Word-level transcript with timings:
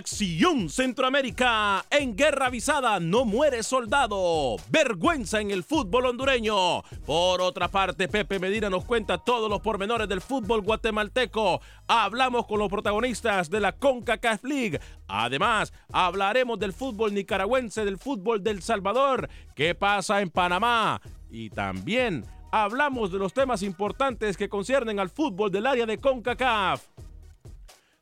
Acción 0.00 0.70
Centroamérica, 0.70 1.84
en 1.90 2.16
Guerra 2.16 2.46
Avisada 2.46 2.98
no 3.00 3.26
muere 3.26 3.62
soldado, 3.62 4.56
vergüenza 4.70 5.42
en 5.42 5.50
el 5.50 5.62
fútbol 5.62 6.06
hondureño. 6.06 6.80
Por 7.04 7.42
otra 7.42 7.68
parte, 7.68 8.08
Pepe 8.08 8.38
Medina 8.38 8.70
nos 8.70 8.86
cuenta 8.86 9.18
todos 9.18 9.50
los 9.50 9.60
pormenores 9.60 10.08
del 10.08 10.22
fútbol 10.22 10.62
guatemalteco. 10.62 11.60
Hablamos 11.86 12.46
con 12.46 12.60
los 12.60 12.70
protagonistas 12.70 13.50
de 13.50 13.60
la 13.60 13.72
CONCACAF 13.72 14.42
League. 14.44 14.80
Además, 15.06 15.70
hablaremos 15.92 16.58
del 16.58 16.72
fútbol 16.72 17.12
nicaragüense, 17.12 17.84
del 17.84 17.98
fútbol 17.98 18.42
del 18.42 18.62
Salvador, 18.62 19.28
qué 19.54 19.74
pasa 19.74 20.22
en 20.22 20.30
Panamá 20.30 21.02
y 21.30 21.50
también 21.50 22.24
hablamos 22.52 23.12
de 23.12 23.18
los 23.18 23.34
temas 23.34 23.62
importantes 23.62 24.38
que 24.38 24.48
conciernen 24.48 24.98
al 24.98 25.10
fútbol 25.10 25.50
del 25.50 25.66
área 25.66 25.84
de 25.84 25.98
CONCACAF. 25.98 26.86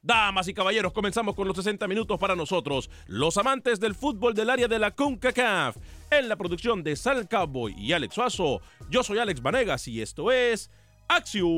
Damas 0.09 0.49
y 0.49 0.55
caballeros, 0.55 0.95
comenzamos 0.95 1.35
con 1.35 1.47
los 1.47 1.55
60 1.55 1.87
minutos 1.87 2.19
para 2.19 2.35
nosotros, 2.35 2.89
los 3.09 3.37
amantes 3.37 3.79
del 3.79 3.95
fútbol 3.95 4.33
del 4.33 4.49
área 4.49 4.67
de 4.67 4.79
la 4.79 4.93
CONCACAF. 4.93 5.77
En 6.11 6.31
la 6.31 6.37
producción 6.37 6.83
de 6.83 6.97
Sal 6.97 7.29
Cowboy 7.29 7.75
y 7.77 7.93
Alex 7.93 8.15
Suazo, 8.15 8.63
yo 8.89 9.03
soy 9.03 9.19
Alex 9.19 9.43
Vanegas 9.43 9.87
y 9.87 10.01
esto 10.01 10.33
es 10.33 10.71
Acción 11.09 11.51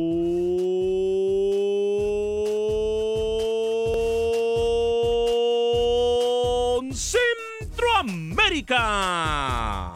Centroamérica. 6.92 9.92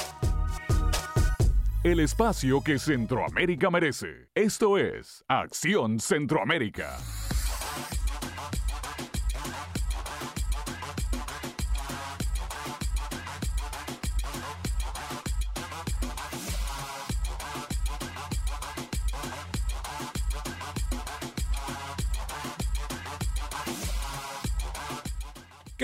El 1.82 1.98
espacio 1.98 2.62
que 2.62 2.78
Centroamérica 2.78 3.69
merece. 3.69 4.28
Esto 4.32 4.78
es 4.78 5.25
Acción 5.26 5.98
Centroamérica. 5.98 6.98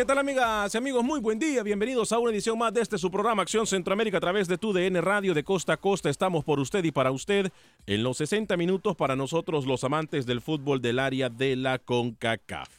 ¿Qué 0.00 0.06
tal 0.06 0.16
amigas 0.16 0.74
y 0.74 0.78
amigos? 0.78 1.04
Muy 1.04 1.20
buen 1.20 1.38
día, 1.38 1.62
bienvenidos 1.62 2.10
a 2.10 2.18
una 2.18 2.32
edición 2.32 2.56
más 2.56 2.72
de 2.72 2.80
este 2.80 2.96
su 2.96 3.10
programa 3.10 3.42
Acción 3.42 3.66
Centroamérica 3.66 4.16
a 4.16 4.20
través 4.20 4.48
de 4.48 4.56
tu 4.56 4.72
DN 4.72 4.98
Radio 5.02 5.34
de 5.34 5.44
Costa 5.44 5.74
a 5.74 5.76
Costa. 5.76 6.08
Estamos 6.08 6.42
por 6.42 6.58
usted 6.58 6.82
y 6.84 6.90
para 6.90 7.10
usted 7.10 7.52
en 7.84 8.02
los 8.02 8.16
60 8.16 8.56
minutos 8.56 8.96
para 8.96 9.14
nosotros 9.14 9.66
los 9.66 9.84
amantes 9.84 10.24
del 10.24 10.40
fútbol 10.40 10.80
del 10.80 11.00
área 11.00 11.28
de 11.28 11.54
la 11.54 11.78
CONCACAF. 11.80 12.70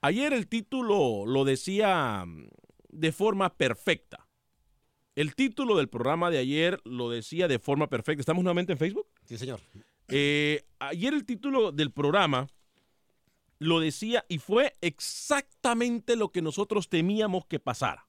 Ayer 0.00 0.32
el 0.32 0.48
título 0.48 1.24
lo 1.24 1.44
decía 1.44 2.24
mm, 2.26 2.48
de 2.88 3.12
forma 3.12 3.54
perfecta. 3.54 4.26
El 5.14 5.36
título 5.36 5.76
del 5.76 5.88
programa 5.88 6.32
de 6.32 6.38
ayer 6.38 6.80
lo 6.82 7.10
decía 7.10 7.46
de 7.46 7.60
forma 7.60 7.86
perfecta. 7.86 8.22
¿Estamos 8.22 8.42
nuevamente 8.42 8.72
en 8.72 8.78
Facebook? 8.78 9.06
Sí, 9.24 9.38
señor. 9.38 9.60
Eh, 10.08 10.64
ayer 10.80 11.14
el 11.14 11.24
título 11.26 11.70
del 11.70 11.92
programa 11.92 12.48
lo 13.64 13.80
decía 13.80 14.24
y 14.28 14.38
fue 14.38 14.76
exactamente 14.80 16.16
lo 16.16 16.30
que 16.30 16.42
nosotros 16.42 16.88
temíamos 16.88 17.46
que 17.46 17.58
pasara. 17.58 18.08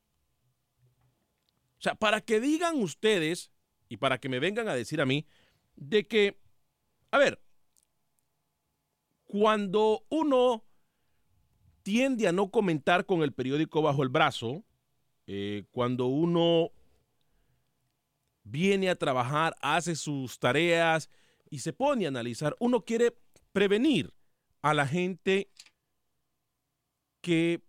O 1.79 1.81
sea, 1.81 1.95
para 1.95 2.21
que 2.21 2.39
digan 2.39 2.81
ustedes 2.81 3.51
y 3.89 3.97
para 3.97 4.19
que 4.19 4.29
me 4.29 4.39
vengan 4.39 4.67
a 4.67 4.75
decir 4.75 5.01
a 5.01 5.05
mí 5.05 5.25
de 5.75 6.07
que, 6.07 6.39
a 7.11 7.17
ver, 7.17 7.41
cuando 9.25 10.05
uno 10.09 10.63
tiende 11.83 12.27
a 12.27 12.31
no 12.31 12.49
comentar 12.49 13.05
con 13.05 13.21
el 13.21 13.33
periódico 13.33 13.81
bajo 13.81 14.03
el 14.03 14.09
brazo, 14.09 14.63
eh, 15.27 15.65
cuando 15.71 16.07
uno 16.07 16.71
viene 18.43 18.89
a 18.89 18.95
trabajar, 18.95 19.55
hace 19.61 19.95
sus 19.95 20.39
tareas 20.39 21.09
y 21.49 21.59
se 21.59 21.73
pone 21.73 22.05
a 22.05 22.09
analizar, 22.09 22.55
uno 22.59 22.85
quiere 22.85 23.15
prevenir 23.51 24.13
a 24.65 24.73
la 24.73 24.87
gente 24.87 25.51
que 27.21 27.61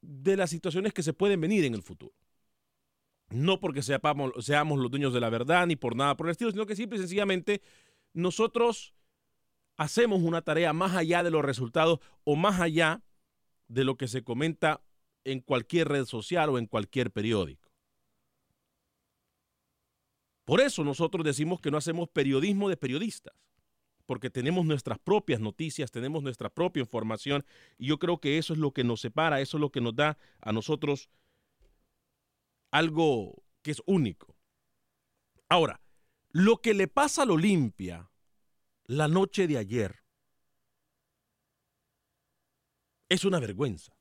de 0.00 0.34
las 0.34 0.48
situaciones 0.48 0.94
que 0.94 1.02
se 1.02 1.12
pueden 1.12 1.42
venir 1.42 1.66
en 1.66 1.74
el 1.74 1.82
futuro. 1.82 2.14
No 3.28 3.60
porque 3.60 3.82
seamos, 3.82 4.32
seamos 4.42 4.78
los 4.78 4.90
dueños 4.90 5.12
de 5.12 5.20
la 5.20 5.28
verdad 5.28 5.66
ni 5.66 5.76
por 5.76 5.94
nada 5.94 6.16
por 6.16 6.26
el 6.26 6.30
estilo, 6.30 6.50
sino 6.50 6.64
que 6.64 6.74
simple 6.74 6.96
y 6.96 7.00
sencillamente 7.00 7.60
nosotros 8.14 8.94
hacemos 9.76 10.22
una 10.22 10.40
tarea 10.40 10.72
más 10.72 10.96
allá 10.96 11.22
de 11.22 11.30
los 11.30 11.44
resultados 11.44 12.00
o 12.24 12.34
más 12.34 12.60
allá 12.60 13.02
de 13.66 13.84
lo 13.84 13.98
que 13.98 14.08
se 14.08 14.24
comenta 14.24 14.80
en 15.24 15.40
cualquier 15.40 15.88
red 15.88 16.06
social 16.06 16.48
o 16.48 16.56
en 16.56 16.64
cualquier 16.64 17.10
periódico. 17.10 17.70
Por 20.46 20.62
eso 20.62 20.82
nosotros 20.82 21.26
decimos 21.26 21.60
que 21.60 21.70
no 21.70 21.76
hacemos 21.76 22.08
periodismo 22.08 22.70
de 22.70 22.78
periodistas, 22.78 23.34
porque 24.08 24.30
tenemos 24.30 24.64
nuestras 24.64 24.98
propias 24.98 25.38
noticias, 25.38 25.90
tenemos 25.90 26.22
nuestra 26.22 26.48
propia 26.48 26.80
información, 26.80 27.44
y 27.76 27.88
yo 27.88 27.98
creo 27.98 28.18
que 28.22 28.38
eso 28.38 28.54
es 28.54 28.58
lo 28.58 28.72
que 28.72 28.82
nos 28.82 29.02
separa, 29.02 29.42
eso 29.42 29.58
es 29.58 29.60
lo 29.60 29.70
que 29.70 29.82
nos 29.82 29.94
da 29.94 30.16
a 30.40 30.50
nosotros 30.50 31.10
algo 32.70 33.44
que 33.60 33.72
es 33.72 33.82
único. 33.84 34.34
Ahora, 35.50 35.82
lo 36.30 36.62
que 36.62 36.72
le 36.72 36.88
pasa 36.88 37.24
al 37.24 37.32
Olimpia 37.32 38.10
la 38.84 39.08
noche 39.08 39.46
de 39.46 39.58
ayer 39.58 40.02
es 43.10 43.26
una 43.26 43.40
vergüenza. 43.40 43.94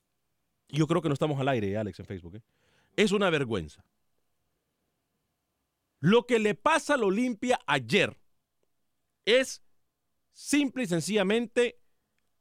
Yo 0.69 0.87
creo 0.87 1.01
que 1.01 1.09
no 1.09 1.15
estamos 1.15 1.37
al 1.37 1.49
aire, 1.49 1.75
Alex, 1.75 1.99
en 1.99 2.05
Facebook. 2.05 2.37
¿eh? 2.37 2.43
Es 2.95 3.11
una 3.11 3.29
vergüenza. 3.29 3.83
Lo 5.99 6.25
que 6.25 6.39
le 6.39 6.55
pasa 6.55 6.93
al 6.93 7.03
Olimpia 7.03 7.59
ayer 7.67 8.17
es 9.25 9.66
simple 10.37 10.83
y 10.83 10.87
sencillamente 10.87 11.79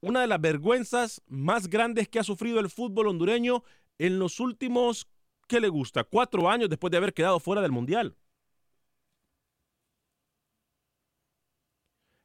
una 0.01 0.21
de 0.21 0.27
las 0.27 0.41
vergüenzas 0.41 1.23
más 1.27 1.69
grandes 1.69 2.09
que 2.09 2.19
ha 2.19 2.25
sufrido 2.25 2.61
el 2.61 2.69
fútbol 2.69 3.09
hondureño 3.09 3.65
en 3.99 4.19
los 4.19 4.39
últimos, 4.39 5.09
¿qué 5.49 5.61
le 5.61 5.69
gusta? 5.69 6.05
Cuatro 6.05 6.51
años 6.51 6.69
después 6.69 6.91
de 6.91 6.99
haber 6.99 7.15
quedado 7.15 7.41
fuera 7.41 7.63
del 7.63 7.73
Mundial. 7.73 8.15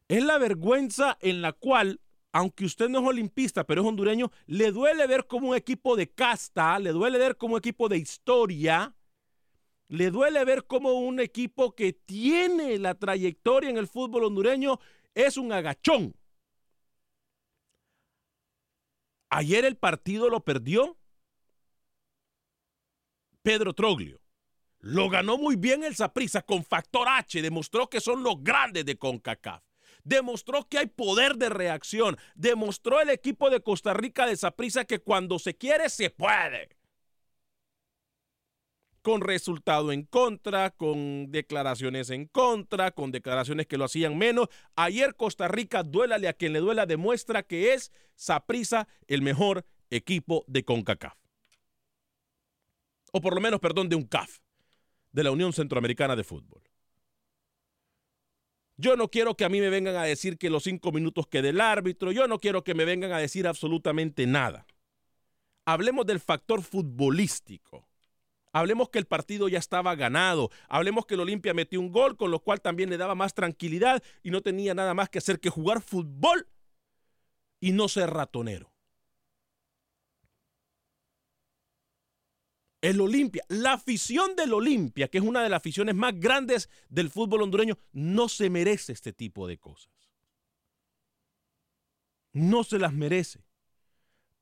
Es 0.10 0.22
la 0.26 0.38
vergüenza 0.38 1.18
en 1.22 1.42
la 1.42 1.54
cual, 1.54 2.02
aunque 2.34 2.66
usted 2.66 2.90
no 2.90 3.00
es 3.00 3.08
olimpista, 3.08 3.66
pero 3.66 3.82
es 3.82 3.88
hondureño, 3.88 4.30
le 4.48 4.74
duele 4.74 5.08
ver 5.08 5.26
como 5.26 5.48
un 5.48 5.56
equipo 5.56 5.96
de 5.96 6.12
casta, 6.12 6.78
le 6.80 6.92
duele 6.92 7.18
ver 7.18 7.38
como 7.38 7.54
un 7.54 7.60
equipo 7.60 7.88
de 7.88 7.98
historia, 7.98 8.94
le 9.88 10.12
duele 10.12 10.44
ver 10.44 10.66
como 10.66 10.92
un 11.00 11.22
equipo 11.22 11.76
que 11.76 11.94
tiene 11.94 12.78
la 12.78 12.96
trayectoria 12.96 13.70
en 13.70 13.78
el 13.78 13.88
fútbol 13.88 14.26
hondureño 14.26 14.82
es 15.16 15.38
un 15.38 15.52
agachón. 15.52 16.16
Ayer 19.30 19.66
el 19.66 19.78
partido 19.78 20.30
lo 20.30 20.44
perdió 20.44 20.98
Pedro 23.42 23.74
Troglio. 23.74 24.20
Lo 24.80 25.10
ganó 25.10 25.38
muy 25.38 25.56
bien 25.56 25.84
el 25.84 25.96
Saprissa 25.96 26.42
con 26.42 26.64
factor 26.64 27.08
H, 27.08 27.42
demostró 27.42 27.90
que 27.90 28.02
son 28.02 28.24
los 28.24 28.44
grandes 28.44 28.86
de 28.86 28.98
CONCACAF 28.98 29.64
demostró 30.04 30.68
que 30.68 30.80
hay 30.80 30.88
poder 30.88 31.36
de 31.36 31.50
reacción, 31.50 32.18
demostró 32.36 33.02
el 33.02 33.10
equipo 33.10 33.50
de 33.50 33.62
Costa 33.62 33.94
Rica 33.94 34.26
de 34.26 34.38
Saprissa 34.38 34.86
que 34.86 35.00
cuando 35.00 35.40
se 35.40 35.56
quiere 35.56 35.90
se 35.90 36.10
puede. 36.10 36.70
Con 39.02 39.22
resultado 39.22 39.92
en 39.92 40.04
contra, 40.04 40.70
con 40.70 41.32
declaraciones 41.32 42.12
en 42.12 42.28
contra, 42.28 42.92
con 42.92 43.12
declaraciones 43.12 43.66
que 43.66 43.78
lo 43.78 43.86
hacían 43.86 44.18
menos. 44.18 44.48
Ayer 44.76 45.16
Costa 45.16 45.48
Rica, 45.48 45.84
duélale 45.84 46.28
a 46.28 46.34
quien 46.34 46.54
le 46.54 46.60
duela, 46.60 46.86
demuestra 46.86 47.42
que 47.44 47.74
es 47.74 47.92
Saprissa 48.16 48.88
el 49.08 49.22
mejor 49.22 49.66
equipo 49.90 50.46
de 50.48 50.64
CONCACAF. 50.64 51.18
O 53.12 53.22
por 53.22 53.36
lo 53.36 53.42
menos, 53.42 53.60
perdón, 53.60 53.90
de 53.90 53.96
un 53.96 54.06
CAF, 54.06 54.40
de 55.12 55.24
la 55.24 55.32
Unión 55.32 55.52
Centroamericana 55.52 56.16
de 56.16 56.24
Fútbol. 56.24 56.62
Yo 58.78 58.96
no 58.96 59.10
quiero 59.10 59.36
que 59.36 59.46
a 59.46 59.50
mí 59.50 59.60
me 59.60 59.70
vengan 59.70 59.96
a 59.96 60.04
decir 60.04 60.38
que 60.38 60.50
los 60.50 60.64
cinco 60.64 60.92
minutos 60.92 61.28
que 61.28 61.42
del 61.42 61.62
árbitro, 61.62 62.12
yo 62.12 62.28
no 62.28 62.40
quiero 62.40 62.64
que 62.64 62.74
me 62.74 62.86
vengan 62.86 63.12
a 63.12 63.20
decir 63.20 63.48
absolutamente 63.48 64.26
nada. 64.26 64.66
Hablemos 65.66 66.06
del 66.06 66.20
factor 66.20 66.64
futbolístico. 66.64 67.88
Hablemos 68.54 68.90
que 68.90 69.00
el 69.00 69.06
partido 69.06 69.48
ya 69.48 69.60
estaba 69.60 69.96
ganado. 69.96 70.50
Hablemos 70.68 71.06
que 71.06 71.14
el 71.14 71.22
Olimpia 71.22 71.54
metió 71.54 71.80
un 71.80 71.92
gol, 71.92 72.18
con 72.18 72.32
lo 72.32 72.40
cual 72.40 72.62
también 72.62 72.90
le 72.90 72.98
daba 72.98 73.16
más 73.16 73.34
tranquilidad 73.34 74.04
y 74.24 74.32
no 74.32 74.42
tenía 74.42 74.74
nada 74.74 74.94
más 74.94 75.10
que 75.10 75.20
hacer 75.20 75.40
que 75.40 75.50
jugar 75.50 75.82
fútbol 75.82 76.48
y 77.60 77.72
no 77.72 77.88
ser 77.88 78.10
ratonero. 78.10 78.72
El 82.82 83.00
Olimpia, 83.00 83.46
la 83.48 83.74
afición 83.74 84.36
del 84.36 84.54
Olimpia, 84.54 85.08
que 85.08 85.20
es 85.20 85.24
una 85.24 85.44
de 85.44 85.50
las 85.50 85.58
aficiones 85.58 85.94
más 85.94 86.20
grandes 86.20 86.68
del 86.90 87.12
fútbol 87.12 87.44
hondureño, 87.44 87.78
no 87.94 88.28
se 88.28 88.50
merece 88.50 88.92
este 88.92 89.14
tipo 89.14 89.48
de 89.48 89.60
cosas. 89.60 89.94
No 92.34 92.64
se 92.64 92.80
las 92.80 92.92
merece. 92.92 93.44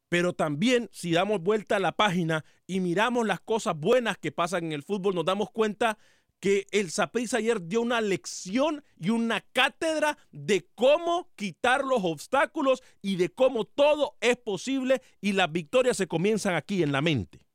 Pero 0.10 0.34
también 0.34 0.90
si 0.92 1.12
damos 1.12 1.42
vuelta 1.42 1.76
a 1.76 1.80
la 1.80 1.92
página 1.92 2.44
y 2.66 2.80
miramos 2.80 3.26
las 3.26 3.40
cosas 3.40 3.78
buenas 3.78 4.18
que 4.18 4.32
pasan 4.32 4.66
en 4.66 4.72
el 4.74 4.84
fútbol, 4.84 5.16
nos 5.16 5.26
damos 5.26 5.52
cuenta 5.52 6.00
que 6.40 6.68
el 6.72 6.90
Saprissa 6.90 7.38
ayer 7.38 7.68
dio 7.68 7.82
una 7.82 8.02
lección 8.02 8.84
y 8.98 9.10
una 9.10 9.42
cátedra 9.42 10.18
de 10.32 10.68
cómo 10.74 11.30
quitar 11.36 11.84
los 11.84 12.00
obstáculos 12.04 12.82
y 13.02 13.18
de 13.18 13.30
cómo 13.30 13.66
todo 13.66 14.18
es 14.22 14.38
posible 14.38 15.02
y 15.22 15.34
las 15.34 15.52
victorias 15.52 15.98
se 15.98 16.08
comienzan 16.08 16.56
aquí 16.56 16.82
en 16.82 16.92
la 16.92 17.02
mente. 17.02 17.46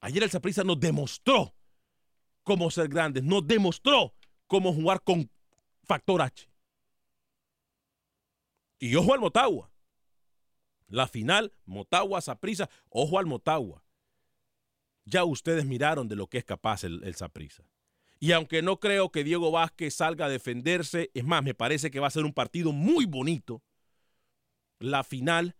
Ayer 0.00 0.22
el 0.22 0.30
Saprissa 0.30 0.64
nos 0.64 0.80
demostró 0.80 1.54
cómo 2.42 2.70
ser 2.70 2.88
grandes, 2.88 3.22
nos 3.22 3.46
demostró 3.46 4.14
cómo 4.46 4.72
jugar 4.72 5.02
con 5.02 5.30
factor 5.84 6.22
H. 6.22 6.48
Y 8.78 8.96
ojo 8.96 9.12
al 9.12 9.20
Motagua. 9.20 9.69
La 10.90 11.06
final, 11.06 11.52
Motagua, 11.64 12.20
Saprissa, 12.20 12.68
ojo 12.88 13.18
al 13.18 13.26
Motagua. 13.26 13.84
Ya 15.04 15.24
ustedes 15.24 15.64
miraron 15.64 16.08
de 16.08 16.16
lo 16.16 16.26
que 16.26 16.38
es 16.38 16.44
capaz 16.44 16.84
el, 16.84 17.14
Saprissa. 17.14 17.64
Y 18.18 18.32
aunque 18.32 18.60
no 18.60 18.80
creo 18.80 19.10
que 19.10 19.24
Diego 19.24 19.50
Vázquez 19.50 19.94
salga 19.94 20.26
a 20.26 20.28
defenderse, 20.28 21.10
es 21.14 21.24
más, 21.24 21.42
me 21.42 21.54
parece 21.54 21.90
que 21.90 22.00
va 22.00 22.08
a 22.08 22.10
ser 22.10 22.24
un 22.24 22.34
partido 22.34 22.72
muy 22.72 23.06
bonito. 23.06 23.62
La 24.78 25.04
final 25.04 25.56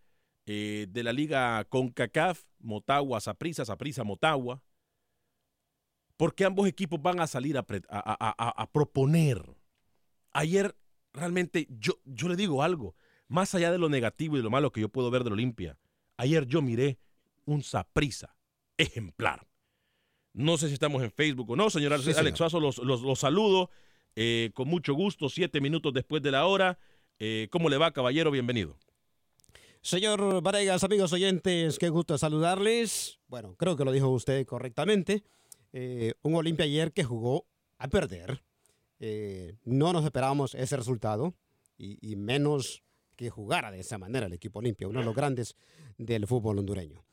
eh, 0.46 0.86
de 0.90 1.02
la 1.04 1.12
liga 1.12 1.64
CONCACAF, 1.64 2.44
Motagua, 2.58 3.20
Saprisa, 3.20 3.64
Saprisa, 3.64 4.02
Motagua, 4.02 4.62
porque 6.16 6.44
ambos 6.44 6.66
equipos 6.66 7.00
van 7.00 7.20
a 7.20 7.26
salir 7.26 7.56
a, 7.56 7.64
a, 7.88 8.70
proponer. 8.72 9.42
Ayer 10.32 10.76
realmente 11.12 11.66
yo, 11.70 11.94
yo 12.04 12.28
le 12.28 12.36
digo 12.36 12.62
algo, 12.62 12.94
más 13.30 13.54
allá 13.54 13.70
de 13.70 13.78
lo 13.78 13.88
negativo 13.88 14.36
y 14.36 14.42
lo 14.42 14.50
malo 14.50 14.72
que 14.72 14.80
yo 14.80 14.88
puedo 14.88 15.10
ver 15.10 15.22
del 15.22 15.34
Olimpia, 15.34 15.78
ayer 16.16 16.46
yo 16.46 16.62
miré 16.62 16.98
un 17.44 17.62
Saprisa 17.62 18.34
ejemplar. 18.76 19.46
No 20.32 20.58
sé 20.58 20.66
si 20.66 20.74
estamos 20.74 21.02
en 21.02 21.12
Facebook 21.12 21.50
o 21.50 21.56
no, 21.56 21.70
señor 21.70 21.92
Alex 21.92 22.36
Suazo, 22.36 22.58
los, 22.60 23.18
saludo 23.18 23.70
eh, 24.16 24.50
con 24.52 24.68
mucho 24.68 24.94
gusto, 24.94 25.28
siete 25.28 25.60
minutos 25.60 25.94
después 25.94 26.22
de 26.22 26.32
la 26.32 26.44
hora. 26.44 26.78
Eh, 27.20 27.46
¿Cómo 27.52 27.68
le 27.68 27.78
va, 27.78 27.92
caballero? 27.92 28.32
Bienvenido. 28.32 28.76
Señor 29.80 30.42
Varegas, 30.42 30.82
amigos 30.82 31.12
oyentes, 31.12 31.78
qué 31.78 31.88
gusto 31.88 32.18
saludarles. 32.18 33.20
Bueno, 33.28 33.54
creo 33.56 33.76
que 33.76 33.84
lo 33.84 33.92
dijo 33.92 34.08
usted 34.08 34.44
correctamente. 34.44 35.22
Eh, 35.72 36.14
un 36.22 36.34
Olimpia 36.34 36.64
ayer 36.64 36.92
que 36.92 37.04
jugó 37.04 37.46
a 37.78 37.86
perder. 37.88 38.42
No 39.64 39.94
nos 39.94 40.04
esperábamos 40.04 40.54
ese 40.54 40.76
resultado 40.76 41.34
y, 41.78 42.16
menos 42.16 42.82
que 43.20 43.28
jugara 43.28 43.70
de 43.70 43.80
esa 43.80 43.98
manera 43.98 44.24
el 44.24 44.32
equipo 44.32 44.60
Olimpia, 44.60 44.88
uno 44.88 45.00
de 45.00 45.04
los 45.04 45.14
grandes 45.14 45.54
del 45.98 46.26
fútbol 46.26 46.58
hondureño. 46.58 47.04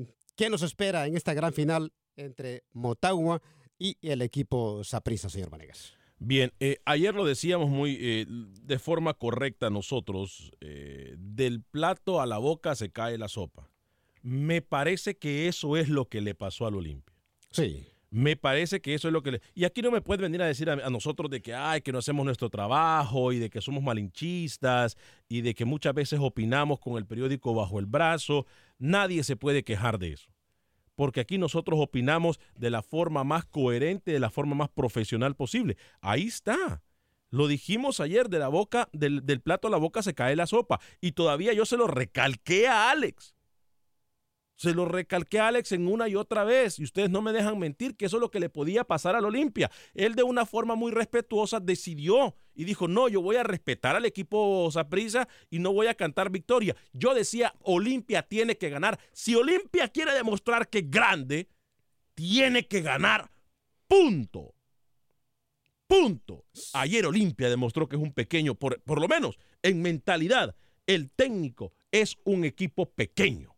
nos 0.50 0.60
espera 0.60 1.06
en 1.06 1.16
esta 1.16 1.32
gran 1.32 1.54
final 1.54 1.90
entre 2.16 2.64
Motagua 2.74 3.40
y 3.78 3.96
el 4.02 4.20
equipo 4.20 4.84
Saprissa, 4.84 5.30
señor 5.30 5.48
Vanegas. 5.48 5.94
Bien, 6.18 6.52
eh, 6.60 6.76
ayer 6.84 7.14
lo 7.14 7.24
decíamos 7.24 7.70
muy 7.70 7.96
eh, 7.98 8.26
de 8.28 8.78
forma 8.78 9.14
correcta 9.14 9.70
nosotros, 9.70 10.52
eh, 10.60 11.14
del 11.16 11.62
plato 11.62 12.20
a 12.20 12.26
la 12.26 12.36
boca 12.36 12.74
se 12.74 12.90
cae 12.90 13.16
la 13.16 13.28
sopa. 13.28 13.70
Me 14.20 14.60
parece 14.60 15.16
que 15.16 15.48
eso 15.48 15.78
es 15.78 15.88
lo 15.88 16.10
que 16.10 16.20
le 16.20 16.34
pasó 16.34 16.66
al 16.66 16.74
Olimpia. 16.74 17.16
Sí. 17.52 17.86
Me 18.12 18.36
parece 18.36 18.82
que 18.82 18.92
eso 18.92 19.08
es 19.08 19.12
lo 19.12 19.22
que... 19.22 19.32
Le... 19.32 19.42
Y 19.54 19.64
aquí 19.64 19.80
no 19.80 19.90
me 19.90 20.02
puede 20.02 20.20
venir 20.20 20.42
a 20.42 20.46
decir 20.46 20.68
a, 20.68 20.74
a, 20.74 20.90
nosotros 20.90 21.30
de 21.30 21.40
que, 21.40 21.54
ay, 21.54 21.80
que 21.80 21.92
no 21.92 21.98
hacemos 21.98 22.26
nuestro 22.26 22.50
trabajo 22.50 23.32
y 23.32 23.38
de 23.38 23.48
que 23.48 23.62
somos 23.62 23.82
malinchistas 23.82 24.98
y 25.30 25.40
de 25.40 25.54
que 25.54 25.64
muchas 25.64 25.94
veces 25.94 26.20
opinamos 26.20 26.78
con 26.78 26.98
el 26.98 27.06
periódico 27.06 27.54
bajo 27.54 27.78
el 27.78 27.86
brazo. 27.86 28.44
Nadie 28.78 29.24
se 29.24 29.34
puede 29.34 29.64
quejar 29.64 29.98
de 29.98 30.12
eso. 30.12 30.30
Porque 30.94 31.20
aquí 31.20 31.38
nosotros 31.38 31.80
opinamos 31.80 32.38
de 32.54 32.68
la 32.68 32.82
forma 32.82 33.24
más 33.24 33.46
coherente, 33.46 34.12
de 34.12 34.20
la 34.20 34.28
forma 34.28 34.54
más 34.54 34.68
profesional 34.68 35.34
posible. 35.34 35.78
Ahí 36.02 36.24
está. 36.24 36.82
Lo 37.30 37.48
dijimos 37.48 37.98
ayer, 38.00 38.28
de 38.28 38.40
la 38.40 38.48
boca, 38.48 38.90
del, 38.92 39.24
del 39.24 39.40
plato 39.40 39.68
a 39.68 39.70
la 39.70 39.78
boca 39.78 40.02
se 40.02 40.12
cae 40.12 40.36
la 40.36 40.46
sopa. 40.46 40.80
Y 41.00 41.12
todavía 41.12 41.54
yo 41.54 41.64
se 41.64 41.78
lo 41.78 41.86
recalqué 41.86 42.68
a 42.68 42.90
Alex. 42.90 43.34
Se 44.62 44.74
lo 44.74 44.84
recalqué 44.84 45.40
a 45.40 45.48
Alex 45.48 45.72
en 45.72 45.88
una 45.88 46.08
y 46.08 46.14
otra 46.14 46.44
vez 46.44 46.78
y 46.78 46.84
ustedes 46.84 47.10
no 47.10 47.20
me 47.20 47.32
dejan 47.32 47.58
mentir 47.58 47.96
que 47.96 48.04
eso 48.04 48.18
es 48.18 48.20
lo 48.20 48.30
que 48.30 48.38
le 48.38 48.48
podía 48.48 48.84
pasar 48.84 49.16
al 49.16 49.24
Olimpia. 49.24 49.72
Él 49.92 50.14
de 50.14 50.22
una 50.22 50.46
forma 50.46 50.76
muy 50.76 50.92
respetuosa 50.92 51.58
decidió 51.58 52.36
y 52.54 52.62
dijo, 52.62 52.86
no, 52.86 53.08
yo 53.08 53.20
voy 53.20 53.34
a 53.34 53.42
respetar 53.42 53.96
al 53.96 54.04
equipo 54.04 54.70
Saprissa 54.70 55.26
y 55.50 55.58
no 55.58 55.72
voy 55.72 55.88
a 55.88 55.96
cantar 55.96 56.30
victoria. 56.30 56.76
Yo 56.92 57.12
decía, 57.12 57.52
Olimpia 57.62 58.22
tiene 58.22 58.56
que 58.56 58.70
ganar. 58.70 59.00
Si 59.12 59.34
Olimpia 59.34 59.88
quiere 59.88 60.14
demostrar 60.14 60.68
que 60.68 60.78
es 60.78 60.88
grande, 60.92 61.48
tiene 62.14 62.68
que 62.68 62.82
ganar. 62.82 63.32
Punto. 63.88 64.54
Punto. 65.88 66.44
Ayer 66.74 67.04
Olimpia 67.04 67.50
demostró 67.50 67.88
que 67.88 67.96
es 67.96 68.02
un 68.02 68.12
pequeño, 68.12 68.54
por, 68.54 68.80
por 68.82 69.00
lo 69.00 69.08
menos 69.08 69.40
en 69.60 69.82
mentalidad, 69.82 70.54
el 70.86 71.10
técnico 71.10 71.72
es 71.90 72.16
un 72.22 72.44
equipo 72.44 72.88
pequeño. 72.88 73.51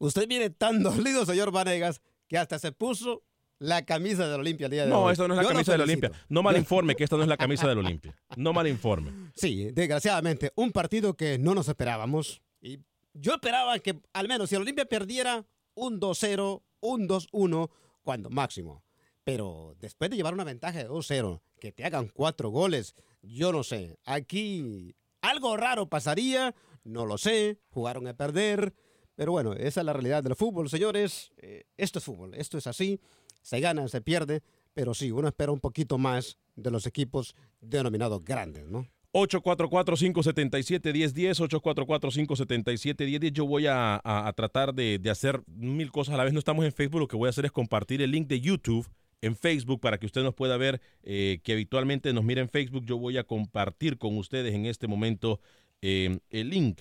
Usted 0.00 0.26
viene 0.26 0.50
tan 0.50 0.82
dolido, 0.82 1.24
señor 1.24 1.52
Vanegas, 1.52 2.00
que 2.26 2.38
hasta 2.38 2.58
se 2.58 2.72
puso 2.72 3.22
la 3.58 3.84
camisa 3.84 4.26
del 4.26 4.40
Olimpia 4.40 4.64
el 4.64 4.70
día 4.72 4.84
de 4.84 4.90
no, 4.90 5.00
hoy. 5.00 5.04
No, 5.04 5.10
esta 5.10 5.28
no 5.28 5.34
es 5.34 5.36
la 5.36 5.42
Yo 5.42 5.48
camisa 5.50 5.72
lo 5.72 5.78
del 5.78 5.86
felicito. 5.86 6.06
Olimpia. 6.08 6.26
No 6.30 6.42
malinforme 6.42 6.94
que 6.96 7.04
esta 7.04 7.16
no 7.16 7.22
es 7.22 7.28
la 7.28 7.36
camisa 7.36 7.68
del 7.68 7.78
Olimpia. 7.78 8.18
No 8.36 8.52
malinforme. 8.52 9.30
Sí, 9.36 9.70
desgraciadamente, 9.72 10.52
un 10.56 10.72
partido 10.72 11.14
que 11.14 11.38
no 11.38 11.54
nos 11.54 11.68
esperábamos. 11.68 12.40
Y 12.62 12.80
yo 13.12 13.34
esperaba 13.34 13.78
que 13.78 14.00
al 14.14 14.26
menos 14.26 14.48
si 14.48 14.56
el 14.56 14.62
Olimpia 14.62 14.86
perdiera 14.86 15.44
un 15.74 16.00
2-0, 16.00 16.62
un 16.80 17.08
2-1, 17.08 17.70
cuando 18.02 18.30
máximo. 18.30 18.82
Pero 19.24 19.76
después 19.78 20.10
de 20.10 20.16
llevar 20.16 20.32
una 20.32 20.44
ventaja 20.44 20.78
de 20.78 20.88
2-0, 20.88 21.42
que 21.60 21.72
te 21.72 21.84
hagan 21.84 22.08
cuatro 22.08 22.48
goles, 22.48 22.94
yo 23.20 23.52
no 23.52 23.62
sé. 23.62 23.98
Aquí 24.06 24.96
algo 25.20 25.58
raro 25.58 25.90
pasaría, 25.90 26.54
no 26.84 27.04
lo 27.04 27.18
sé. 27.18 27.58
Jugaron 27.68 28.06
a 28.08 28.14
perder. 28.16 28.72
Pero 29.20 29.32
bueno, 29.32 29.52
esa 29.52 29.80
es 29.80 29.84
la 29.84 29.92
realidad 29.92 30.24
del 30.24 30.34
fútbol, 30.34 30.70
señores. 30.70 31.30
Eh, 31.36 31.64
esto 31.76 31.98
es 31.98 32.04
fútbol, 32.06 32.32
esto 32.36 32.56
es 32.56 32.66
así. 32.66 32.98
Se 33.42 33.60
gana, 33.60 33.86
se 33.86 34.00
pierde. 34.00 34.40
Pero 34.72 34.94
sí, 34.94 35.10
uno 35.10 35.28
espera 35.28 35.52
un 35.52 35.60
poquito 35.60 35.98
más 35.98 36.38
de 36.56 36.70
los 36.70 36.86
equipos 36.86 37.34
denominados 37.60 38.24
grandes, 38.24 38.66
¿no? 38.66 38.86
844-577-1010, 39.12 41.50
844-577-1010. 41.50 43.32
Yo 43.32 43.44
voy 43.44 43.66
a, 43.68 44.32
tratar 44.34 44.72
de, 44.72 44.98
de, 44.98 45.10
hacer 45.10 45.42
mil 45.48 45.92
cosas 45.92 46.14
a 46.14 46.16
la 46.16 46.24
vez. 46.24 46.32
No 46.32 46.38
estamos 46.38 46.64
en 46.64 46.72
Facebook, 46.72 47.00
lo 47.00 47.08
que 47.08 47.18
voy 47.18 47.26
a 47.26 47.30
hacer 47.30 47.44
es 47.44 47.52
compartir 47.52 48.00
el 48.00 48.12
link 48.12 48.26
de 48.26 48.40
YouTube 48.40 48.88
en 49.20 49.36
Facebook 49.36 49.80
para 49.80 49.98
que 49.98 50.06
usted 50.06 50.22
nos 50.22 50.32
pueda 50.32 50.56
ver, 50.56 50.80
eh, 51.02 51.40
que 51.44 51.52
habitualmente 51.52 52.14
nos 52.14 52.24
mira 52.24 52.40
en 52.40 52.48
Facebook. 52.48 52.86
Yo 52.86 52.96
voy 52.96 53.18
a 53.18 53.24
compartir 53.24 53.98
con 53.98 54.16
ustedes 54.16 54.54
en 54.54 54.64
este 54.64 54.86
momento 54.86 55.40
eh, 55.82 56.20
el 56.30 56.48
link 56.48 56.80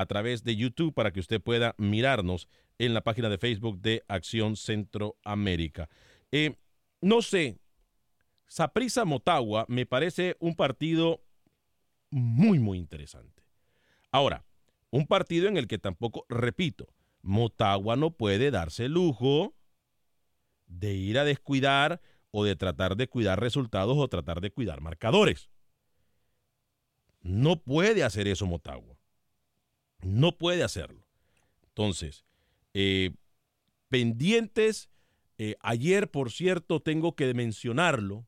a 0.00 0.06
través 0.06 0.44
de 0.44 0.56
YouTube 0.56 0.94
para 0.94 1.12
que 1.12 1.20
usted 1.20 1.42
pueda 1.42 1.74
mirarnos 1.76 2.48
en 2.78 2.94
la 2.94 3.02
página 3.02 3.28
de 3.28 3.36
Facebook 3.36 3.82
de 3.82 4.02
Acción 4.08 4.56
Centroamérica. 4.56 5.90
Eh, 6.32 6.56
no 7.02 7.20
sé, 7.20 7.58
Saprisa 8.46 9.04
Motagua 9.04 9.66
me 9.68 9.84
parece 9.84 10.38
un 10.40 10.56
partido 10.56 11.22
muy, 12.08 12.58
muy 12.58 12.78
interesante. 12.78 13.42
Ahora, 14.10 14.46
un 14.88 15.06
partido 15.06 15.48
en 15.48 15.58
el 15.58 15.68
que 15.68 15.78
tampoco, 15.78 16.24
repito, 16.30 16.88
Motagua 17.20 17.94
no 17.96 18.12
puede 18.12 18.50
darse 18.50 18.86
el 18.86 18.92
lujo 18.92 19.54
de 20.66 20.94
ir 20.94 21.18
a 21.18 21.24
descuidar 21.24 22.00
o 22.30 22.42
de 22.42 22.56
tratar 22.56 22.96
de 22.96 23.06
cuidar 23.06 23.38
resultados 23.38 23.98
o 23.98 24.08
tratar 24.08 24.40
de 24.40 24.50
cuidar 24.50 24.80
marcadores. 24.80 25.50
No 27.20 27.60
puede 27.60 28.02
hacer 28.02 28.28
eso 28.28 28.46
Motagua. 28.46 28.99
No 30.02 30.38
puede 30.38 30.62
hacerlo. 30.62 31.06
Entonces, 31.68 32.24
eh, 32.74 33.12
pendientes, 33.88 34.90
eh, 35.38 35.56
ayer, 35.60 36.10
por 36.10 36.30
cierto, 36.30 36.80
tengo 36.80 37.16
que 37.16 37.32
mencionarlo. 37.34 38.26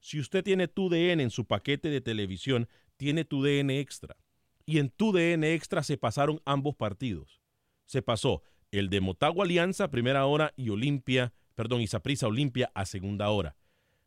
Si 0.00 0.20
usted 0.20 0.44
tiene 0.44 0.68
tu 0.68 0.88
DN 0.88 1.22
en 1.22 1.30
su 1.30 1.46
paquete 1.46 1.88
de 1.88 2.00
televisión, 2.00 2.68
tiene 2.96 3.24
tu 3.24 3.42
DN 3.42 3.80
extra. 3.80 4.16
Y 4.64 4.78
en 4.78 4.90
tu 4.90 5.12
DN 5.12 5.52
extra 5.54 5.82
se 5.82 5.96
pasaron 5.96 6.40
ambos 6.44 6.74
partidos. 6.76 7.40
Se 7.84 8.02
pasó 8.02 8.42
el 8.70 8.90
de 8.90 9.00
Motagua 9.00 9.44
Alianza, 9.44 9.90
primera 9.90 10.26
hora, 10.26 10.52
y 10.56 10.70
Olimpia, 10.70 11.32
perdón, 11.54 11.80
y 11.80 11.86
Saprissa 11.86 12.26
Olimpia 12.26 12.70
a 12.74 12.84
segunda 12.84 13.30
hora. 13.30 13.56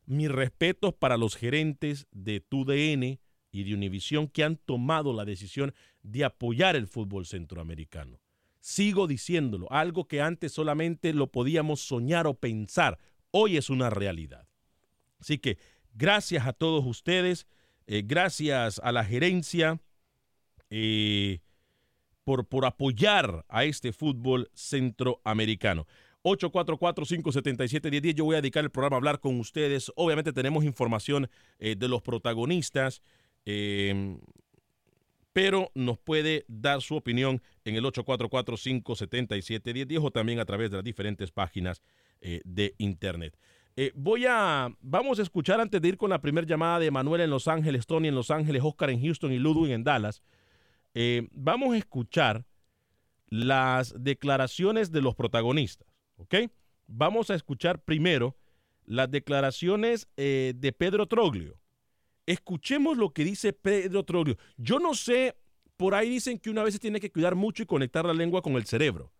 Mis 0.06 0.30
respetos 0.30 0.94
para 0.94 1.16
los 1.16 1.36
gerentes 1.36 2.06
de 2.10 2.40
tu 2.40 2.64
DN 2.64 3.20
y 3.52 3.64
de 3.64 3.74
Univisión 3.74 4.28
que 4.28 4.44
han 4.44 4.56
tomado 4.56 5.12
la 5.12 5.24
decisión 5.24 5.74
de 6.02 6.24
apoyar 6.24 6.76
el 6.76 6.86
fútbol 6.86 7.26
centroamericano. 7.26 8.20
Sigo 8.60 9.06
diciéndolo, 9.06 9.70
algo 9.72 10.06
que 10.06 10.20
antes 10.20 10.52
solamente 10.52 11.12
lo 11.12 11.28
podíamos 11.28 11.80
soñar 11.80 12.26
o 12.26 12.34
pensar, 12.34 12.98
hoy 13.30 13.56
es 13.56 13.70
una 13.70 13.90
realidad. 13.90 14.46
Así 15.18 15.38
que 15.38 15.58
gracias 15.94 16.46
a 16.46 16.52
todos 16.52 16.84
ustedes, 16.86 17.46
eh, 17.86 18.02
gracias 18.04 18.80
a 18.84 18.92
la 18.92 19.04
gerencia 19.04 19.80
eh, 20.68 21.40
por, 22.24 22.46
por 22.46 22.66
apoyar 22.66 23.44
a 23.48 23.64
este 23.64 23.92
fútbol 23.92 24.50
centroamericano. 24.54 25.86
844-577-1010. 26.22 28.14
Yo 28.14 28.24
voy 28.24 28.36
a 28.36 28.40
dedicar 28.40 28.64
el 28.64 28.70
programa 28.70 28.96
a 28.96 28.98
hablar 28.98 29.20
con 29.20 29.38
ustedes. 29.40 29.90
Obviamente 29.96 30.32
tenemos 30.32 30.64
información 30.64 31.30
eh, 31.58 31.76
de 31.76 31.88
los 31.88 32.02
protagonistas, 32.02 33.02
eh, 33.46 34.18
pero 35.32 35.70
nos 35.74 35.98
puede 35.98 36.44
dar 36.48 36.80
su 36.82 36.96
opinión 36.96 37.40
en 37.64 37.76
el 37.76 37.84
844-577-1010 37.84 40.04
o 40.04 40.10
también 40.10 40.40
a 40.40 40.44
través 40.44 40.70
de 40.70 40.76
las 40.78 40.84
diferentes 40.84 41.30
páginas 41.30 41.80
eh, 42.20 42.40
de 42.44 42.74
internet. 42.78 43.38
Eh, 43.76 43.92
voy 43.94 44.26
a, 44.26 44.68
vamos 44.80 45.20
a 45.20 45.22
escuchar 45.22 45.60
antes 45.60 45.80
de 45.80 45.88
ir 45.88 45.96
con 45.96 46.10
la 46.10 46.20
primera 46.20 46.46
llamada 46.46 46.78
de 46.80 46.90
Manuel 46.90 47.22
en 47.22 47.30
Los 47.30 47.48
Ángeles, 47.48 47.86
Tony 47.86 48.08
en 48.08 48.14
Los 48.14 48.30
Ángeles, 48.30 48.62
Oscar 48.64 48.90
en 48.90 49.00
Houston 49.00 49.32
y 49.32 49.38
Ludwig 49.38 49.72
en 49.72 49.84
Dallas. 49.84 50.22
Eh, 50.94 51.28
vamos 51.32 51.74
a 51.74 51.78
escuchar 51.78 52.44
las 53.28 53.94
declaraciones 53.96 54.90
de 54.90 55.02
los 55.02 55.14
protagonistas, 55.14 55.86
¿ok? 56.16 56.34
Vamos 56.88 57.30
a 57.30 57.36
escuchar 57.36 57.84
primero 57.84 58.36
las 58.84 59.08
declaraciones 59.08 60.08
de 60.16 60.74
Pedro 60.76 61.06
Troglio. 61.06 61.59
Escuchemos 62.30 62.96
lo 62.96 63.12
que 63.12 63.24
dice 63.24 63.52
Pedro 63.52 64.04
Troglio. 64.04 64.38
Yo 64.56 64.78
no 64.78 64.94
sé, 64.94 65.36
por 65.76 65.96
ahí 65.96 66.08
dicen 66.08 66.38
que 66.38 66.48
una 66.48 66.62
vez 66.62 66.74
se 66.74 66.78
tiene 66.78 67.00
que 67.00 67.10
cuidar 67.10 67.34
mucho 67.34 67.64
y 67.64 67.66
conectar 67.66 68.04
la 68.04 68.14
lengua 68.14 68.40
con 68.40 68.52
el 68.52 68.66
cerebro. 68.66 69.12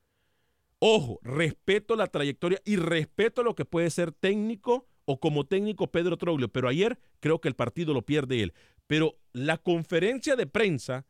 Ojo, 0.78 1.18
respeto 1.24 1.96
la 1.96 2.06
trayectoria 2.06 2.60
y 2.64 2.76
respeto 2.76 3.42
lo 3.42 3.56
que 3.56 3.64
puede 3.64 3.90
ser 3.90 4.12
técnico 4.12 4.86
o 5.06 5.18
como 5.18 5.44
técnico 5.44 5.90
Pedro 5.90 6.18
Troglio, 6.18 6.50
pero 6.50 6.68
ayer 6.68 7.00
creo 7.18 7.40
que 7.40 7.48
el 7.48 7.56
partido 7.56 7.94
lo 7.94 8.02
pierde 8.02 8.44
él. 8.44 8.54
Pero 8.86 9.18
la 9.32 9.58
conferencia 9.58 10.36
de 10.36 10.46
prensa, 10.46 11.04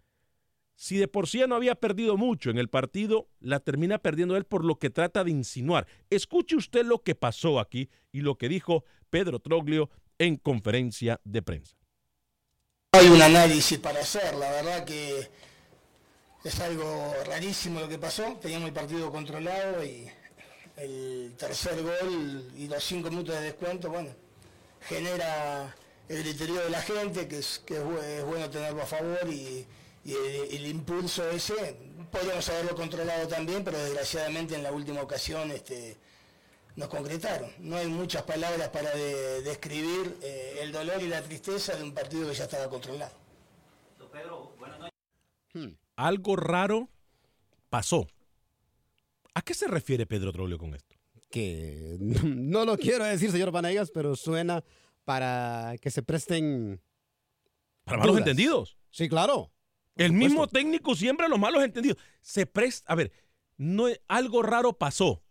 si 0.76 0.97
de 0.97 1.07
por 1.07 1.28
sí 1.28 1.42
no 1.47 1.54
había 1.54 1.75
perdido 1.75 2.16
mucho 2.16 2.49
en 2.49 2.57
el 2.57 2.69
partido, 2.69 3.28
la 3.40 3.61
termina 3.61 3.99
perdiendo 3.99 4.38
él 4.38 4.47
por 4.47 4.64
lo 4.64 4.78
que 4.78 4.88
trata 4.88 5.23
de 5.23 5.33
insinuar. 5.33 5.87
Escuche 6.09 6.57
usted 6.57 6.87
lo 6.87 7.02
que 7.02 7.14
pasó 7.14 7.61
aquí 7.61 7.90
y 8.11 8.23
lo 8.23 8.38
que 8.38 8.49
dijo 8.49 8.85
Pedro 9.11 9.38
Troglio 9.38 9.90
en 10.16 10.38
conferencia 10.38 11.21
de 11.25 11.42
prensa. 11.42 11.79
Hay 12.92 13.06
un 13.06 13.23
análisis 13.23 13.78
para 13.78 14.00
hacer, 14.00 14.35
la 14.35 14.50
verdad 14.50 14.85
que 14.85 15.30
es 16.42 16.61
algo 16.61 17.14
rarísimo 17.25 17.78
lo 17.78 17.88
que 17.88 17.99
pasó. 17.99 18.37
Teníamos 18.42 18.66
el 18.66 18.75
partido 18.75 19.12
controlado 19.12 19.85
y 19.85 20.11
el 20.76 21.32
tercer 21.38 21.80
gol 21.85 22.50
y 22.56 22.66
los 22.66 22.82
cinco 22.82 23.09
minutos 23.09 23.37
de 23.37 23.42
descuento, 23.42 23.90
bueno, 23.90 24.11
genera 24.88 25.73
el 26.09 26.25
griterío 26.25 26.62
de 26.62 26.70
la 26.70 26.82
gente, 26.82 27.28
que 27.28 27.38
es, 27.38 27.62
bueno 28.26 28.50
tenerlo 28.50 28.82
a 28.82 28.87
favor 28.87 29.20
y, 29.28 29.64
y 30.04 30.12
el, 30.12 30.56
el, 30.56 30.66
impulso 30.66 31.30
ese, 31.30 31.76
podríamos 32.11 32.49
haberlo 32.49 32.75
controlado 32.75 33.28
también, 33.28 33.62
pero 33.62 33.78
desgraciadamente 33.78 34.56
en 34.56 34.64
la 34.64 34.73
última 34.73 35.00
ocasión 35.00 35.52
este, 35.52 35.97
nos 36.76 36.88
concretaron. 36.88 37.50
No 37.58 37.76
hay 37.76 37.86
muchas 37.86 38.22
palabras 38.22 38.68
para 38.68 38.90
de, 38.94 39.42
describir 39.42 40.18
eh, 40.22 40.58
el 40.62 40.72
dolor 40.72 41.02
y 41.02 41.08
la 41.08 41.22
tristeza 41.22 41.76
de 41.76 41.82
un 41.82 41.92
partido 41.92 42.28
que 42.28 42.34
ya 42.34 42.44
estaba 42.44 42.68
controlado. 42.68 43.12
Pedro, 44.12 44.54
buenas 44.58 44.78
noches. 44.80 44.94
Hmm 45.54 45.80
algo 46.00 46.36
raro 46.36 46.88
pasó. 47.68 48.06
¿A 49.34 49.42
qué 49.42 49.54
se 49.54 49.68
refiere 49.68 50.06
Pedro 50.06 50.32
Troglio 50.32 50.58
con 50.58 50.74
esto? 50.74 50.96
que 51.30 51.96
no 52.00 52.64
lo 52.64 52.76
quiero 52.76 53.04
decir, 53.04 53.30
señor 53.30 53.52
Vanegas, 53.52 53.92
pero 53.92 54.16
suena 54.16 54.64
para 55.04 55.76
que 55.80 55.88
se 55.92 56.02
presten. 56.02 56.82
Para 57.84 57.98
malos 57.98 58.16
dudas. 58.16 58.26
entendidos. 58.26 58.76
Sí, 58.90 59.08
claro. 59.08 59.52
El 59.94 60.12
mismo 60.12 60.48
técnico 60.48 60.96
siembra 60.96 61.28
los 61.28 61.38
malos 61.38 61.62
entendidos. 61.62 61.98
Se 62.20 62.46
presta. 62.46 62.92
A 62.92 62.96
ver, 62.96 63.12
no, 63.56 63.86
algo 64.08 64.42
raro 64.42 64.72
pasó. 64.72 65.22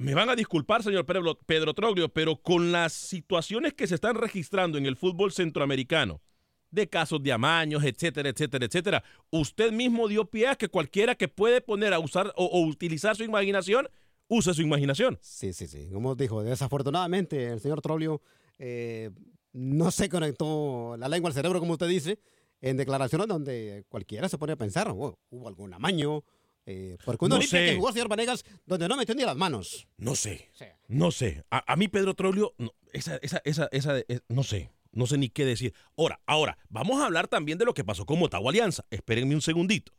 Me 0.00 0.14
van 0.14 0.30
a 0.30 0.34
disculpar, 0.34 0.82
señor 0.82 1.04
Pedro, 1.04 1.38
Pedro 1.44 1.74
Troglio, 1.74 2.08
pero 2.08 2.40
con 2.40 2.72
las 2.72 2.94
situaciones 2.94 3.74
que 3.74 3.86
se 3.86 3.96
están 3.96 4.14
registrando 4.14 4.78
en 4.78 4.86
el 4.86 4.96
fútbol 4.96 5.30
centroamericano, 5.30 6.22
de 6.70 6.88
casos 6.88 7.22
de 7.22 7.32
amaños, 7.32 7.84
etcétera, 7.84 8.30
etcétera, 8.30 8.64
etcétera, 8.64 9.04
usted 9.28 9.72
mismo 9.72 10.08
dio 10.08 10.24
pie 10.24 10.48
a 10.48 10.56
que 10.56 10.70
cualquiera 10.70 11.16
que 11.16 11.28
puede 11.28 11.60
poner 11.60 11.92
a 11.92 11.98
usar 11.98 12.32
o, 12.36 12.62
utilizar 12.62 13.14
su 13.14 13.24
imaginación, 13.24 13.90
use 14.26 14.54
su 14.54 14.62
imaginación. 14.62 15.18
Sí, 15.20 15.52
sí, 15.52 15.66
sí. 15.66 15.90
Como 15.92 16.14
dijo, 16.14 16.42
desafortunadamente 16.42 17.48
el 17.48 17.60
señor 17.60 17.82
Trollio 17.82 18.22
eh, 18.58 19.10
no 19.52 19.90
se 19.90 20.08
conectó 20.08 20.96
la 20.96 21.08
lengua 21.08 21.28
al 21.28 21.34
cerebro, 21.34 21.60
como 21.60 21.74
usted 21.74 21.88
dice, 21.88 22.18
en 22.62 22.78
declaraciones 22.78 23.26
donde 23.28 23.84
cualquiera 23.90 24.30
se 24.30 24.38
pone 24.38 24.54
a 24.54 24.56
pensar, 24.56 24.88
"Oh, 24.88 25.18
hubo 25.28 25.46
algún 25.46 25.74
amaño. 25.74 26.24
Eh, 26.72 26.96
porque 27.04 27.24
uno 27.24 27.34
No 27.34 27.38
Olimpia 27.38 27.58
sé. 27.58 27.66
que 27.66 27.74
jugó 27.76 27.88
el 27.88 27.94
señor 27.94 28.08
Vanegas 28.08 28.44
donde 28.64 28.86
no 28.88 28.96
metió 28.96 29.14
ni 29.14 29.24
las 29.24 29.36
manos. 29.36 29.88
No 29.96 30.14
sé. 30.14 30.50
No 30.86 31.10
sé. 31.10 31.44
A, 31.50 31.72
a 31.72 31.76
mí, 31.76 31.88
Pedro 31.88 32.14
Troglio, 32.14 32.54
no, 32.58 32.72
esa, 32.92 33.16
esa, 33.22 33.40
esa, 33.44 33.68
esa, 33.72 33.94
no 34.28 34.42
sé. 34.44 34.70
No 34.92 35.06
sé 35.06 35.18
ni 35.18 35.28
qué 35.28 35.44
decir. 35.44 35.72
Ahora, 35.96 36.20
ahora, 36.26 36.58
vamos 36.68 37.00
a 37.00 37.06
hablar 37.06 37.28
también 37.28 37.58
de 37.58 37.64
lo 37.64 37.74
que 37.74 37.84
pasó 37.84 38.06
con 38.06 38.18
Motagua 38.18 38.50
Alianza. 38.50 38.84
Espérenme 38.90 39.34
un 39.34 39.40
segundito. 39.40 39.92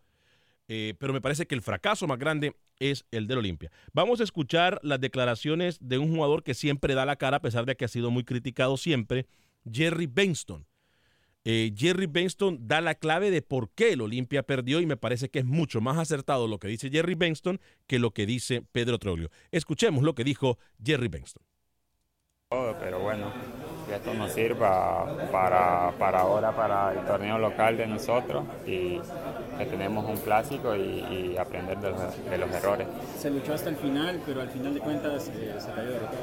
Eh, 0.67 0.93
pero 0.99 1.11
me 1.11 1.19
parece 1.21 1.45
que 1.47 1.55
el 1.55 1.61
fracaso 1.61 2.07
más 2.07 2.17
grande 2.19 2.55
es 2.79 3.05
el 3.11 3.27
del 3.27 3.39
Olimpia. 3.39 3.71
Vamos 3.93 4.21
a 4.21 4.23
escuchar 4.23 4.79
las 4.83 4.99
declaraciones 5.01 5.77
de 5.81 5.97
un 5.97 6.13
jugador 6.13 6.43
que 6.43 6.53
siempre 6.53 6.93
da 6.93 7.05
la 7.05 7.17
cara, 7.17 7.37
a 7.37 7.41
pesar 7.41 7.65
de 7.65 7.75
que 7.75 7.85
ha 7.85 7.89
sido 7.89 8.11
muy 8.11 8.23
criticado 8.23 8.77
siempre, 8.77 9.27
Jerry 9.69 10.07
Benston. 10.07 10.65
Eh, 11.43 11.73
Jerry 11.75 12.05
Benston 12.05 12.67
da 12.67 12.81
la 12.81 12.93
clave 12.93 13.31
de 13.31 13.41
por 13.41 13.71
qué 13.71 13.93
el 13.93 14.01
Olimpia 14.01 14.43
perdió 14.43 14.79
y 14.79 14.85
me 14.85 14.97
parece 14.97 15.29
que 15.29 15.39
es 15.39 15.45
mucho 15.45 15.81
más 15.81 15.97
acertado 15.97 16.47
lo 16.47 16.59
que 16.59 16.67
dice 16.67 16.91
Jerry 16.91 17.15
Benston 17.15 17.59
que 17.87 17.97
lo 17.97 18.11
que 18.11 18.27
dice 18.27 18.61
Pedro 18.71 18.99
Troglio. 18.99 19.31
Escuchemos 19.51 20.03
lo 20.03 20.13
que 20.13 20.23
dijo 20.23 20.59
Jerry 20.83 21.07
Benston. 21.07 21.43
todo, 22.49 22.77
pero 22.79 22.99
bueno, 22.99 23.31
que 23.87 23.95
esto 23.95 24.13
nos 24.13 24.31
sirva 24.31 25.05
para, 25.31 25.91
para 25.97 26.19
ahora, 26.21 26.51
para 26.51 26.93
el 26.93 27.05
torneo 27.05 27.37
local 27.37 27.77
de 27.77 27.87
nosotros 27.87 28.43
y 28.65 28.99
que 29.57 29.65
tenemos 29.65 30.05
un 30.05 30.17
clásico 30.17 30.75
y, 30.75 30.79
y 30.79 31.37
aprender 31.37 31.77
de 31.79 31.91
los, 31.91 32.29
de 32.29 32.37
los 32.37 32.51
errores. 32.51 32.87
Se 33.17 33.29
luchó 33.29 33.53
hasta 33.53 33.69
el 33.69 33.75
final, 33.75 34.21
pero 34.25 34.41
al 34.41 34.49
final 34.49 34.73
de 34.73 34.79
cuentas 34.79 35.29
eh, 35.29 35.55
se 35.59 35.71
cayó 35.71 35.89
derrotado. 35.91 36.17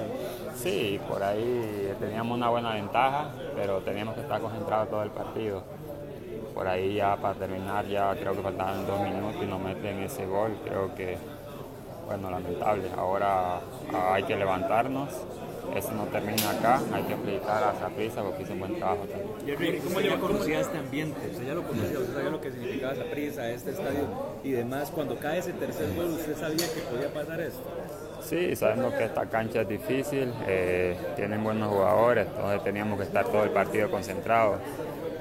Sí, 0.57 1.01
por 1.09 1.23
ahí 1.23 1.95
teníamos 2.01 2.37
una 2.37 2.49
buena 2.49 2.75
ventaja, 2.75 3.31
pero 3.55 3.81
teníamos 3.81 4.15
que 4.15 4.23
estar 4.23 4.41
concentrados 4.41 4.89
todo 4.89 5.03
el 5.03 5.11
partido. 5.11 5.63
Por 6.55 6.67
ahí 6.67 6.95
ya 6.95 7.17
para 7.17 7.35
terminar, 7.35 7.87
ya 7.87 8.15
creo 8.17 8.35
que 8.35 8.43
faltaban 8.43 8.85
dos 8.87 9.01
minutos 9.01 9.37
y 9.41 9.47
nos 9.47 9.61
meten 9.61 10.03
ese 10.03 10.27
gol, 10.27 10.59
creo 10.65 10.93
que, 10.95 11.17
bueno, 12.07 12.31
lamentable. 12.31 12.91
Ahora 12.97 13.61
ah, 13.95 14.15
hay 14.15 14.25
que 14.25 14.35
levantarnos, 14.35 15.09
eso 15.77 15.93
no 15.93 16.05
termina 16.05 16.51
acá, 16.51 16.81
hay 16.93 17.03
que 17.05 17.17
felicitar 17.17 17.65
a 17.65 17.73
Zaprisa 17.75 18.23
porque 18.23 18.43
hizo 18.43 18.53
un 18.53 18.61
buen 18.61 18.77
trabajo 18.77 19.07
también. 19.07 19.81
¿cómo 19.85 20.01
ya 20.01 20.19
conocía 20.19 20.61
este 20.61 20.79
ambiente? 20.79 21.21
Usted 21.31 21.47
ya 21.47 21.55
lo 21.55 21.63
conocía, 21.63 21.99
usted 21.99 22.15
sabía 22.15 22.31
lo 22.31 22.41
que 22.41 22.51
significaba 22.51 22.93
esa 22.93 23.05
prisa, 23.05 23.51
este 23.51 23.71
estadio 23.71 24.09
y 24.43 24.51
demás. 24.53 24.91
Cuando 24.91 25.17
cae 25.17 25.39
ese 25.39 25.53
tercer 25.53 25.95
gol, 25.95 26.07
¿usted 26.07 26.37
sabía 26.37 26.67
que 26.73 26.81
podía 26.81 27.13
pasar 27.13 27.41
esto? 27.41 27.63
Sí, 28.23 28.57
sabemos 28.57 28.95
que 28.95 29.05
esta 29.05 29.27
cancha 29.27 29.63
es 29.63 29.69
difícil, 29.69 30.33
eh, 30.47 30.97
tienen 31.17 31.43
buenos 31.43 31.69
jugadores, 31.69 32.27
entonces 32.27 32.65
teníamos 32.65 32.99
que 32.99 33.05
estar 33.05 33.25
todo 33.27 33.45
el 33.45 33.51
partido 33.51 33.91
concentrados. 33.91 34.59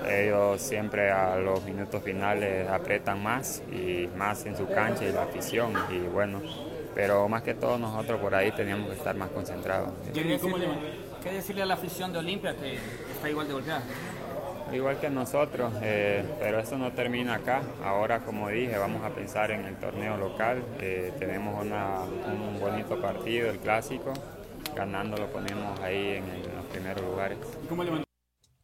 Ellos 0.10 0.62
siempre 0.62 1.12
a 1.12 1.38
los 1.38 1.64
minutos 1.64 2.02
finales 2.04 2.68
apretan 2.70 3.22
más 3.22 3.62
y 3.72 4.10
más 4.16 4.46
en 4.46 4.56
su 4.56 4.68
cancha 4.68 5.06
y 5.06 5.12
la 5.12 5.24
afición 5.24 5.74
y 5.90 6.00
bueno, 6.08 6.42
pero 6.98 7.30
más 7.30 7.44
que 7.44 7.54
todo 7.54 7.78
nosotros 7.78 8.20
por 8.20 8.34
ahí 8.34 8.52
teníamos 8.54 8.90
que 8.90 8.96
estar 8.96 9.16
más 9.16 9.30
concentrados. 9.30 9.92
¿Qué 10.16 10.24
decirle, 10.24 10.68
qué 11.22 11.32
decirle 11.32 11.62
a 11.62 11.66
la 11.68 11.76
afición 11.76 12.12
de 12.12 12.18
Olimpia 12.18 12.56
que 12.58 12.74
está 13.14 13.30
igual 13.30 13.48
de 13.48 13.54
golpeada? 13.54 13.84
Igual 14.74 15.00
que 15.00 15.08
nosotros, 15.12 15.72
eh, 15.84 16.26
pero 16.40 16.60
eso 16.60 16.76
no 16.76 16.92
termina 16.94 17.36
acá. 17.36 17.62
Ahora, 17.84 18.22
como 18.26 18.50
dije, 18.50 18.76
vamos 18.80 19.04
a 19.04 19.12
pensar 19.12 19.52
en 19.52 19.66
el 19.66 19.76
torneo 19.76 20.18
local. 20.18 20.64
Eh, 20.80 21.14
tenemos 21.20 21.64
una- 21.64 22.00
un 22.02 22.60
bonito 22.60 23.00
partido, 23.00 23.52
el 23.52 23.60
clásico. 23.60 24.12
Ganando 24.76 25.18
lo 25.18 25.28
ponemos 25.28 25.80
ahí 25.82 26.16
en, 26.16 26.24
el- 26.30 26.46
en 26.50 26.56
los 26.56 26.66
primeros 26.66 27.04
lugares. 27.06 27.38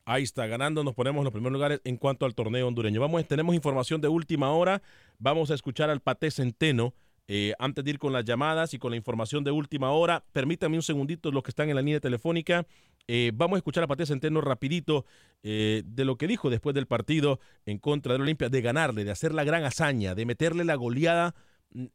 Ahí 0.06 0.24
está, 0.24 0.48
ganando, 0.48 0.84
nos 0.84 0.96
ponemos 0.96 1.20
en 1.20 1.26
los 1.26 1.34
primeros 1.34 1.54
lugares 1.54 1.82
en 1.84 1.98
cuanto 1.98 2.26
al 2.26 2.34
torneo 2.34 2.68
hondureño. 2.68 3.00
Vamos, 3.00 3.24
tenemos 3.28 3.54
información 3.54 4.02
de 4.02 4.08
última 4.08 4.52
hora. 4.52 4.82
Vamos 5.20 5.52
a 5.52 5.54
escuchar 5.54 5.92
al 5.92 6.00
Pate 6.02 6.32
Centeno. 6.32 6.94
Eh, 7.28 7.54
antes 7.58 7.84
de 7.84 7.92
ir 7.92 8.00
con 8.00 8.12
las 8.12 8.26
llamadas 8.26 8.74
y 8.74 8.80
con 8.80 8.92
la 8.92 8.98
información 8.98 9.44
de 9.44 9.52
última 9.52 9.92
hora, 9.92 10.24
permítanme 10.34 10.76
un 10.76 10.84
segundito 10.84 11.32
los 11.32 11.44
que 11.44 11.52
están 11.52 11.70
en 11.70 11.76
la 11.76 11.82
línea 11.82 12.00
telefónica. 12.00 12.66
Eh, 13.08 13.32
vamos 13.34 13.58
a 13.58 13.60
escuchar 13.60 13.84
a 13.84 13.88
Pate 13.88 14.06
Centeno 14.06 14.42
rapidito 14.42 15.06
eh, 15.42 15.84
de 15.86 16.06
lo 16.06 16.18
que 16.18 16.28
dijo 16.28 16.50
después 16.50 16.74
del 16.74 16.88
partido 16.88 17.40
en 17.66 17.78
contra 17.78 18.14
del 18.14 18.22
Olimpia, 18.22 18.50
de 18.50 18.62
ganarle, 18.62 19.04
de 19.04 19.12
hacer 19.12 19.34
la 19.34 19.44
gran 19.44 19.64
hazaña, 19.64 20.16
de 20.16 20.26
meterle 20.26 20.64
la 20.66 20.76
goleada, 20.76 21.34
mm, 21.72 21.86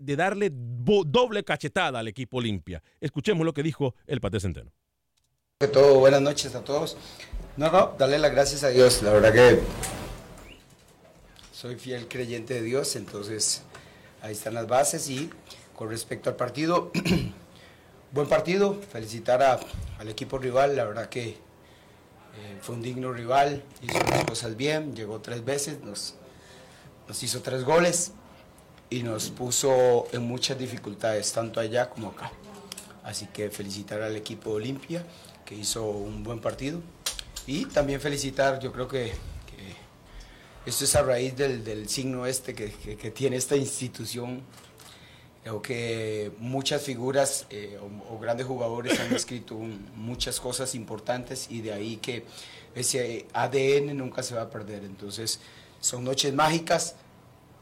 de 0.00 0.16
darle 0.16 0.50
doble 0.52 1.44
cachetada 1.44 1.98
al 1.98 2.08
equipo 2.08 2.38
Olimpia. 2.38 2.82
Escuchemos 3.00 3.44
lo 3.44 3.52
que 3.52 3.62
dijo 3.62 3.94
el 4.06 4.20
Pate 4.20 4.40
Centeno. 4.40 4.72
buenas 5.98 6.22
noches 6.22 6.54
a 6.54 6.62
todos. 6.62 6.96
No, 7.56 7.70
no, 7.72 7.94
darle 7.98 8.18
las 8.18 8.30
gracias 8.30 8.62
a 8.62 8.68
Dios. 8.68 9.02
La 9.02 9.12
verdad 9.12 9.32
que 9.32 9.60
soy 11.52 11.74
fiel 11.74 12.06
creyente 12.06 12.54
de 12.54 12.62
Dios, 12.62 12.94
entonces 12.94 13.64
ahí 14.22 14.32
están 14.32 14.54
las 14.54 14.66
bases. 14.66 15.08
Y 15.10 15.30
con 15.76 15.88
respecto 15.90 16.30
al 16.30 16.36
partido, 16.36 16.90
buen 18.12 18.28
partido. 18.28 18.74
Felicitar 18.92 19.42
a- 19.42 19.60
al 19.98 20.08
equipo 20.08 20.38
rival, 20.38 20.76
la 20.76 20.84
verdad 20.84 21.08
que 21.08 21.28
eh, 21.30 22.58
fue 22.60 22.74
un 22.76 22.82
digno 22.82 23.12
rival, 23.12 23.64
hizo 23.82 23.98
las 24.10 24.24
cosas 24.24 24.56
bien, 24.56 24.94
llegó 24.94 25.20
tres 25.20 25.44
veces, 25.44 25.80
nos, 25.82 26.14
nos 27.08 27.22
hizo 27.22 27.42
tres 27.42 27.64
goles 27.64 28.12
y 28.90 29.02
nos 29.02 29.30
puso 29.30 30.06
en 30.12 30.22
muchas 30.22 30.56
dificultades, 30.58 31.32
tanto 31.32 31.58
allá 31.60 31.90
como 31.90 32.08
acá. 32.08 32.30
Así 33.02 33.26
que 33.26 33.50
felicitar 33.50 34.02
al 34.02 34.14
equipo 34.16 34.50
Olimpia, 34.52 35.04
que 35.44 35.54
hizo 35.54 35.84
un 35.84 36.22
buen 36.22 36.40
partido. 36.40 36.80
Y 37.46 37.64
también 37.66 38.00
felicitar, 38.00 38.60
yo 38.60 38.72
creo 38.72 38.86
que, 38.86 39.12
esto 40.68 40.84
es 40.84 40.94
a 40.96 41.02
raíz 41.02 41.36
del, 41.36 41.64
del 41.64 41.88
signo 41.88 42.26
este 42.26 42.54
que, 42.54 42.70
que- 42.70 42.96
que 42.96 43.10
tiene 43.10 43.36
esta 43.36 43.56
institución. 43.56 44.42
Creo 45.42 45.62
que 45.62 46.30
muchas 46.38 46.82
figuras 46.82 47.46
eh, 47.50 47.78
o, 47.80 48.14
o 48.14 48.18
grandes 48.18 48.46
jugadores 48.46 48.98
han 49.00 49.14
escrito 49.14 49.54
un- 49.54 49.88
muchas 49.96 50.40
cosas 50.40 50.74
importantes 50.74 51.46
y 51.50 51.62
de 51.62 51.72
ahí 51.72 51.96
que 51.96 52.24
ese 52.74 53.26
ADN 53.32 53.96
nunca 53.96 54.22
se 54.22 54.34
va 54.34 54.42
a 54.42 54.50
perder. 54.50 54.84
Entonces, 54.84 55.40
son 55.80 56.04
noches 56.04 56.34
mágicas 56.34 56.96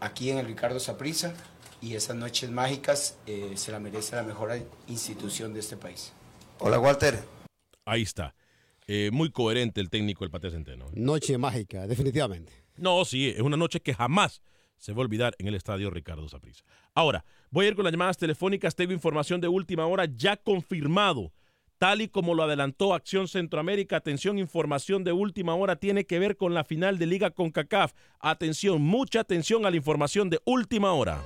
aquí 0.00 0.30
en 0.30 0.38
el 0.38 0.46
Ricardo 0.46 0.80
Saprissa 0.80 1.32
y 1.80 1.94
esas 1.94 2.16
noches 2.16 2.50
mágicas 2.50 3.16
eh, 3.26 3.52
se 3.54 3.70
la 3.70 3.78
merece 3.78 4.16
la 4.16 4.22
mejor 4.24 4.50
institución 4.88 5.54
de 5.54 5.60
este 5.60 5.76
país. 5.76 6.12
Hola 6.58 6.80
Walter. 6.80 7.22
Ahí 7.84 8.02
está. 8.02 8.34
Eh, 8.88 9.10
muy 9.12 9.30
coherente 9.30 9.80
el 9.80 9.90
técnico 9.90 10.24
del 10.24 10.30
Pate 10.30 10.50
Centeno. 10.50 10.86
Noche 10.94 11.38
mágica, 11.38 11.86
definitivamente. 11.86 12.52
No, 12.78 13.04
sí, 13.04 13.28
es 13.28 13.40
una 13.40 13.56
noche 13.56 13.80
que 13.80 13.94
jamás 13.94 14.42
se 14.78 14.92
va 14.92 14.98
a 14.98 15.02
olvidar 15.02 15.34
en 15.38 15.48
el 15.48 15.54
estadio 15.54 15.90
Ricardo 15.90 16.28
Saprissa. 16.28 16.64
Ahora, 16.94 17.24
voy 17.50 17.66
a 17.66 17.68
ir 17.68 17.76
con 17.76 17.84
las 17.84 17.92
llamadas 17.92 18.18
telefónicas. 18.18 18.74
Tengo 18.74 18.92
información 18.92 19.40
de 19.40 19.48
última 19.48 19.86
hora 19.86 20.04
ya 20.04 20.36
confirmado. 20.36 21.32
Tal 21.78 22.00
y 22.00 22.08
como 22.08 22.34
lo 22.34 22.42
adelantó 22.42 22.94
Acción 22.94 23.28
Centroamérica, 23.28 23.96
atención, 23.96 24.38
información 24.38 25.04
de 25.04 25.12
última 25.12 25.54
hora 25.54 25.76
tiene 25.76 26.06
que 26.06 26.18
ver 26.18 26.38
con 26.38 26.54
la 26.54 26.64
final 26.64 26.98
de 26.98 27.06
Liga 27.06 27.30
con 27.30 27.50
CACAF. 27.50 27.92
Atención, 28.18 28.80
mucha 28.80 29.20
atención 29.20 29.66
a 29.66 29.70
la 29.70 29.76
información 29.76 30.30
de 30.30 30.40
última 30.46 30.92
hora. 30.92 31.22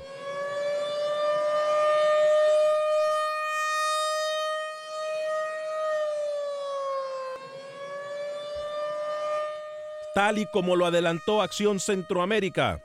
Tal 10.14 10.38
y 10.38 10.46
como 10.46 10.75
lo 10.75 10.87
adelantó 10.87 11.40
Acción 11.40 11.79
Centroamérica, 11.79 12.83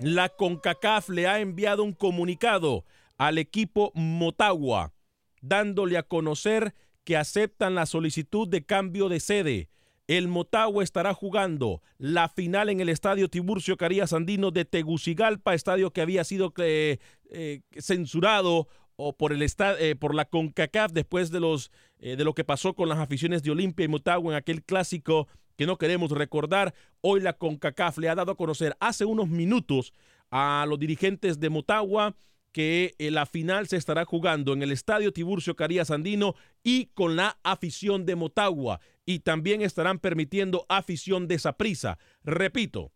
la 0.00 0.30
CONCACAF 0.30 1.10
le 1.10 1.26
ha 1.26 1.40
enviado 1.40 1.84
un 1.84 1.92
comunicado 1.92 2.86
al 3.18 3.36
equipo 3.36 3.92
Motagua, 3.94 4.94
dándole 5.42 5.98
a 5.98 6.02
conocer 6.02 6.74
que 7.04 7.18
aceptan 7.18 7.74
la 7.74 7.84
solicitud 7.84 8.48
de 8.48 8.64
cambio 8.64 9.10
de 9.10 9.20
sede. 9.20 9.68
el 10.08 10.26
Motagua 10.26 10.82
estará 10.82 11.12
jugando 11.12 11.82
la 11.98 12.28
final 12.30 12.70
en 12.70 12.80
el 12.80 12.88
estadio 12.88 13.28
Tiburcio 13.28 13.76
Carías 13.76 14.14
Andino 14.14 14.50
de 14.50 14.64
Tegucigalpa, 14.64 15.52
estadio 15.52 15.92
que 15.92 16.00
había 16.00 16.24
sido 16.24 16.54
eh, 16.56 16.98
eh, 17.30 17.60
censurado 17.78 18.68
o 18.96 19.16
por, 19.16 19.32
el 19.32 19.42
eh, 19.42 19.96
por 19.96 20.14
la 20.14 20.24
CONCACAF 20.24 20.92
después 20.92 21.30
de, 21.30 21.40
los, 21.40 21.70
de 21.98 22.24
lo 22.24 22.34
que 22.34 22.44
pasó 22.44 22.74
con 22.74 22.88
las 22.88 22.98
aficiones 22.98 23.42
de 23.42 23.50
Olimpia 23.50 23.84
y 23.84 23.88
Motagua 23.88 24.32
en 24.32 24.38
aquel 24.38 24.62
clásico 24.62 25.28
que 25.62 25.66
no 25.66 25.78
queremos 25.78 26.10
recordar. 26.10 26.74
Hoy 27.02 27.20
la 27.20 27.34
CONCACAF 27.34 27.98
le 27.98 28.08
ha 28.08 28.16
dado 28.16 28.32
a 28.32 28.36
conocer 28.36 28.76
hace 28.80 29.04
unos 29.04 29.28
minutos 29.28 29.92
a 30.28 30.66
los 30.68 30.76
dirigentes 30.76 31.38
de 31.38 31.50
Motagua 31.50 32.16
que 32.50 32.96
la 32.98 33.26
final 33.26 33.68
se 33.68 33.76
estará 33.76 34.04
jugando 34.04 34.54
en 34.54 34.62
el 34.62 34.72
Estadio 34.72 35.12
Tiburcio 35.12 35.54
Carías 35.54 35.92
Andino 35.92 36.34
y 36.64 36.86
con 36.86 37.14
la 37.14 37.38
afición 37.44 38.06
de 38.06 38.16
Motagua. 38.16 38.80
Y 39.06 39.20
también 39.20 39.62
estarán 39.62 40.00
permitiendo 40.00 40.66
afición 40.68 41.28
de 41.28 41.38
Saprisa. 41.38 41.96
Repito, 42.24 42.90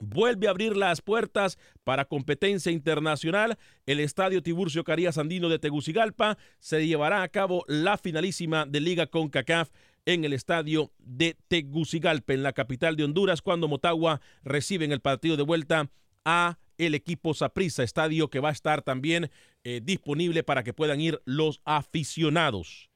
vuelve 0.00 0.48
a 0.48 0.50
abrir 0.50 0.76
las 0.76 1.02
puertas 1.02 1.58
para 1.84 2.06
competencia 2.06 2.72
internacional. 2.72 3.58
El 3.86 4.00
Estadio 4.00 4.42
Tiburcio 4.42 4.82
Carías 4.82 5.18
Andino 5.18 5.48
de 5.48 5.60
Tegucigalpa 5.60 6.36
se 6.58 6.84
llevará 6.84 7.22
a 7.22 7.28
cabo 7.28 7.64
la 7.68 7.96
finalísima 7.96 8.66
de 8.66 8.80
Liga 8.80 9.06
CONCACAF 9.06 9.70
en 10.06 10.24
el 10.24 10.32
estadio 10.32 10.92
de 10.98 11.36
Tegucigalpa, 11.48 12.32
en 12.32 12.42
la 12.42 12.52
capital 12.52 12.96
de 12.96 13.04
Honduras, 13.04 13.42
cuando 13.42 13.68
Motagua 13.68 14.20
recibe 14.42 14.84
en 14.84 14.92
el 14.92 15.00
partido 15.00 15.36
de 15.36 15.42
vuelta 15.42 15.90
a 16.24 16.58
el 16.78 16.94
equipo 16.94 17.34
Saprissa, 17.34 17.82
estadio 17.82 18.30
que 18.30 18.40
va 18.40 18.48
a 18.48 18.52
estar 18.52 18.82
también 18.82 19.30
eh, 19.64 19.80
disponible 19.82 20.42
para 20.42 20.64
que 20.64 20.72
puedan 20.72 21.00
ir 21.00 21.22
los 21.24 21.60
aficionados. 21.64 22.90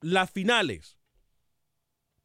Las 0.00 0.30
finales. 0.30 0.98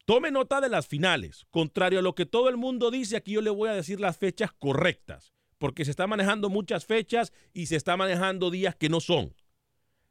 Tome 0.04 0.30
nota 0.30 0.60
de 0.60 0.68
las 0.68 0.86
finales. 0.86 1.46
Contrario 1.50 1.98
a 1.98 2.02
lo 2.02 2.14
que 2.14 2.26
todo 2.26 2.48
el 2.48 2.56
mundo 2.56 2.90
dice, 2.90 3.16
aquí 3.16 3.32
yo 3.32 3.40
le 3.40 3.50
voy 3.50 3.68
a 3.68 3.74
decir 3.74 3.98
las 3.98 4.16
fechas 4.16 4.52
correctas, 4.52 5.32
porque 5.58 5.84
se 5.84 5.90
está 5.90 6.06
manejando 6.06 6.48
muchas 6.48 6.86
fechas 6.86 7.32
y 7.52 7.66
se 7.66 7.76
está 7.76 7.96
manejando 7.96 8.50
días 8.50 8.76
que 8.76 8.88
no 8.88 9.00
son. 9.00 9.34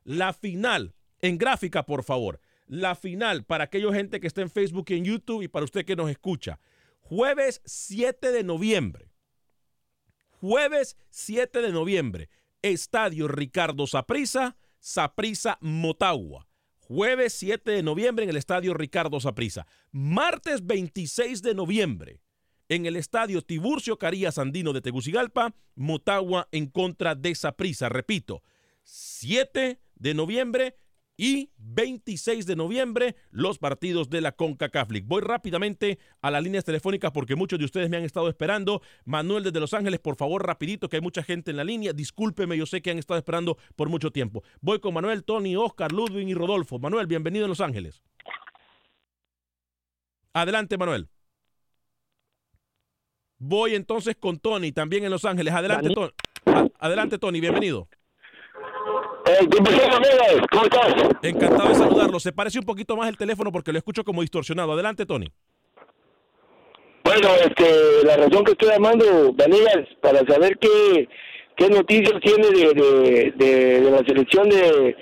La 0.04 0.34
final, 0.34 0.96
en 1.22 1.38
gráfica, 1.38 1.86
por 1.86 2.04
favor. 2.04 2.42
La 2.68 2.96
final 2.96 3.44
para 3.46 3.66
aquella 3.66 3.94
gente 3.94 4.20
que 4.20 4.28
está 4.28 4.42
en 4.42 4.50
Facebook 4.50 4.86
y 4.90 4.96
en 4.96 5.06
YouTube 5.06 5.44
y 5.44 5.48
para 5.48 5.66
usted 5.66 5.86
que 5.86 5.96
nos 5.96 6.10
escucha. 6.10 6.60
Jueves 7.02 7.62
7 7.66 8.32
de 8.32 8.44
noviembre 8.44 9.16
jueves 10.46 10.96
7 11.10 11.60
de 11.60 11.72
noviembre, 11.72 12.30
Estadio 12.62 13.28
Ricardo 13.28 13.88
Saprisa, 13.88 14.56
Saprisa 14.80 15.58
Motagua. 15.60 16.48
Jueves 16.78 17.34
7 17.34 17.72
de 17.72 17.82
noviembre 17.82 18.26
en 18.26 18.30
el 18.30 18.38
Estadio 18.38 18.76
Ricardo 18.76 19.20
Saprisa. 19.20 19.66
Martes 19.92 20.64
26 20.64 21.42
de 21.42 21.56
noviembre 21.56 22.22
en 22.70 22.86
el 22.86 22.96
Estadio 22.96 23.42
Tiburcio 23.42 23.98
Carías 23.98 24.38
Andino 24.38 24.72
de 24.72 24.82
Tegucigalpa, 24.82 25.56
Motagua 25.74 26.48
en 26.52 26.68
contra 26.68 27.16
de 27.16 27.34
Saprisa. 27.34 27.90
Repito, 27.90 28.44
7 28.84 29.80
de 29.96 30.14
noviembre, 30.14 30.78
y 31.18 31.52
26 31.58 32.46
de 32.46 32.56
noviembre 32.56 33.16
los 33.32 33.58
partidos 33.58 34.10
de 34.10 34.22
la 34.22 34.34
CONCACAF 34.34 34.92
League. 34.92 35.08
Voy 35.08 35.22
rápidamente 35.22 36.00
a 36.22 36.32
las 36.32 36.44
líneas 36.44 36.66
telefónicas 36.66 37.12
porque 37.12 37.36
muchos 37.36 37.60
de 37.60 37.66
ustedes 37.66 37.90
me 37.90 37.98
han 37.98 38.04
estado 38.04 38.30
esperando. 38.30 38.82
Manuel 39.06 39.44
desde 39.44 39.60
Los 39.60 39.74
Ángeles, 39.74 40.00
por 40.00 40.16
favor, 40.16 40.46
rapidito 40.46 40.90
que 40.90 40.98
hay 40.98 41.02
mucha 41.02 41.24
gente 41.24 41.52
en 41.52 41.58
la 41.58 41.64
línea. 41.64 41.94
Discúlpeme, 41.94 42.58
yo 42.58 42.66
sé 42.66 42.82
que 42.82 42.92
han 42.92 42.98
estado 42.98 43.18
esperando 43.18 43.58
por 43.76 43.90
mucho 43.90 44.12
tiempo. 44.12 44.44
Voy 44.62 44.80
con 44.80 44.94
Manuel, 44.94 45.24
Tony, 45.24 45.56
Oscar, 45.56 45.92
Ludwig 45.92 46.28
y 46.28 46.34
Rodolfo. 46.34 46.80
Manuel, 46.80 47.08
bienvenido 47.08 47.46
en 47.46 47.50
Los 47.50 47.62
Ángeles. 47.62 48.04
Adelante, 50.34 50.78
Manuel. 50.78 51.08
Voy 53.38 53.76
entonces 53.76 54.16
con 54.18 54.40
Tony, 54.40 54.72
también 54.72 55.04
en 55.06 55.12
Los 55.12 55.24
Ángeles. 55.24 55.54
Adelante, 55.54 55.90
Tony. 55.94 56.12
Adelante, 56.80 57.18
Tony, 57.18 57.40
bienvenido. 57.40 57.88
Eh, 59.26 59.48
¿Cómo 60.52 60.64
estás? 60.66 60.94
Encantado 61.24 61.70
de 61.70 61.76
saludarlo. 61.76 62.20
Se 62.20 62.32
parece 62.32 62.60
un 62.60 62.66
poquito 62.66 62.96
más 62.96 63.10
el 63.10 63.18
teléfono 63.18 63.52
porque 63.52 63.72
lo 63.72 63.80
escucho 63.80 64.04
como 64.04 64.22
distorsionado. 64.22 64.74
Adelante, 64.74 65.06
Tony. 65.06 65.32
Bueno, 67.04 67.30
este, 67.44 68.04
la 68.04 68.18
razón 68.18 68.44
que 68.44 68.52
estoy 68.52 68.70
llamando, 68.70 69.32
Daniel, 69.36 69.88
para 70.02 70.20
saber 70.28 70.58
qué, 70.60 71.08
qué 71.56 71.70
noticias 71.70 72.20
tiene 72.22 72.50
de, 72.50 73.34
de, 73.36 73.92
la 73.92 74.00
selección 74.00 74.50
de, 74.50 74.96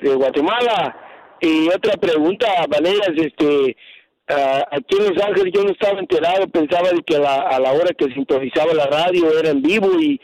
de, 0.00 0.14
Guatemala. 0.14 0.96
Y 1.40 1.68
otra 1.68 1.94
pregunta, 1.94 2.46
Vanegas, 2.68 3.12
este, 3.16 3.76
aquí 4.26 4.96
en 4.98 5.14
Los 5.14 5.24
Ángeles 5.24 5.52
yo 5.54 5.64
no 5.64 5.70
estaba 5.70 5.98
enterado, 5.98 6.48
pensaba 6.48 6.90
de 6.90 7.02
que 7.02 7.16
a 7.16 7.20
la, 7.20 7.34
a 7.42 7.60
la 7.60 7.72
hora 7.72 7.94
que 7.96 8.12
sintonizaba 8.12 8.72
la 8.74 8.86
radio 8.86 9.38
era 9.38 9.50
en 9.50 9.62
vivo 9.62 9.88
y, 10.00 10.20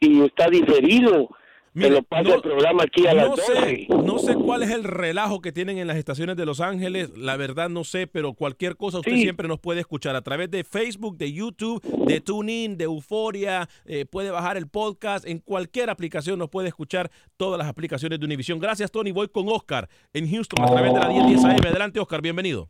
y 0.00 0.24
está 0.24 0.48
diferido 0.48 1.28
no, 1.74 1.86
el 1.86 2.40
programa 2.42 2.84
aquí 2.84 3.06
a 3.06 3.14
las 3.14 3.36
sé, 3.36 3.86
No 3.88 4.18
sé 4.18 4.34
cuál 4.34 4.62
es 4.62 4.70
el 4.70 4.84
relajo 4.84 5.40
que 5.40 5.52
tienen 5.52 5.78
en 5.78 5.86
las 5.86 5.96
estaciones 5.96 6.36
de 6.36 6.46
Los 6.46 6.60
Ángeles, 6.60 7.16
la 7.16 7.36
verdad 7.36 7.68
no 7.68 7.84
sé, 7.84 8.06
pero 8.06 8.32
cualquier 8.32 8.76
cosa 8.76 8.98
usted 8.98 9.16
siempre 9.16 9.48
nos 9.48 9.60
puede 9.60 9.80
escuchar 9.80 10.16
a 10.16 10.22
través 10.22 10.50
de 10.50 10.64
Facebook, 10.64 11.16
de 11.18 11.32
YouTube, 11.32 11.82
de 12.06 12.20
TuneIn, 12.20 12.76
de 12.76 12.84
Euforia, 12.84 13.68
eh, 13.84 14.06
puede 14.06 14.30
bajar 14.30 14.56
el 14.56 14.68
podcast, 14.68 15.26
en 15.26 15.38
cualquier 15.38 15.90
aplicación 15.90 16.38
nos 16.38 16.48
puede 16.48 16.68
escuchar 16.68 17.10
todas 17.36 17.58
las 17.58 17.68
aplicaciones 17.68 18.18
de 18.18 18.26
Univision. 18.26 18.58
Gracias 18.58 18.90
Tony, 18.90 19.12
voy 19.12 19.28
con 19.28 19.48
Oscar 19.48 19.88
en 20.12 20.30
Houston 20.30 20.64
a 20.64 20.70
través 20.70 20.94
de 20.94 21.00
la 21.00 21.08
1010 21.08 21.44
AM. 21.44 21.66
Adelante 21.66 22.00
Oscar, 22.00 22.22
bienvenido. 22.22 22.68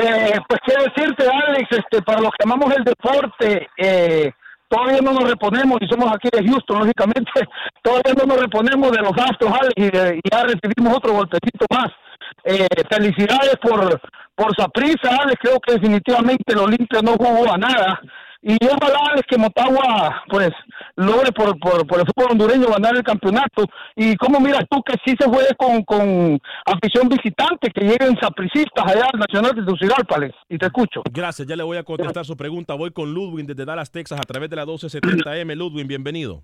Eh, 0.00 0.38
pues 0.48 0.60
quiero 0.64 0.84
decirte 0.84 1.24
Alex, 1.28 1.68
este, 1.70 2.02
para 2.02 2.20
los 2.20 2.30
que 2.30 2.44
amamos 2.44 2.72
el 2.76 2.84
deporte, 2.84 3.66
eh, 3.76 4.30
todavía 4.68 5.00
no 5.00 5.12
nos 5.12 5.28
reponemos 5.28 5.78
y 5.80 5.88
somos 5.88 6.12
aquí 6.12 6.28
de 6.32 6.46
Houston, 6.48 6.80
lógicamente, 6.80 7.30
todavía 7.82 8.14
no 8.18 8.26
nos 8.26 8.40
reponemos 8.40 8.92
de 8.92 9.02
los 9.02 9.12
Astros, 9.12 9.52
y, 9.76 9.90
ya 10.30 10.44
recibimos 10.44 10.96
otro 10.96 11.12
golpecito 11.12 11.66
más. 11.70 11.88
Eh, 12.44 12.66
felicidades 12.90 13.56
por 13.60 14.00
por 14.34 14.54
prisa, 14.72 15.16
Alex, 15.20 15.36
creo 15.40 15.58
que 15.58 15.74
definitivamente 15.74 16.52
el 16.52 16.58
Olimpia 16.58 17.02
no 17.02 17.14
jugó 17.14 17.52
a 17.52 17.58
nada 17.58 18.00
y 18.42 18.56
ojalá 18.66 19.14
es 19.16 19.22
que 19.28 19.36
Motagua 19.36 20.22
pues 20.28 20.50
logre 20.98 21.30
por, 21.32 21.58
por, 21.58 21.86
por 21.86 22.00
el 22.00 22.06
fútbol 22.06 22.32
hondureño 22.32 22.66
ganar 22.66 22.96
el 22.96 23.02
campeonato. 23.02 23.64
Y 23.96 24.16
cómo 24.16 24.40
miras 24.40 24.64
tú 24.68 24.82
que 24.82 24.94
sí 25.04 25.14
se 25.18 25.28
juegue 25.28 25.54
con, 25.56 25.82
con 25.84 26.38
afición 26.66 27.08
visitante 27.08 27.70
que 27.70 27.84
lleguen 27.84 28.16
sapricistas 28.20 28.84
allá 28.84 29.06
al 29.12 29.20
Nacional 29.20 29.54
de 29.54 29.64
Tegucigalpa 29.64 30.16
y 30.48 30.58
te 30.58 30.66
escucho. 30.66 31.02
Gracias 31.10 31.46
ya 31.46 31.56
le 31.56 31.62
voy 31.62 31.76
a 31.76 31.84
contestar 31.84 32.24
su 32.24 32.36
pregunta. 32.36 32.74
Voy 32.74 32.90
con 32.90 33.14
Ludwig 33.14 33.46
desde 33.46 33.64
Dallas 33.64 33.90
Texas 33.90 34.18
a 34.20 34.24
través 34.24 34.50
de 34.50 34.56
la 34.56 34.66
1270M 34.66 35.54
Ludwig 35.54 35.86
bienvenido. 35.86 36.42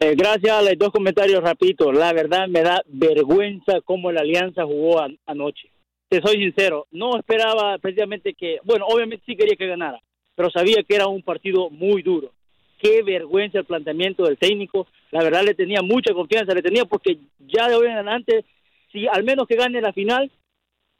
Eh, 0.00 0.14
gracias 0.16 0.52
a 0.52 0.62
los 0.62 0.76
dos 0.76 0.90
comentarios 0.90 1.40
rapidito. 1.42 1.92
La 1.92 2.12
verdad 2.12 2.48
me 2.48 2.62
da 2.62 2.82
vergüenza 2.88 3.80
cómo 3.84 4.10
la 4.10 4.22
Alianza 4.22 4.64
jugó 4.64 5.00
anoche. 5.26 5.70
Te 6.08 6.20
soy 6.20 6.36
sincero 6.42 6.86
no 6.90 7.16
esperaba 7.16 7.78
precisamente 7.78 8.34
que 8.34 8.58
bueno 8.64 8.84
obviamente 8.86 9.24
sí 9.24 9.34
quería 9.34 9.56
que 9.56 9.66
ganara 9.66 9.98
pero 10.34 10.50
sabía 10.50 10.82
que 10.82 10.94
era 10.94 11.06
un 11.06 11.22
partido 11.22 11.70
muy 11.70 12.02
duro. 12.02 12.32
Qué 12.82 13.02
vergüenza 13.02 13.60
el 13.60 13.64
planteamiento 13.64 14.24
del 14.24 14.36
técnico. 14.36 14.88
La 15.12 15.22
verdad 15.22 15.44
le 15.44 15.54
tenía 15.54 15.82
mucha 15.82 16.12
confianza, 16.12 16.52
le 16.52 16.62
tenía 16.62 16.84
porque 16.84 17.16
ya 17.38 17.68
de 17.68 17.76
hoy 17.76 17.86
en 17.86 17.92
adelante, 17.92 18.44
si 18.90 19.06
al 19.06 19.22
menos 19.22 19.46
que 19.46 19.54
gane 19.54 19.80
la 19.80 19.92
final, 19.92 20.28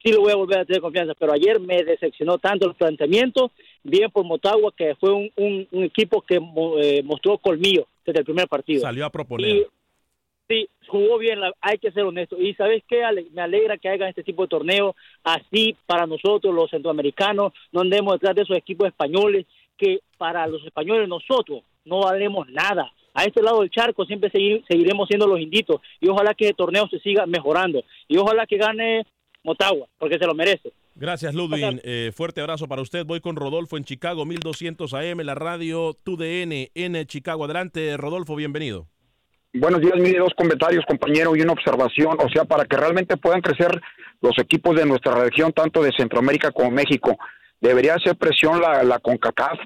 sí 0.01 0.13
lo 0.13 0.21
voy 0.21 0.31
a 0.31 0.37
volver 0.37 0.61
a 0.61 0.65
tener 0.65 0.81
confianza. 0.81 1.15
Pero 1.19 1.33
ayer 1.33 1.59
me 1.59 1.83
decepcionó 1.83 2.39
tanto 2.39 2.69
el 2.69 2.77
planteamiento, 2.77 3.51
bien 3.83 4.13
por 4.13 4.25
Motagua, 4.25 4.73
que 4.77 4.95
fue 4.95 5.13
un, 5.13 5.67
equipo 5.73 6.23
que 6.23 6.37
eh, 6.81 7.03
mostró 7.03 7.37
colmillo 7.39 7.89
desde 8.07 8.21
el 8.21 8.27
primer 8.27 8.47
partido. 8.47 8.83
Salió 8.83 9.05
a 9.05 9.11
proponer. 9.11 9.67
Sí, 10.49 10.69
jugó 10.87 11.19
bien, 11.19 11.41
hay 11.61 11.79
que 11.79 11.91
ser 11.91 12.05
honesto. 12.05 12.37
Y 12.39 12.55
sabes 12.55 12.85
qué, 12.87 13.03
me 13.33 13.43
alegra 13.43 13.79
que 13.79 13.89
hagan 13.89 14.11
este 14.11 14.23
tipo 14.23 14.43
de 14.43 14.49
torneo 14.49 14.95
así 15.25 15.75
para 15.87 16.07
nosotros, 16.07 16.55
los 16.55 16.71
centroamericanos, 16.71 17.53
no 17.73 17.81
andemos 17.81 18.15
detrás 18.15 18.37
de 18.37 18.43
esos 18.43 18.57
equipos 18.57 18.87
españoles 18.87 19.47
que 19.79 20.01
para 20.23 20.47
los 20.47 20.65
españoles 20.65 21.09
nosotros 21.09 21.65
no 21.85 22.03
valemos 22.03 22.49
nada. 22.49 22.89
A 23.13 23.25
este 23.25 23.43
lado 23.43 23.61
del 23.61 23.71
charco 23.71 24.05
siempre 24.05 24.31
seguiremos 24.31 25.09
siendo 25.09 25.27
los 25.27 25.41
inditos 25.41 25.81
y 26.01 26.09
ojalá 26.09 26.33
que 26.33 26.51
el 26.51 26.55
torneo 26.55 26.87
se 26.87 27.01
siga 27.01 27.27
mejorando 27.27 27.83
y 28.07 28.19
ojalá 28.19 28.47
que 28.47 28.57
gane 28.57 29.05
Motagua, 29.43 29.89
porque 29.99 30.19
se 30.19 30.27
lo 30.27 30.33
merece. 30.33 30.73
Gracias, 30.95 31.35
Ludwig. 31.35 31.81
Eh, 31.83 32.13
fuerte 32.15 32.41
abrazo 32.41 32.69
para 32.69 32.83
usted. 32.83 33.05
Voy 33.05 33.19
con 33.21 33.35
Rodolfo 33.35 33.77
en 33.77 33.83
Chicago, 33.83 34.25
1200 34.25 34.95
AM, 34.95 35.23
la 35.25 35.35
radio 35.35 35.93
TUDN 36.05 36.69
en 36.73 37.05
Chicago. 37.07 37.47
Adelante, 37.47 37.97
Rodolfo, 37.97 38.37
bienvenido. 38.37 38.87
Buenos 39.55 39.81
días, 39.81 39.99
mis 39.99 40.17
dos 40.17 40.35
comentarios, 40.37 40.85
compañero, 40.87 41.35
y 41.35 41.41
una 41.41 41.55
observación, 41.55 42.17
o 42.21 42.29
sea, 42.33 42.45
para 42.45 42.65
que 42.65 42.77
realmente 42.77 43.17
puedan 43.17 43.41
crecer 43.41 43.81
los 44.21 44.39
equipos 44.39 44.77
de 44.77 44.87
nuestra 44.87 45.17
región, 45.17 45.53
tanto 45.53 45.83
de 45.83 45.91
Centroamérica 45.97 46.53
como 46.53 46.71
México, 46.71 47.19
debería 47.61 47.97
hacer 47.97 48.17
presión 48.17 48.61
la, 48.61 48.85
la 48.85 49.01
CONCACAF, 49.01 49.59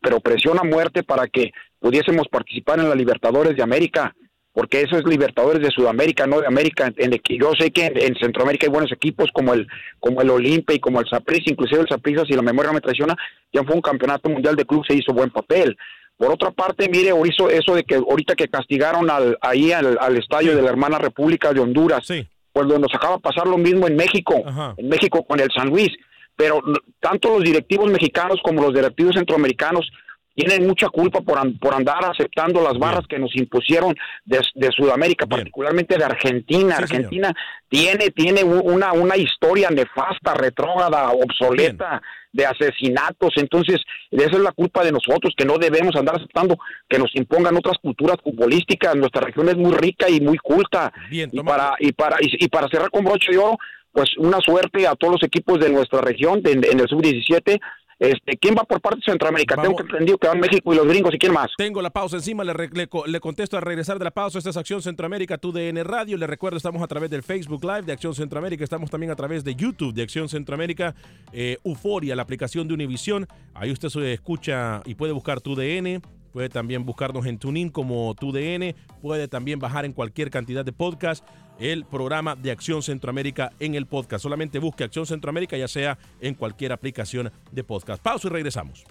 pero 0.00 0.20
presión 0.20 0.58
a 0.58 0.62
muerte 0.64 1.02
para 1.02 1.26
que 1.26 1.50
pudiésemos 1.78 2.28
participar 2.28 2.78
en 2.78 2.88
la 2.88 2.94
Libertadores 2.94 3.56
de 3.56 3.62
América. 3.62 4.14
porque 4.52 4.82
eso 4.82 4.96
es 4.96 5.04
Libertadores 5.04 5.60
de 5.60 5.70
Sudamérica, 5.72 6.26
no 6.28 6.40
de 6.40 6.46
América. 6.46 6.92
En 6.96 7.12
el 7.12 7.20
que 7.20 7.36
yo 7.36 7.50
sé 7.58 7.72
que 7.72 7.86
en, 7.86 7.98
en 8.00 8.14
Centroamérica 8.14 8.66
hay 8.66 8.72
buenos 8.72 8.92
equipos 8.92 9.28
como 9.34 9.52
el 9.52 9.66
como 9.98 10.22
el 10.22 10.30
Olimpia 10.30 10.76
y 10.76 10.78
como 10.78 11.00
el 11.00 11.08
Saprissa, 11.08 11.50
inclusive 11.50 11.80
el 11.80 11.88
Saprissa, 11.88 12.24
si 12.24 12.34
la 12.34 12.42
memoria 12.42 12.68
no 12.70 12.74
me 12.74 12.80
traiciona, 12.80 13.16
ya 13.52 13.64
fue 13.64 13.74
un 13.74 13.82
campeonato 13.82 14.28
mundial 14.28 14.54
de 14.54 14.64
club, 14.64 14.84
se 14.86 14.94
hizo 14.94 15.12
buen 15.12 15.30
papel. 15.30 15.76
Por 16.16 16.30
otra 16.30 16.52
parte, 16.52 16.88
mire, 16.88 17.10
hizo 17.26 17.50
eso 17.50 17.74
de 17.74 17.82
que 17.82 17.96
ahorita 17.96 18.36
que 18.36 18.46
castigaron 18.46 19.10
al, 19.10 19.36
ahí 19.40 19.72
al, 19.72 19.98
al 20.00 20.16
estadio 20.16 20.54
de 20.54 20.62
la 20.62 20.70
hermana 20.70 20.98
República 20.98 21.52
de 21.52 21.58
Honduras, 21.58 22.06
pues 22.52 22.66
nos 22.68 22.94
acaba 22.94 23.16
de 23.16 23.20
pasar 23.20 23.48
lo 23.48 23.58
mismo 23.58 23.88
en 23.88 23.96
México, 23.96 24.36
en 24.76 24.88
México 24.88 25.24
con 25.24 25.40
el 25.40 25.50
San 25.50 25.68
Luis. 25.70 25.90
Pero 26.36 26.60
tanto 27.00 27.30
los 27.30 27.44
directivos 27.44 27.90
mexicanos 27.90 28.38
como 28.42 28.62
los 28.62 28.74
directivos 28.74 29.14
centroamericanos 29.14 29.88
tienen 30.36 30.66
mucha 30.66 30.88
culpa 30.88 31.20
por, 31.20 31.38
an- 31.38 31.56
por 31.60 31.74
andar 31.74 32.04
aceptando 32.04 32.60
las 32.60 32.76
barras 32.76 33.06
que 33.08 33.20
nos 33.20 33.30
impusieron 33.36 33.94
de, 34.24 34.40
de 34.56 34.70
Sudamérica, 34.72 35.26
particularmente 35.26 35.96
de 35.96 36.04
Argentina. 36.04 36.76
Argentina 36.76 37.32
tiene, 37.68 38.10
tiene 38.10 38.42
una, 38.42 38.92
una 38.94 39.16
historia 39.16 39.70
nefasta, 39.70 40.34
retrógrada, 40.34 41.10
obsoleta 41.12 42.02
de 42.32 42.46
asesinatos. 42.46 43.30
Entonces, 43.36 43.76
esa 44.10 44.30
es 44.30 44.38
la 44.40 44.50
culpa 44.50 44.82
de 44.84 44.90
nosotros, 44.90 45.34
que 45.36 45.44
no 45.44 45.56
debemos 45.56 45.94
andar 45.94 46.16
aceptando 46.16 46.56
que 46.88 46.98
nos 46.98 47.14
impongan 47.14 47.56
otras 47.56 47.78
culturas 47.80 48.16
futbolísticas. 48.24 48.96
Nuestra 48.96 49.20
región 49.20 49.48
es 49.50 49.56
muy 49.56 49.72
rica 49.76 50.10
y 50.10 50.20
muy 50.20 50.38
culta. 50.38 50.92
Bien, 51.08 51.30
y, 51.32 51.36
para, 51.44 51.76
y, 51.78 51.92
para, 51.92 52.16
y, 52.20 52.44
y 52.44 52.48
para 52.48 52.66
cerrar 52.66 52.90
con 52.90 53.04
broche 53.04 53.30
de 53.30 53.38
oro, 53.38 53.56
pues 53.94 54.10
una 54.18 54.40
suerte 54.40 54.86
a 54.86 54.94
todos 54.96 55.14
los 55.14 55.22
equipos 55.22 55.58
de 55.60 55.70
nuestra 55.70 56.00
región, 56.02 56.42
de- 56.42 56.52
en 56.52 56.80
el 56.80 56.88
sub-17. 56.88 57.60
Este, 57.96 58.36
¿Quién 58.38 58.56
va 58.58 58.64
por 58.64 58.80
parte 58.80 58.98
de 58.98 59.04
Centroamérica? 59.12 59.54
Tengo 59.62 59.76
que 59.76 59.84
entendido 59.84 60.18
que 60.18 60.26
van 60.26 60.40
México 60.40 60.74
y 60.74 60.76
los 60.76 60.86
gringos, 60.88 61.14
¿y 61.14 61.18
quién 61.18 61.32
más? 61.32 61.46
Tengo 61.56 61.80
la 61.80 61.90
pausa 61.90 62.16
encima, 62.16 62.42
le, 62.42 62.52
le 62.52 62.88
le 63.06 63.20
contesto 63.20 63.56
al 63.56 63.62
regresar 63.62 63.98
de 64.00 64.04
la 64.04 64.10
pausa. 64.10 64.36
Esta 64.38 64.50
es 64.50 64.56
Acción 64.56 64.82
Centroamérica, 64.82 65.38
tu 65.38 65.52
DN 65.52 65.84
Radio. 65.84 66.16
Le 66.16 66.26
recuerdo, 66.26 66.56
estamos 66.56 66.82
a 66.82 66.88
través 66.88 67.08
del 67.08 67.22
Facebook 67.22 67.62
Live 67.64 67.82
de 67.82 67.92
Acción 67.92 68.12
Centroamérica. 68.14 68.64
Estamos 68.64 68.90
también 68.90 69.12
a 69.12 69.16
través 69.16 69.44
de 69.44 69.54
YouTube 69.54 69.94
de 69.94 70.02
Acción 70.02 70.28
Centroamérica. 70.28 70.92
Eh, 71.32 71.58
Euforia, 71.64 72.16
la 72.16 72.22
aplicación 72.22 72.66
de 72.66 72.74
Univisión. 72.74 73.28
Ahí 73.54 73.70
usted 73.70 73.88
se 73.90 74.12
escucha 74.12 74.82
y 74.84 74.96
puede 74.96 75.12
buscar 75.12 75.40
tu 75.40 75.54
DN. 75.54 76.00
Puede 76.34 76.48
también 76.48 76.84
buscarnos 76.84 77.26
en 77.26 77.38
TuneIn 77.38 77.70
como 77.70 78.12
tu 78.16 78.32
DN. 78.32 78.74
Puede 79.00 79.28
también 79.28 79.60
bajar 79.60 79.84
en 79.84 79.92
cualquier 79.92 80.30
cantidad 80.30 80.64
de 80.64 80.72
podcast 80.72 81.24
el 81.60 81.84
programa 81.84 82.34
de 82.34 82.50
Acción 82.50 82.82
Centroamérica 82.82 83.52
en 83.60 83.76
el 83.76 83.86
podcast. 83.86 84.24
Solamente 84.24 84.58
busque 84.58 84.82
Acción 84.82 85.06
Centroamérica, 85.06 85.56
ya 85.56 85.68
sea 85.68 85.96
en 86.20 86.34
cualquier 86.34 86.72
aplicación 86.72 87.30
de 87.52 87.62
podcast. 87.62 88.02
Pausa 88.02 88.26
y 88.26 88.30
regresamos. 88.32 88.84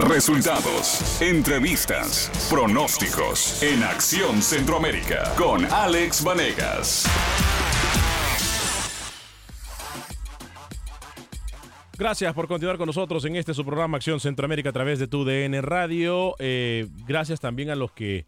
Resultados, 0.00 1.22
entrevistas, 1.22 2.48
pronósticos 2.50 3.62
en 3.62 3.84
Acción 3.84 4.42
Centroamérica 4.42 5.32
con 5.36 5.64
Alex 5.66 6.24
Vanegas. 6.24 7.06
Gracias 11.98 12.34
por 12.34 12.46
continuar 12.46 12.76
con 12.76 12.88
nosotros 12.88 13.24
en 13.24 13.36
este 13.36 13.54
su 13.54 13.64
programa 13.64 13.96
Acción 13.96 14.20
Centroamérica 14.20 14.68
a 14.68 14.72
través 14.72 14.98
de 14.98 15.08
tu 15.08 15.24
DN 15.24 15.62
Radio. 15.62 16.34
Eh, 16.38 16.88
gracias 17.06 17.40
también 17.40 17.70
a 17.70 17.74
los 17.74 17.90
que, 17.90 18.26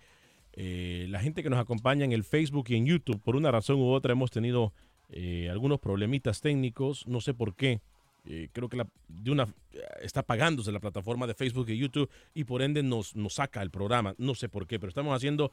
eh, 0.54 1.04
la 1.10 1.20
gente 1.20 1.42
que 1.42 1.50
nos 1.50 1.58
acompaña 1.58 2.06
en 2.06 2.12
el 2.12 2.24
Facebook 2.24 2.64
y 2.68 2.76
en 2.76 2.86
YouTube. 2.86 3.20
Por 3.20 3.36
una 3.36 3.50
razón 3.50 3.76
u 3.76 3.90
otra 3.90 4.12
hemos 4.12 4.30
tenido 4.30 4.72
eh, 5.10 5.48
algunos 5.50 5.80
problemitas 5.80 6.40
técnicos, 6.40 7.06
no 7.06 7.20
sé 7.20 7.34
por 7.34 7.54
qué. 7.54 7.82
Creo 8.52 8.68
que 8.68 8.82
de 9.08 9.30
una, 9.30 9.48
está 10.02 10.22
pagándose 10.22 10.70
la 10.70 10.80
plataforma 10.80 11.26
de 11.26 11.32
Facebook 11.32 11.70
y 11.70 11.78
YouTube 11.78 12.10
y 12.34 12.44
por 12.44 12.60
ende 12.60 12.82
nos, 12.82 13.16
nos 13.16 13.34
saca 13.34 13.62
el 13.62 13.70
programa. 13.70 14.14
No 14.18 14.34
sé 14.34 14.50
por 14.50 14.66
qué, 14.66 14.78
pero 14.78 14.88
estamos 14.88 15.14
haciendo 15.14 15.50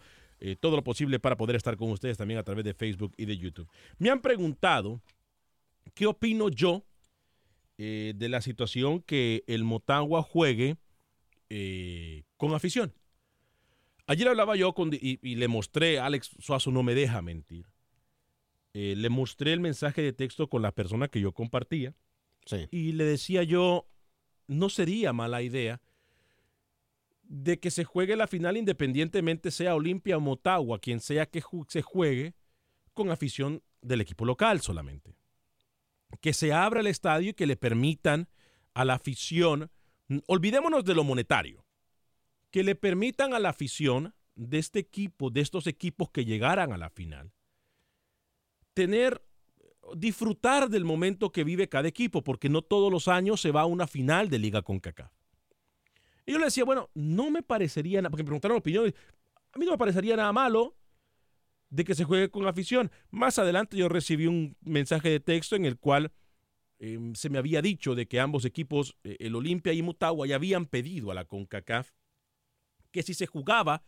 todo 0.59 0.75
lo 0.75 0.83
posible 0.83 1.19
para 1.19 1.37
poder 1.37 1.55
estar 1.55 1.77
con 1.77 1.89
ustedes 1.91 2.17
también 2.17 2.37
a 2.37 2.43
través 2.43 2.65
de 2.65 2.73
Facebook 2.73 3.13
y 3.17 3.25
de 3.25 3.37
YouTube. 3.37 3.69
Me 3.97 4.09
han 4.09 4.19
preguntado 4.19 4.99
qué 5.93 6.05
opino 6.05 6.49
yo 6.49 6.83
eh, 7.77 8.13
de 8.15 8.29
la 8.29 8.41
situación 8.41 9.01
que 9.01 9.43
el 9.47 9.63
Motagua 9.63 10.21
juegue 10.23 10.77
eh, 11.49 12.23
con 12.37 12.53
afición. 12.53 12.93
Ayer 14.07 14.27
hablaba 14.27 14.55
yo 14.55 14.73
con, 14.73 14.93
y, 14.93 15.19
y 15.21 15.35
le 15.35 15.47
mostré, 15.47 15.99
Alex 15.99 16.31
Suazo 16.39 16.71
no 16.71 16.83
me 16.83 16.95
deja 16.95 17.21
mentir, 17.21 17.65
Eh, 18.77 18.93
le 18.97 19.09
mostré 19.09 19.53
el 19.53 19.61
mensaje 19.61 20.01
de 20.01 20.11
texto 20.11 20.49
con 20.49 20.61
la 20.61 20.73
persona 20.73 21.07
que 21.07 21.21
yo 21.21 21.31
compartía 21.31 21.93
y 22.71 22.91
le 22.91 23.05
decía 23.05 23.41
yo, 23.43 23.87
no 24.47 24.67
sería 24.67 25.13
mala 25.13 25.41
idea 25.41 25.79
de 27.23 27.57
que 27.57 27.71
se 27.71 27.85
juegue 27.85 28.17
la 28.17 28.27
final 28.27 28.57
independientemente 28.57 29.49
sea 29.49 29.75
Olimpia 29.75 30.17
o 30.17 30.19
Motagua, 30.19 30.79
quien 30.79 30.99
sea 30.99 31.25
que 31.25 31.41
se 31.69 31.81
juegue, 31.81 32.33
con 32.93 33.09
afición 33.09 33.61
del 33.81 34.01
equipo 34.01 34.25
local 34.25 34.59
solamente 34.59 35.15
que 36.21 36.33
se 36.33 36.53
abra 36.53 36.79
el 36.79 36.87
estadio 36.87 37.31
y 37.31 37.33
que 37.33 37.47
le 37.47 37.55
permitan 37.55 38.27
a 38.73 38.85
la 38.85 38.95
afición, 38.95 39.71
olvidémonos 40.27 40.83
de 40.85 40.95
lo 40.95 41.03
monetario, 41.03 41.65
que 42.51 42.63
le 42.63 42.75
permitan 42.75 43.33
a 43.33 43.39
la 43.39 43.49
afición 43.49 44.13
de 44.35 44.59
este 44.59 44.79
equipo, 44.79 45.29
de 45.29 45.41
estos 45.41 45.67
equipos 45.67 46.09
que 46.11 46.25
llegaran 46.25 46.73
a 46.73 46.77
la 46.77 46.89
final, 46.89 47.31
tener, 48.73 49.21
disfrutar 49.95 50.69
del 50.69 50.83
momento 50.83 51.31
que 51.31 51.43
vive 51.43 51.69
cada 51.69 51.87
equipo, 51.87 52.23
porque 52.23 52.49
no 52.49 52.61
todos 52.61 52.91
los 52.91 53.07
años 53.07 53.41
se 53.41 53.51
va 53.51 53.61
a 53.61 53.65
una 53.65 53.87
final 53.87 54.29
de 54.29 54.39
Liga 54.39 54.61
con 54.61 54.79
CACAF. 54.79 55.11
Y 56.25 56.33
yo 56.33 56.39
le 56.39 56.45
decía, 56.45 56.65
bueno, 56.65 56.89
no 56.93 57.29
me 57.29 57.43
parecería, 57.43 58.01
porque 58.03 58.23
me 58.23 58.27
preguntaron 58.27 58.57
opinión, 58.57 58.93
a 59.53 59.59
mí 59.59 59.65
no 59.65 59.71
me 59.71 59.77
parecería 59.77 60.15
nada 60.15 60.33
malo 60.33 60.75
de 61.75 61.83
que 61.83 61.93
se 61.93 62.05
juegue 62.05 62.29
con 62.29 62.47
afición. 62.47 62.89
Más 63.11 63.37
adelante 63.37 63.75
yo 63.75 63.89
recibí 63.89 64.27
un 64.27 64.55
mensaje 64.61 65.09
de 65.09 65.19
texto 65.19 65.57
en 65.57 65.65
el 65.65 65.77
cual 65.77 66.13
eh, 66.79 66.97
se 67.15 67.29
me 67.29 67.37
había 67.37 67.61
dicho 67.61 67.95
de 67.95 68.07
que 68.07 68.21
ambos 68.21 68.45
equipos, 68.45 68.95
eh, 69.03 69.17
el 69.19 69.35
Olimpia 69.35 69.73
y 69.73 69.81
Motagua, 69.81 70.25
ya 70.25 70.35
habían 70.35 70.67
pedido 70.67 71.11
a 71.11 71.13
la 71.13 71.25
CONCACAF 71.25 71.91
que 72.91 73.03
si 73.03 73.13
se 73.13 73.25
jugaba, 73.25 73.83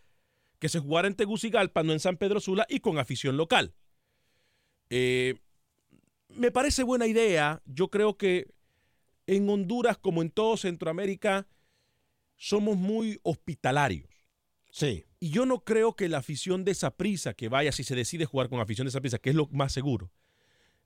que 0.59 0.67
se 0.67 0.79
jugara 0.79 1.07
en 1.07 1.15
Tegucigalpa, 1.15 1.81
no 1.81 1.93
en 1.93 2.01
San 2.01 2.17
Pedro 2.17 2.41
Sula 2.41 2.65
y 2.67 2.81
con 2.81 2.97
afición 2.97 3.37
local. 3.37 3.73
Eh, 4.89 5.35
me 6.27 6.51
parece 6.51 6.83
buena 6.83 7.07
idea. 7.07 7.61
Yo 7.65 7.89
creo 7.89 8.17
que 8.17 8.47
en 9.27 9.49
Honduras, 9.49 9.97
como 9.97 10.21
en 10.21 10.29
todo 10.29 10.57
Centroamérica, 10.57 11.47
somos 12.35 12.75
muy 12.75 13.17
hospitalarios. 13.23 14.09
Sí. 14.71 15.06
Y 15.19 15.29
yo 15.29 15.45
no 15.45 15.63
creo 15.63 15.95
que 15.95 16.09
la 16.09 16.19
afición 16.19 16.63
de 16.63 16.71
esa 16.71 16.91
prisa 16.91 17.33
que 17.33 17.49
vaya, 17.49 17.71
si 17.71 17.83
se 17.83 17.95
decide 17.95 18.25
jugar 18.25 18.49
con 18.49 18.59
afición 18.59 18.85
de 18.85 18.89
esa 18.89 19.01
prisa, 19.01 19.17
que 19.17 19.31
es 19.31 19.35
lo 19.35 19.47
más 19.51 19.71
seguro, 19.71 20.11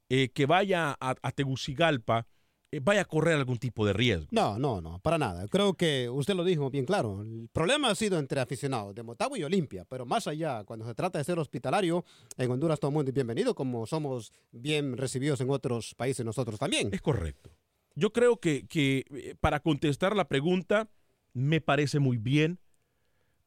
eh, 0.10 0.30
que 0.30 0.46
vaya 0.46 0.96
a, 1.00 1.16
a 1.22 1.32
Tegucigalpa, 1.32 2.28
eh, 2.74 2.80
vaya 2.82 3.02
a 3.02 3.06
correr 3.06 3.36
algún 3.36 3.58
tipo 3.58 3.86
de 3.86 3.92
riesgo. 3.92 4.28
No, 4.32 4.58
no, 4.58 4.80
no, 4.80 5.00
para 5.00 5.18
nada. 5.18 5.46
Creo 5.50 5.74
que 5.74 6.10
usted 6.10 6.36
lo 6.36 6.46
dijo 6.46 6.70
bien 6.70 6.86
claro. 6.86 7.22
El 7.22 7.50
problema 7.52 7.90
ha 7.90 7.96
sido 7.96 8.18
entre 8.18 8.40
aficionados 8.40 8.96
de 8.96 9.04
Motagua 9.04 9.38
y 9.38 9.44
Olimpia, 9.44 9.84
pero 9.84 10.06
más 10.06 10.26
allá, 10.28 10.64
cuando 10.64 10.86
se 10.86 10.96
trata 10.96 11.18
de 11.18 11.26
ser 11.26 11.38
hospitalario, 11.38 12.06
en 12.38 12.50
Honduras 12.50 12.80
todo 12.80 12.90
el 12.90 12.94
mundo 12.94 13.10
es 13.10 13.16
bienvenido, 13.16 13.54
como 13.56 13.86
somos 13.86 14.32
bien 14.54 14.96
recibidos 14.96 15.42
en 15.42 15.50
otros 15.50 15.94
países 15.96 16.26
nosotros 16.26 16.58
también. 16.58 16.90
Es 16.94 17.02
correcto. 17.02 17.52
Yo 17.96 18.14
creo 18.14 18.40
que, 18.40 18.66
que, 18.68 19.04
eh, 19.10 19.36
para 19.38 19.60
contestar 19.60 20.16
la 20.16 20.30
pregunta, 20.30 20.90
me 21.34 21.60
parece 21.60 22.00
muy 22.00 22.16
bien. 22.18 22.58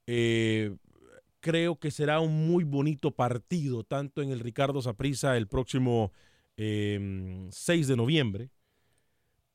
Eh, 0.07 0.75
creo 1.41 1.79
que 1.79 1.91
será 1.91 2.21
un 2.21 2.47
muy 2.47 2.65
bonito 2.65 3.11
partido, 3.11 3.85
tanto 3.85 4.23
en 4.23 4.31
el 4.31 4.41
Ricardo 4.41 4.81
Saprissa 4.83 5.37
el 5.37 5.47
próximo 5.47 6.13
eh, 6.57 7.49
6 7.51 7.89
de 7.89 7.97
noviembre 7.97 8.51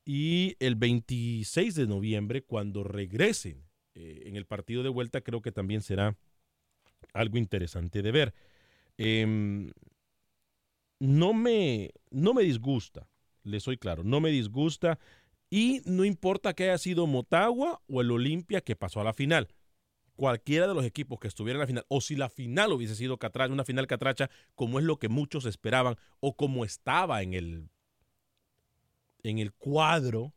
y 0.04 0.56
el 0.58 0.76
26 0.76 1.74
de 1.74 1.86
noviembre, 1.86 2.42
cuando 2.42 2.84
regresen 2.84 3.64
eh, 3.94 4.22
en 4.26 4.36
el 4.36 4.46
partido 4.46 4.82
de 4.82 4.88
vuelta, 4.88 5.20
creo 5.20 5.42
que 5.42 5.52
también 5.52 5.82
será 5.82 6.16
algo 7.12 7.38
interesante 7.38 8.02
de 8.02 8.10
ver. 8.10 8.34
Em, 8.98 9.70
no, 10.98 11.32
me, 11.32 11.90
no 12.10 12.34
me 12.34 12.42
disgusta, 12.42 13.08
le 13.42 13.60
soy 13.60 13.78
claro, 13.78 14.04
no 14.04 14.20
me 14.20 14.30
disgusta 14.30 14.98
y 15.48 15.82
no 15.84 16.04
importa 16.04 16.54
que 16.54 16.64
haya 16.64 16.78
sido 16.78 17.06
Motagua 17.06 17.80
o 17.88 18.00
el 18.00 18.10
Olimpia 18.10 18.60
que 18.60 18.76
pasó 18.76 19.00
a 19.00 19.04
la 19.04 19.12
final. 19.12 19.48
Cualquiera 20.20 20.68
de 20.68 20.74
los 20.74 20.84
equipos 20.84 21.18
que 21.18 21.28
estuviera 21.28 21.56
en 21.56 21.60
la 21.60 21.66
final, 21.66 21.86
o 21.88 22.02
si 22.02 22.14
la 22.14 22.28
final 22.28 22.74
hubiese 22.74 22.94
sido 22.94 23.16
catracha, 23.16 23.54
una 23.54 23.64
final 23.64 23.86
catracha, 23.86 24.28
como 24.54 24.78
es 24.78 24.84
lo 24.84 24.98
que 24.98 25.08
muchos 25.08 25.46
esperaban, 25.46 25.96
o 26.20 26.36
como 26.36 26.66
estaba 26.66 27.22
en 27.22 27.32
el, 27.32 27.70
en 29.22 29.38
el 29.38 29.54
cuadro. 29.54 30.34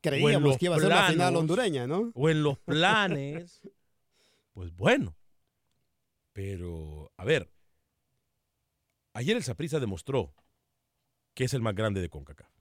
Creíamos 0.00 0.56
que 0.56 0.64
iba 0.64 0.76
a 0.76 0.80
ser 0.80 0.86
una 0.90 1.08
final 1.08 1.36
hondureña, 1.36 1.86
¿no? 1.86 2.12
O 2.14 2.30
en 2.30 2.42
los 2.42 2.58
planes. 2.64 3.60
pues 4.54 4.74
bueno. 4.74 5.14
Pero, 6.32 7.12
a 7.18 7.26
ver, 7.26 7.52
ayer 9.12 9.36
el 9.36 9.42
Saprissa 9.42 9.80
demostró 9.80 10.32
que 11.34 11.44
es 11.44 11.52
el 11.52 11.60
más 11.60 11.74
grande 11.74 12.00
de 12.00 12.08
CONCACAF. 12.08 12.53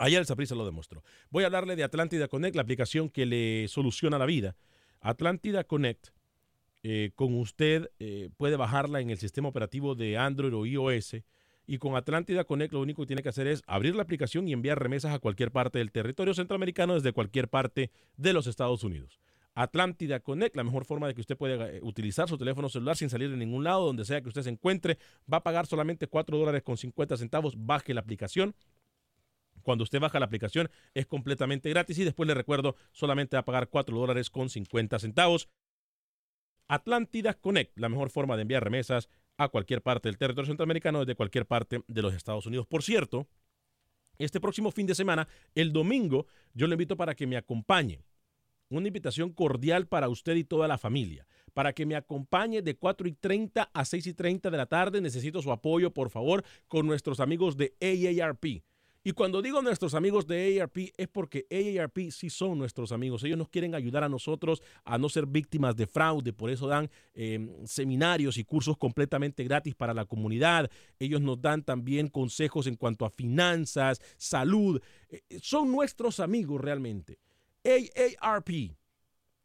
Ayer 0.00 0.18
el 0.18 0.24
Saprissa 0.24 0.54
lo 0.54 0.64
demostró. 0.64 1.04
Voy 1.28 1.44
a 1.44 1.48
hablarle 1.48 1.76
de 1.76 1.84
Atlántida 1.84 2.26
Connect, 2.26 2.56
la 2.56 2.62
aplicación 2.62 3.10
que 3.10 3.26
le 3.26 3.68
soluciona 3.68 4.18
la 4.18 4.24
vida. 4.24 4.56
Atlántida 5.02 5.62
Connect, 5.64 6.08
eh, 6.82 7.10
con 7.14 7.38
usted 7.38 7.90
eh, 7.98 8.30
puede 8.38 8.56
bajarla 8.56 9.00
en 9.00 9.10
el 9.10 9.18
sistema 9.18 9.48
operativo 9.48 9.94
de 9.94 10.16
Android 10.16 10.54
o 10.54 10.64
iOS. 10.64 11.16
Y 11.66 11.76
con 11.76 11.96
Atlántida 11.96 12.44
Connect 12.44 12.72
lo 12.72 12.80
único 12.80 13.02
que 13.02 13.08
tiene 13.08 13.22
que 13.22 13.28
hacer 13.28 13.46
es 13.46 13.62
abrir 13.66 13.94
la 13.94 14.02
aplicación 14.02 14.48
y 14.48 14.54
enviar 14.54 14.82
remesas 14.82 15.12
a 15.12 15.18
cualquier 15.18 15.52
parte 15.52 15.76
del 15.76 15.92
territorio 15.92 16.32
centroamericano 16.32 16.94
desde 16.94 17.12
cualquier 17.12 17.48
parte 17.48 17.90
de 18.16 18.32
los 18.32 18.46
Estados 18.46 18.82
Unidos. 18.82 19.20
Atlántida 19.54 20.20
Connect, 20.20 20.56
la 20.56 20.64
mejor 20.64 20.86
forma 20.86 21.08
de 21.08 21.14
que 21.14 21.20
usted 21.20 21.36
pueda 21.36 21.68
eh, 21.68 21.80
utilizar 21.82 22.26
su 22.26 22.38
teléfono 22.38 22.70
celular 22.70 22.96
sin 22.96 23.10
salir 23.10 23.30
de 23.30 23.36
ningún 23.36 23.64
lado, 23.64 23.84
donde 23.84 24.06
sea 24.06 24.22
que 24.22 24.28
usted 24.28 24.44
se 24.44 24.50
encuentre, 24.50 24.96
va 25.30 25.38
a 25.38 25.42
pagar 25.42 25.66
solamente 25.66 26.06
4 26.06 26.38
dólares 26.38 26.62
con 26.62 26.78
50 26.78 27.18
centavos. 27.18 27.54
Baje 27.58 27.92
la 27.92 28.00
aplicación. 28.00 28.54
Cuando 29.62 29.84
usted 29.84 30.00
baja 30.00 30.18
la 30.18 30.26
aplicación 30.26 30.70
es 30.94 31.06
completamente 31.06 31.70
gratis 31.70 31.98
y 31.98 32.04
después 32.04 32.26
le 32.26 32.34
recuerdo, 32.34 32.76
solamente 32.92 33.36
va 33.36 33.40
a 33.40 33.44
pagar 33.44 33.68
4 33.68 33.98
dólares 33.98 34.30
con 34.30 34.48
50 34.48 34.98
centavos. 34.98 35.48
Atlántida 36.68 37.34
Connect, 37.34 37.78
la 37.78 37.88
mejor 37.88 38.10
forma 38.10 38.36
de 38.36 38.42
enviar 38.42 38.62
remesas 38.62 39.08
a 39.36 39.48
cualquier 39.48 39.82
parte 39.82 40.08
del 40.08 40.18
territorio 40.18 40.46
centroamericano 40.46 41.00
desde 41.00 41.16
cualquier 41.16 41.46
parte 41.46 41.82
de 41.88 42.02
los 42.02 42.14
Estados 42.14 42.46
Unidos. 42.46 42.66
Por 42.66 42.82
cierto, 42.82 43.26
este 44.18 44.38
próximo 44.38 44.70
fin 44.70 44.86
de 44.86 44.94
semana, 44.94 45.26
el 45.54 45.72
domingo, 45.72 46.26
yo 46.52 46.66
le 46.66 46.74
invito 46.74 46.96
para 46.96 47.14
que 47.14 47.26
me 47.26 47.36
acompañe. 47.36 48.04
Una 48.68 48.86
invitación 48.86 49.32
cordial 49.32 49.88
para 49.88 50.08
usted 50.08 50.36
y 50.36 50.44
toda 50.44 50.68
la 50.68 50.78
familia. 50.78 51.26
Para 51.54 51.72
que 51.72 51.86
me 51.86 51.96
acompañe 51.96 52.62
de 52.62 52.76
4 52.76 53.08
y 53.08 53.12
30 53.12 53.70
a 53.72 53.84
6 53.84 54.06
y 54.06 54.14
30 54.14 54.50
de 54.50 54.56
la 54.56 54.66
tarde. 54.66 55.00
Necesito 55.00 55.42
su 55.42 55.50
apoyo, 55.50 55.92
por 55.92 56.10
favor, 56.10 56.44
con 56.68 56.86
nuestros 56.86 57.18
amigos 57.18 57.56
de 57.56 57.74
AARP. 57.80 58.62
Y 59.02 59.12
cuando 59.12 59.40
digo 59.40 59.62
nuestros 59.62 59.94
amigos 59.94 60.26
de 60.26 60.60
AARP 60.60 60.92
es 60.94 61.08
porque 61.08 61.46
AARP 61.50 62.10
sí 62.10 62.28
son 62.28 62.58
nuestros 62.58 62.92
amigos. 62.92 63.24
Ellos 63.24 63.38
nos 63.38 63.48
quieren 63.48 63.74
ayudar 63.74 64.04
a 64.04 64.10
nosotros 64.10 64.62
a 64.84 64.98
no 64.98 65.08
ser 65.08 65.26
víctimas 65.26 65.74
de 65.74 65.86
fraude. 65.86 66.34
Por 66.34 66.50
eso 66.50 66.66
dan 66.66 66.90
eh, 67.14 67.48
seminarios 67.64 68.36
y 68.36 68.44
cursos 68.44 68.76
completamente 68.76 69.42
gratis 69.44 69.74
para 69.74 69.94
la 69.94 70.04
comunidad. 70.04 70.70
Ellos 70.98 71.22
nos 71.22 71.40
dan 71.40 71.62
también 71.62 72.08
consejos 72.08 72.66
en 72.66 72.76
cuanto 72.76 73.06
a 73.06 73.10
finanzas, 73.10 74.00
salud. 74.18 74.82
Eh, 75.08 75.22
son 75.40 75.72
nuestros 75.72 76.20
amigos 76.20 76.60
realmente. 76.60 77.18
AARP. 77.64 78.76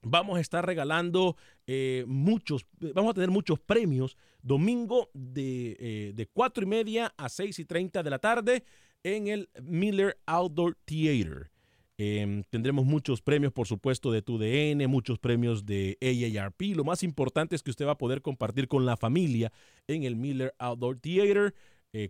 Vamos 0.07 0.37
a 0.37 0.41
estar 0.41 0.63
regalando 0.63 1.35
eh, 1.65 2.03
muchos, 2.07 2.67
vamos 2.93 3.11
a 3.11 3.13
tener 3.15 3.31
muchos 3.31 3.59
premios 3.59 4.17
domingo 4.43 5.09
de, 5.15 5.75
eh, 5.79 6.11
de 6.13 6.27
4 6.27 6.63
y 6.63 6.67
media 6.67 7.13
a 7.17 7.27
6 7.27 7.57
y 7.57 7.65
30 7.65 8.03
de 8.03 8.09
la 8.11 8.19
tarde 8.19 8.63
en 9.05 9.27
el 9.27 9.49
Miller 9.61 10.17
Outdoor 10.25 10.75
Theater. 10.83 11.51
Em, 11.97 12.43
tendremos 12.49 12.85
muchos 12.85 13.21
premios, 13.21 13.53
por 13.53 13.67
supuesto, 13.67 14.11
de 14.11 14.23
TUDN, 14.23 14.87
muchos 14.89 15.19
premios 15.19 15.63
de 15.63 15.95
AARP. 16.01 16.75
Lo 16.75 16.83
más 16.83 17.03
importante 17.03 17.55
es 17.55 17.61
que 17.61 17.69
usted 17.69 17.85
va 17.85 17.91
a 17.91 17.97
poder 17.97 18.23
compartir 18.23 18.67
con 18.67 18.83
la 18.83 18.97
familia 18.97 19.53
en 19.87 20.03
el 20.03 20.15
Miller 20.15 20.55
Outdoor 20.57 20.97
Theater, 20.97 21.53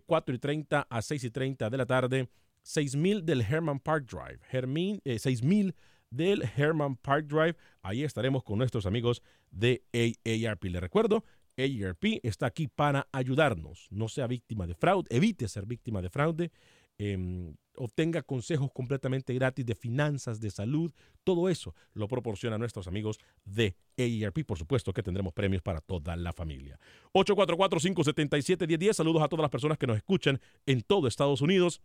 4 0.06 0.34
y 0.34 0.38
30 0.38 0.86
a 0.88 1.02
6 1.02 1.24
y 1.24 1.30
30 1.30 1.70
de 1.70 1.76
la 1.76 1.86
tarde. 1.86 2.28
6000 2.62 3.24
del 3.24 3.42
Herman 3.42 3.78
Park 3.78 4.06
Drive. 4.10 4.40
Hermin, 4.50 5.00
6000 5.04 5.74
del 6.10 6.42
Herman 6.56 6.96
Park 6.96 7.26
Drive. 7.26 7.56
Ahí 7.82 8.02
estaremos 8.04 8.42
con 8.42 8.58
nuestros 8.58 8.86
amigos 8.86 9.22
de 9.50 9.84
AARP. 9.92 10.64
Le 10.64 10.80
recuerdo, 10.80 11.24
AARP 11.58 12.20
está 12.22 12.46
aquí 12.46 12.66
para 12.66 13.06
ayudarnos. 13.12 13.86
No 13.90 14.08
sea 14.08 14.26
víctima 14.26 14.66
de 14.66 14.74
fraude, 14.74 15.06
evite 15.10 15.46
ser 15.46 15.66
víctima 15.66 16.02
de 16.02 16.10
fraude. 16.10 16.50
Em, 16.98 17.54
obtenga 17.76 18.22
consejos 18.22 18.70
completamente 18.72 19.34
gratis 19.34 19.66
de 19.66 19.74
finanzas, 19.74 20.40
de 20.40 20.50
salud, 20.50 20.92
todo 21.24 21.50
eso 21.50 21.74
lo 21.92 22.08
proporciona 22.08 22.56
nuestros 22.56 22.86
amigos 22.88 23.18
de 23.44 23.76
AARP. 23.98 24.44
Por 24.46 24.58
supuesto 24.58 24.94
que 24.94 25.02
tendremos 25.02 25.34
premios 25.34 25.62
para 25.62 25.80
toda 25.80 26.16
la 26.16 26.32
familia. 26.32 26.78
844-577-1010. 27.12 28.94
Saludos 28.94 29.22
a 29.22 29.28
todas 29.28 29.42
las 29.42 29.50
personas 29.50 29.76
que 29.76 29.86
nos 29.86 29.98
escuchan 29.98 30.40
en 30.64 30.80
todo 30.80 31.06
Estados 31.06 31.42
Unidos 31.42 31.82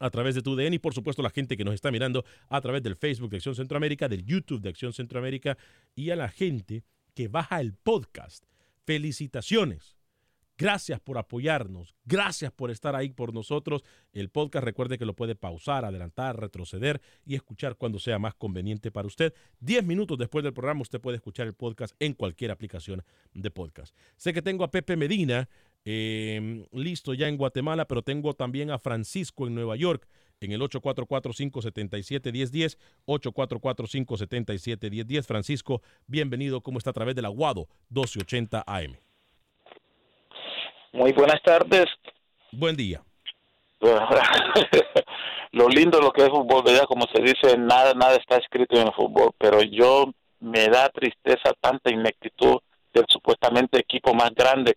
a 0.00 0.10
través 0.10 0.34
de 0.34 0.42
tu 0.42 0.56
DN 0.56 0.74
y 0.74 0.78
por 0.78 0.94
supuesto 0.94 1.22
la 1.22 1.30
gente 1.30 1.56
que 1.56 1.64
nos 1.64 1.74
está 1.74 1.92
mirando 1.92 2.24
a 2.48 2.60
través 2.60 2.82
del 2.82 2.96
Facebook 2.96 3.30
de 3.30 3.36
Acción 3.36 3.54
Centroamérica, 3.54 4.08
del 4.08 4.24
YouTube 4.24 4.62
de 4.62 4.70
Acción 4.70 4.92
Centroamérica 4.92 5.56
y 5.94 6.10
a 6.10 6.16
la 6.16 6.28
gente 6.28 6.82
que 7.14 7.28
baja 7.28 7.60
el 7.60 7.74
podcast. 7.74 8.44
Felicitaciones. 8.84 9.99
Gracias 10.60 11.00
por 11.00 11.16
apoyarnos. 11.16 11.94
Gracias 12.04 12.52
por 12.52 12.70
estar 12.70 12.94
ahí 12.94 13.08
por 13.08 13.32
nosotros. 13.32 13.82
El 14.12 14.28
podcast 14.28 14.62
recuerde 14.62 14.98
que 14.98 15.06
lo 15.06 15.16
puede 15.16 15.34
pausar, 15.34 15.86
adelantar, 15.86 16.38
retroceder 16.38 17.00
y 17.24 17.34
escuchar 17.34 17.76
cuando 17.76 17.98
sea 17.98 18.18
más 18.18 18.34
conveniente 18.34 18.90
para 18.90 19.06
usted. 19.06 19.32
Diez 19.58 19.82
minutos 19.82 20.18
después 20.18 20.44
del 20.44 20.52
programa 20.52 20.82
usted 20.82 21.00
puede 21.00 21.16
escuchar 21.16 21.46
el 21.46 21.54
podcast 21.54 21.94
en 21.98 22.12
cualquier 22.12 22.50
aplicación 22.50 23.02
de 23.32 23.50
podcast. 23.50 23.96
Sé 24.18 24.34
que 24.34 24.42
tengo 24.42 24.62
a 24.62 24.70
Pepe 24.70 24.96
Medina 24.96 25.48
eh, 25.86 26.66
listo 26.72 27.14
ya 27.14 27.28
en 27.28 27.38
Guatemala, 27.38 27.88
pero 27.88 28.02
tengo 28.02 28.34
también 28.34 28.70
a 28.70 28.78
Francisco 28.78 29.46
en 29.46 29.54
Nueva 29.54 29.76
York 29.76 30.06
en 30.40 30.52
el 30.52 30.60
844-577-1010, 30.60 32.76
844-577-1010. 33.06 35.24
Francisco, 35.24 35.80
bienvenido. 36.06 36.60
¿Cómo 36.60 36.76
está 36.76 36.90
a 36.90 36.92
través 36.92 37.14
del 37.14 37.24
Aguado 37.24 37.66
1280 37.88 38.62
AM? 38.66 39.09
Muy 40.92 41.12
buenas 41.12 41.42
tardes. 41.42 41.86
Buen 42.52 42.76
día. 42.76 43.02
lo 45.52 45.68
lindo 45.68 45.98
de 45.98 46.04
lo 46.04 46.12
que 46.12 46.22
es 46.22 46.28
fútbol, 46.28 46.62
¿verdad? 46.64 46.84
Como 46.86 47.06
se 47.12 47.22
dice, 47.22 47.56
nada, 47.56 47.94
nada 47.94 48.16
está 48.16 48.36
escrito 48.36 48.76
en 48.76 48.88
el 48.88 48.92
fútbol, 48.92 49.30
pero 49.38 49.62
yo 49.62 50.12
me 50.40 50.66
da 50.68 50.88
tristeza 50.90 51.52
tanta 51.60 51.90
ineptitud 51.90 52.58
del 52.92 53.04
supuestamente 53.08 53.78
equipo 53.78 54.12
más 54.14 54.34
grande 54.34 54.76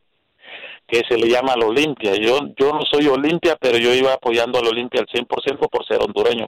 que 0.87 1.01
se 1.09 1.17
le 1.17 1.27
llama 1.27 1.53
al 1.53 1.63
Olimpia. 1.63 2.13
Yo 2.15 2.39
yo 2.57 2.71
no 2.71 2.81
soy 2.89 3.07
Olimpia, 3.07 3.57
pero 3.59 3.77
yo 3.77 3.93
iba 3.93 4.13
apoyando 4.13 4.59
al 4.59 4.67
Olimpia 4.67 5.01
al 5.01 5.07
100% 5.07 5.69
por 5.69 5.85
ser 5.85 6.01
hondureño. 6.01 6.47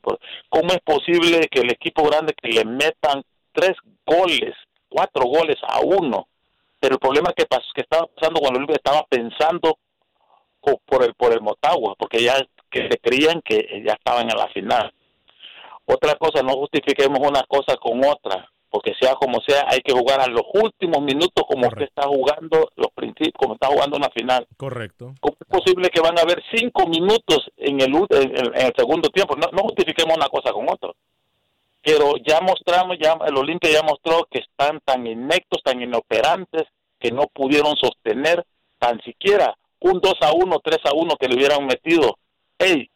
¿Cómo 0.50 0.70
es 0.70 0.80
posible 0.82 1.48
que 1.50 1.62
el 1.62 1.72
equipo 1.72 2.04
grande 2.04 2.34
que 2.34 2.50
le 2.50 2.66
metan 2.66 3.24
tres 3.54 3.74
goles, 4.06 4.54
cuatro 4.90 5.26
goles 5.26 5.58
a 5.64 5.80
uno? 5.80 6.28
Pero 6.80 6.96
el 6.96 7.00
problema 7.00 7.34
que, 7.36 7.46
pasó, 7.46 7.66
que 7.74 7.82
estaba 7.82 8.08
pasando 8.08 8.42
el 8.42 8.56
Olimpia 8.56 8.76
estaba 8.76 9.04
pensando 9.10 9.78
por 10.86 11.04
el 11.04 11.14
por 11.14 11.32
el 11.32 11.42
Motagua, 11.42 11.96
porque 11.98 12.24
ya 12.24 12.36
que 12.70 12.90
creían 13.02 13.42
que 13.42 13.84
ya 13.86 13.94
estaban 13.94 14.30
en 14.30 14.38
la 14.38 14.48
final. 14.50 14.92
Otra 15.86 16.16
cosa, 16.16 16.42
no 16.42 16.54
justifiquemos 16.54 17.20
una 17.20 17.44
cosa 17.44 17.78
con 17.78 18.04
otra 18.04 18.50
porque 18.76 18.94
sea 19.00 19.14
como 19.16 19.40
sea, 19.40 19.64
hay 19.70 19.80
que 19.80 19.94
jugar 19.94 20.20
a 20.20 20.28
los 20.28 20.44
últimos 20.54 21.02
minutos 21.02 21.46
como 21.48 21.66
usted 21.66 21.84
está 21.84 22.10
jugando 22.10 22.70
los 22.76 22.92
principios, 22.94 23.32
como 23.38 23.54
está 23.54 23.68
jugando 23.68 23.96
una 23.96 24.10
final. 24.10 24.46
Correcto. 24.58 25.14
¿Cómo 25.22 25.38
es 25.40 25.48
posible 25.48 25.90
que 25.90 26.02
van 26.02 26.20
a 26.20 26.24
haber 26.24 26.44
cinco 26.54 26.86
minutos 26.86 27.50
en 27.56 27.80
el, 27.80 27.96
en, 27.96 28.54
el 28.54 28.74
segundo 28.76 29.08
tiempo? 29.08 29.38
No, 29.38 29.48
no 29.54 29.64
justifiquemos 29.64 30.18
una 30.18 30.28
cosa 30.28 30.52
con 30.52 30.68
otra. 30.70 30.92
Pero 31.86 32.16
ya 32.28 32.42
mostramos, 32.42 32.98
ya 33.00 33.16
el 33.28 33.38
Olimpia 33.38 33.72
ya 33.72 33.84
mostró 33.84 34.28
que 34.32 34.40
están 34.40 34.80
tan 34.84 35.06
inectos, 35.06 35.62
tan 35.64 35.80
inoperantes, 35.80 36.64
que 37.00 37.12
no 37.12 37.28
pudieron 37.28 37.76
sostener 37.76 38.44
tan 38.80 39.00
siquiera 39.02 39.56
un 39.82 40.00
2 40.02 40.14
a 40.22 40.32
1, 40.34 40.60
3 40.64 40.78
a 40.84 40.94
1 40.96 41.16
que 41.18 41.28
le 41.28 41.36
hubieran 41.36 41.66
metido. 41.68 42.18
Hey, 42.58 42.90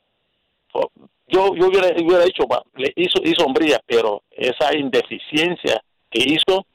yo, 1.27 1.53
yo 1.55 1.67
hubiera, 1.67 1.89
hubiera 2.03 2.23
dicho, 2.23 2.45
le 2.75 2.91
hizo, 2.95 3.21
hizo 3.23 3.45
hombría, 3.45 3.79
pero 3.85 4.23
esa 4.31 4.75
indeficiencia 4.75 5.83
que 6.09 6.23
hizo 6.25 6.65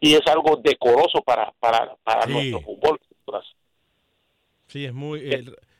y 0.00 0.14
es 0.14 0.26
algo 0.26 0.56
decoroso 0.56 1.22
para, 1.24 1.52
para, 1.60 1.94
para 2.02 2.26
nuestro 2.26 2.60
fútbol. 2.62 3.00
Sí, 4.66 4.84
es 4.84 4.92
muy... 4.92 5.22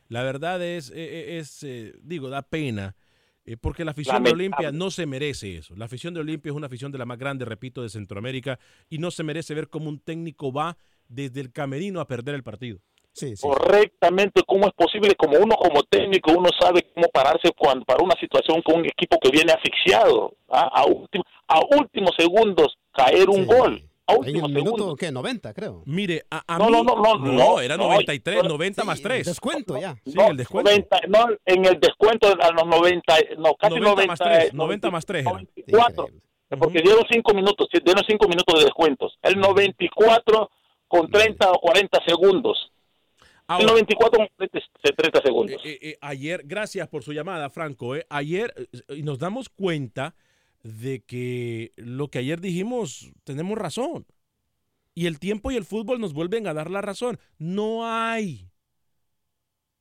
la 0.07 0.23
verdad 0.23 0.63
es, 0.63 0.89
e, 0.91 1.03
e, 1.03 1.37
es, 1.37 1.63
eh, 1.63 1.93
digo, 2.01 2.29
da 2.29 2.41
pena. 2.43 2.95
Eh, 3.45 3.57
porque 3.57 3.85
la 3.85 3.91
afición 3.91 4.23
de 4.23 4.31
Olimpia 4.31 4.71
no 4.71 4.89
se 4.89 5.05
merece 5.05 5.57
eso. 5.57 5.75
La 5.75 5.85
afición 5.85 6.13
de 6.13 6.19
Olimpia 6.19 6.49
es 6.49 6.55
una 6.55 6.67
afición 6.67 6.91
de 6.91 6.97
la 6.97 7.05
más 7.05 7.17
grande, 7.17 7.45
repito, 7.45 7.83
de 7.83 7.89
Centroamérica 7.89 8.59
y 8.89 8.97
no 8.97 9.11
se 9.11 9.23
merece 9.23 9.53
ver 9.53 9.69
cómo 9.69 9.89
un 9.89 9.99
técnico 9.99 10.51
va 10.51 10.77
desde 11.07 11.41
el 11.41 11.51
camerino 11.51 11.99
a 11.99 12.07
perder 12.07 12.35
el 12.35 12.43
partido 12.43 12.79
correctamente 13.39 14.41
cómo 14.45 14.67
es 14.67 14.73
posible, 14.73 15.15
como 15.15 15.37
uno 15.37 15.55
como 15.55 15.83
técnico, 15.83 16.31
uno 16.31 16.49
sabe 16.59 16.85
cómo 16.93 17.07
pararse 17.07 17.51
cuando 17.57 17.85
para 17.85 18.03
una 18.03 18.15
situación 18.19 18.61
con 18.61 18.79
un 18.79 18.85
equipo 18.85 19.17
que 19.19 19.29
viene 19.31 19.53
asfixiado, 19.53 20.33
¿ah? 20.49 20.69
a, 20.73 20.85
último, 20.85 21.23
a 21.47 21.59
últimos 21.79 22.11
segundos 22.17 22.77
caer 22.91 23.29
un 23.29 23.45
gol. 23.45 23.83
A 24.07 24.13
últimos 24.15 24.51
minuto, 24.51 24.95
¿qué? 24.95 25.11
90, 25.11 25.53
creo. 25.53 25.81
Mire, 25.85 26.25
a, 26.29 26.57
no, 26.59 26.65
mí... 26.65 26.71
no, 26.71 26.83
no, 26.83 26.95
no, 26.95 27.17
no, 27.17 27.59
era 27.59 27.75
93, 27.75 28.43
90 28.43 28.83
más 28.83 29.01
3. 29.01 29.25
Descuento 29.25 29.79
ya. 29.79 29.95
Sí, 30.05 30.13
el 30.29 30.37
descuento. 30.37 30.69
90, 30.69 30.99
no, 31.07 31.27
en 31.45 31.65
el 31.65 31.79
descuento 31.79 32.27
a 32.27 32.51
los 32.51 32.65
90, 32.67 33.15
no, 33.39 33.55
casi 33.55 33.79
90, 33.79 33.83
90 33.83 34.05
más 34.07 34.19
3, 34.19 34.53
90 34.53 34.91
más 34.91 35.05
3. 35.05 35.23
94, 35.25 36.07
porque 36.59 36.81
dieron 36.81 37.03
5 37.09 37.33
minutos, 37.33 37.67
dieron 37.83 38.03
5 38.07 38.27
minutos 38.27 38.59
de 38.59 38.65
descuentos. 38.65 39.17
El 39.23 39.39
94 39.39 40.51
con 40.87 41.09
30 41.09 41.51
o 41.51 41.59
40 41.59 41.99
segundos 42.05 42.71
Ahora- 43.47 43.65
94 43.65 44.17
con 44.19 44.27
30, 44.37 44.59
30 44.95 45.21
segundos. 45.23 45.61
Eh, 45.65 45.79
eh, 45.81 45.97
ayer, 46.01 46.41
gracias 46.45 46.87
por 46.87 47.03
su 47.03 47.11
llamada, 47.13 47.49
Franco. 47.49 47.95
eh. 47.95 48.05
Ayer 48.09 48.53
eh, 48.57 48.95
y 48.97 49.03
nos 49.03 49.17
damos 49.19 49.49
cuenta 49.49 50.15
de 50.65 51.03
que 51.03 51.73
lo 51.75 52.09
que 52.09 52.17
ayer 52.17 52.41
dijimos, 52.41 53.11
tenemos 53.23 53.55
razón. 53.55 54.07
Y 54.95 55.05
el 55.05 55.19
tiempo 55.19 55.51
y 55.51 55.55
el 55.57 55.63
fútbol 55.63 56.01
nos 56.01 56.13
vuelven 56.13 56.47
a 56.47 56.55
dar 56.55 56.71
la 56.71 56.81
razón. 56.81 57.19
No 57.37 57.87
hay, 57.87 58.49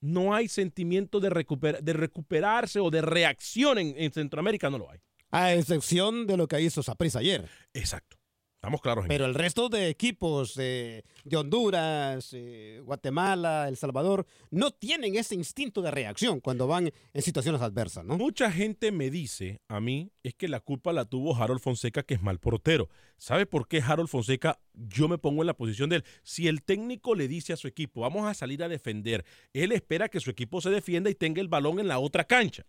no 0.01 0.35
hay 0.35 0.49
sentimiento 0.49 1.21
de, 1.21 1.31
recuper- 1.31 1.81
de 1.81 1.93
recuperarse 1.95 2.81
o 2.81 2.91
de 2.91 3.01
reacción 3.01 3.79
en, 3.79 3.95
en 3.97 4.13
Centroamérica, 4.13 4.69
no 4.69 4.77
lo 4.79 4.91
hay. 4.91 5.01
A 5.31 5.55
excepción 5.55 6.27
de 6.27 6.37
lo 6.37 6.47
que 6.47 6.61
hizo 6.61 6.83
Saprissa 6.83 7.21
ayer. 7.21 7.49
Exacto. 7.73 8.19
Estamos 8.65 8.81
claros 8.81 9.05
en 9.05 9.09
Pero 9.09 9.27
el 9.27 9.35
resto 9.35 9.69
de 9.69 9.91
equipos 9.91 10.55
eh, 10.57 11.03
de 11.23 11.37
Honduras, 11.37 12.31
eh, 12.33 12.81
Guatemala, 12.83 13.69
El 13.69 13.77
Salvador, 13.77 14.25
no 14.51 14.71
tienen 14.71 15.17
ese 15.17 15.35
instinto 15.35 15.83
de 15.83 15.91
reacción 15.91 16.41
cuando 16.41 16.67
van 16.67 16.91
en 17.13 17.23
situaciones 17.23 17.61
adversas, 17.61 18.07
¿no? 18.07 18.17
Mucha 18.17 18.51
gente 18.51 18.91
me 18.91 19.11
dice 19.11 19.61
a 19.69 19.81
mí 19.81 20.13
es 20.23 20.33
que 20.33 20.49
la 20.49 20.61
culpa 20.61 20.95
la 20.95 21.05
tuvo 21.05 21.37
Harold 21.37 21.61
Fonseca, 21.61 22.05
que 22.05 22.15
es 22.15 22.23
mal 22.23 22.39
portero. 22.39 22.89
¿Sabe 23.19 23.45
por 23.45 23.69
qué 23.69 23.83
Harold 23.83 24.09
Fonseca? 24.09 24.59
Yo 24.73 25.09
me 25.09 25.19
pongo 25.19 25.43
en 25.43 25.49
la 25.49 25.55
posición 25.59 25.91
de 25.91 25.97
él. 25.97 26.05
Si 26.23 26.49
el 26.49 26.63
técnico 26.63 27.15
le 27.15 27.29
dice 27.29 27.53
a 27.53 27.59
su 27.59 27.69
equipo, 27.69 28.01
vamos 28.01 28.27
a 28.27 28.33
salir 28.33 28.63
a 28.63 28.69
defender, 28.69 29.27
él 29.53 29.73
espera 29.73 30.09
que 30.09 30.21
su 30.21 30.31
equipo 30.31 30.63
se 30.63 30.71
defienda 30.71 31.11
y 31.11 31.15
tenga 31.15 31.43
el 31.43 31.49
balón 31.49 31.81
en 31.81 31.89
la 31.89 31.99
otra 31.99 32.25
cancha. 32.25 32.65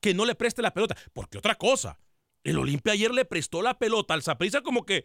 Que 0.00 0.14
no 0.14 0.24
le 0.24 0.36
preste 0.36 0.62
la 0.62 0.72
pelota. 0.72 0.96
Porque 1.12 1.36
otra 1.36 1.54
cosa, 1.56 1.98
el 2.44 2.58
Olimpia 2.58 2.92
ayer 2.92 3.10
le 3.10 3.24
prestó 3.24 3.62
la 3.62 3.78
pelota 3.78 4.12
al 4.12 4.22
Saprissa 4.22 4.60
como 4.60 4.84
que, 4.84 5.04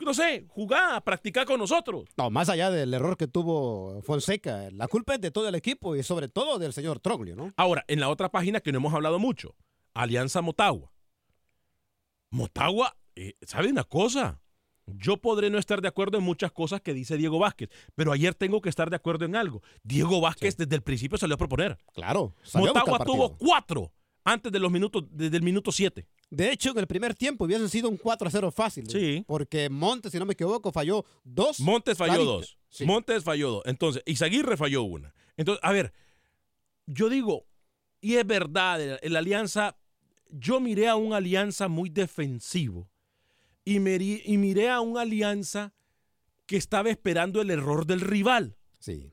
no 0.00 0.14
sé, 0.14 0.46
jugá, 0.48 1.00
practicar 1.02 1.46
con 1.46 1.58
nosotros. 1.58 2.04
No, 2.16 2.30
más 2.30 2.48
allá 2.48 2.70
del 2.70 2.92
error 2.94 3.16
que 3.16 3.26
tuvo 3.26 4.00
Fonseca, 4.02 4.70
la 4.72 4.88
culpa 4.88 5.14
es 5.14 5.20
de 5.20 5.30
todo 5.30 5.48
el 5.48 5.54
equipo 5.54 5.96
y 5.96 6.02
sobre 6.02 6.28
todo 6.28 6.58
del 6.58 6.72
señor 6.72 7.00
Troglio, 7.00 7.36
¿no? 7.36 7.52
Ahora, 7.56 7.84
en 7.88 8.00
la 8.00 8.08
otra 8.08 8.30
página 8.30 8.60
que 8.60 8.72
no 8.72 8.78
hemos 8.78 8.94
hablado 8.94 9.18
mucho, 9.18 9.54
Alianza 9.94 10.40
Motagua. 10.40 10.92
Motagua, 12.30 12.96
eh, 13.16 13.34
¿sabe 13.42 13.68
una 13.68 13.84
cosa? 13.84 14.40
Yo 14.86 15.18
podré 15.18 15.50
no 15.50 15.58
estar 15.58 15.82
de 15.82 15.88
acuerdo 15.88 16.18
en 16.18 16.24
muchas 16.24 16.52
cosas 16.52 16.80
que 16.80 16.94
dice 16.94 17.16
Diego 17.16 17.38
Vázquez, 17.38 17.68
pero 17.94 18.12
ayer 18.12 18.34
tengo 18.34 18.60
que 18.60 18.68
estar 18.68 18.88
de 18.90 18.96
acuerdo 18.96 19.24
en 19.24 19.36
algo. 19.36 19.62
Diego 19.82 20.20
Vázquez 20.20 20.56
desde 20.56 20.76
el 20.76 20.82
principio 20.82 21.18
salió 21.18 21.34
a 21.34 21.38
proponer. 21.38 21.78
Claro. 21.92 22.34
Motagua 22.54 23.04
tuvo 23.04 23.36
cuatro 23.36 23.92
antes 24.24 24.50
de 24.50 24.58
los 24.58 24.70
minutos, 24.70 25.04
desde 25.10 25.36
el 25.36 25.42
minuto 25.42 25.72
siete. 25.72 26.06
De 26.30 26.52
hecho, 26.52 26.70
en 26.70 26.78
el 26.78 26.86
primer 26.86 27.14
tiempo 27.14 27.44
hubiese 27.44 27.68
sido 27.68 27.88
un 27.88 27.96
4 27.96 28.28
a 28.28 28.30
0 28.30 28.50
fácil. 28.50 28.84
¿eh? 28.84 28.90
Sí. 28.90 29.24
Porque 29.26 29.70
Montes, 29.70 30.12
si 30.12 30.18
no 30.18 30.26
me 30.26 30.34
equivoco, 30.34 30.70
falló 30.72 31.04
dos. 31.24 31.60
Montes 31.60 31.96
falló 31.96 32.24
dos. 32.24 32.58
Sí. 32.68 32.84
Montes 32.84 33.24
falló 33.24 33.50
dos. 33.50 33.62
Entonces, 33.64 34.02
Izaguirre 34.04 34.56
falló 34.56 34.82
una. 34.82 35.14
Entonces, 35.36 35.64
a 35.64 35.72
ver, 35.72 35.92
yo 36.86 37.08
digo, 37.08 37.46
y 38.00 38.16
es 38.16 38.26
verdad, 38.26 38.80
el, 38.80 38.98
el 39.00 39.16
Alianza, 39.16 39.78
yo 40.28 40.60
miré 40.60 40.88
a 40.88 40.96
un 40.96 41.14
Alianza 41.14 41.68
muy 41.68 41.88
defensivo 41.88 42.90
y, 43.64 43.76
y 43.76 44.38
miré 44.38 44.70
a 44.70 44.80
un 44.80 44.98
Alianza 44.98 45.72
que 46.46 46.56
estaba 46.56 46.90
esperando 46.90 47.40
el 47.40 47.50
error 47.50 47.86
del 47.86 48.00
rival. 48.00 48.56
Sí. 48.78 49.12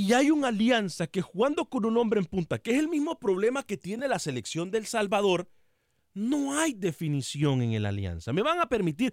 Y 0.00 0.14
hay 0.14 0.30
una 0.30 0.48
alianza 0.48 1.06
que 1.08 1.20
jugando 1.20 1.66
con 1.66 1.84
un 1.84 1.94
hombre 1.98 2.20
en 2.20 2.24
punta, 2.24 2.58
que 2.58 2.70
es 2.70 2.78
el 2.78 2.88
mismo 2.88 3.18
problema 3.18 3.62
que 3.64 3.76
tiene 3.76 4.08
la 4.08 4.18
selección 4.18 4.70
del 4.70 4.86
Salvador, 4.86 5.46
no 6.14 6.58
hay 6.58 6.72
definición 6.72 7.60
en 7.60 7.74
el 7.74 7.84
alianza. 7.84 8.32
Me 8.32 8.40
van 8.40 8.60
a 8.60 8.66
permitir, 8.66 9.12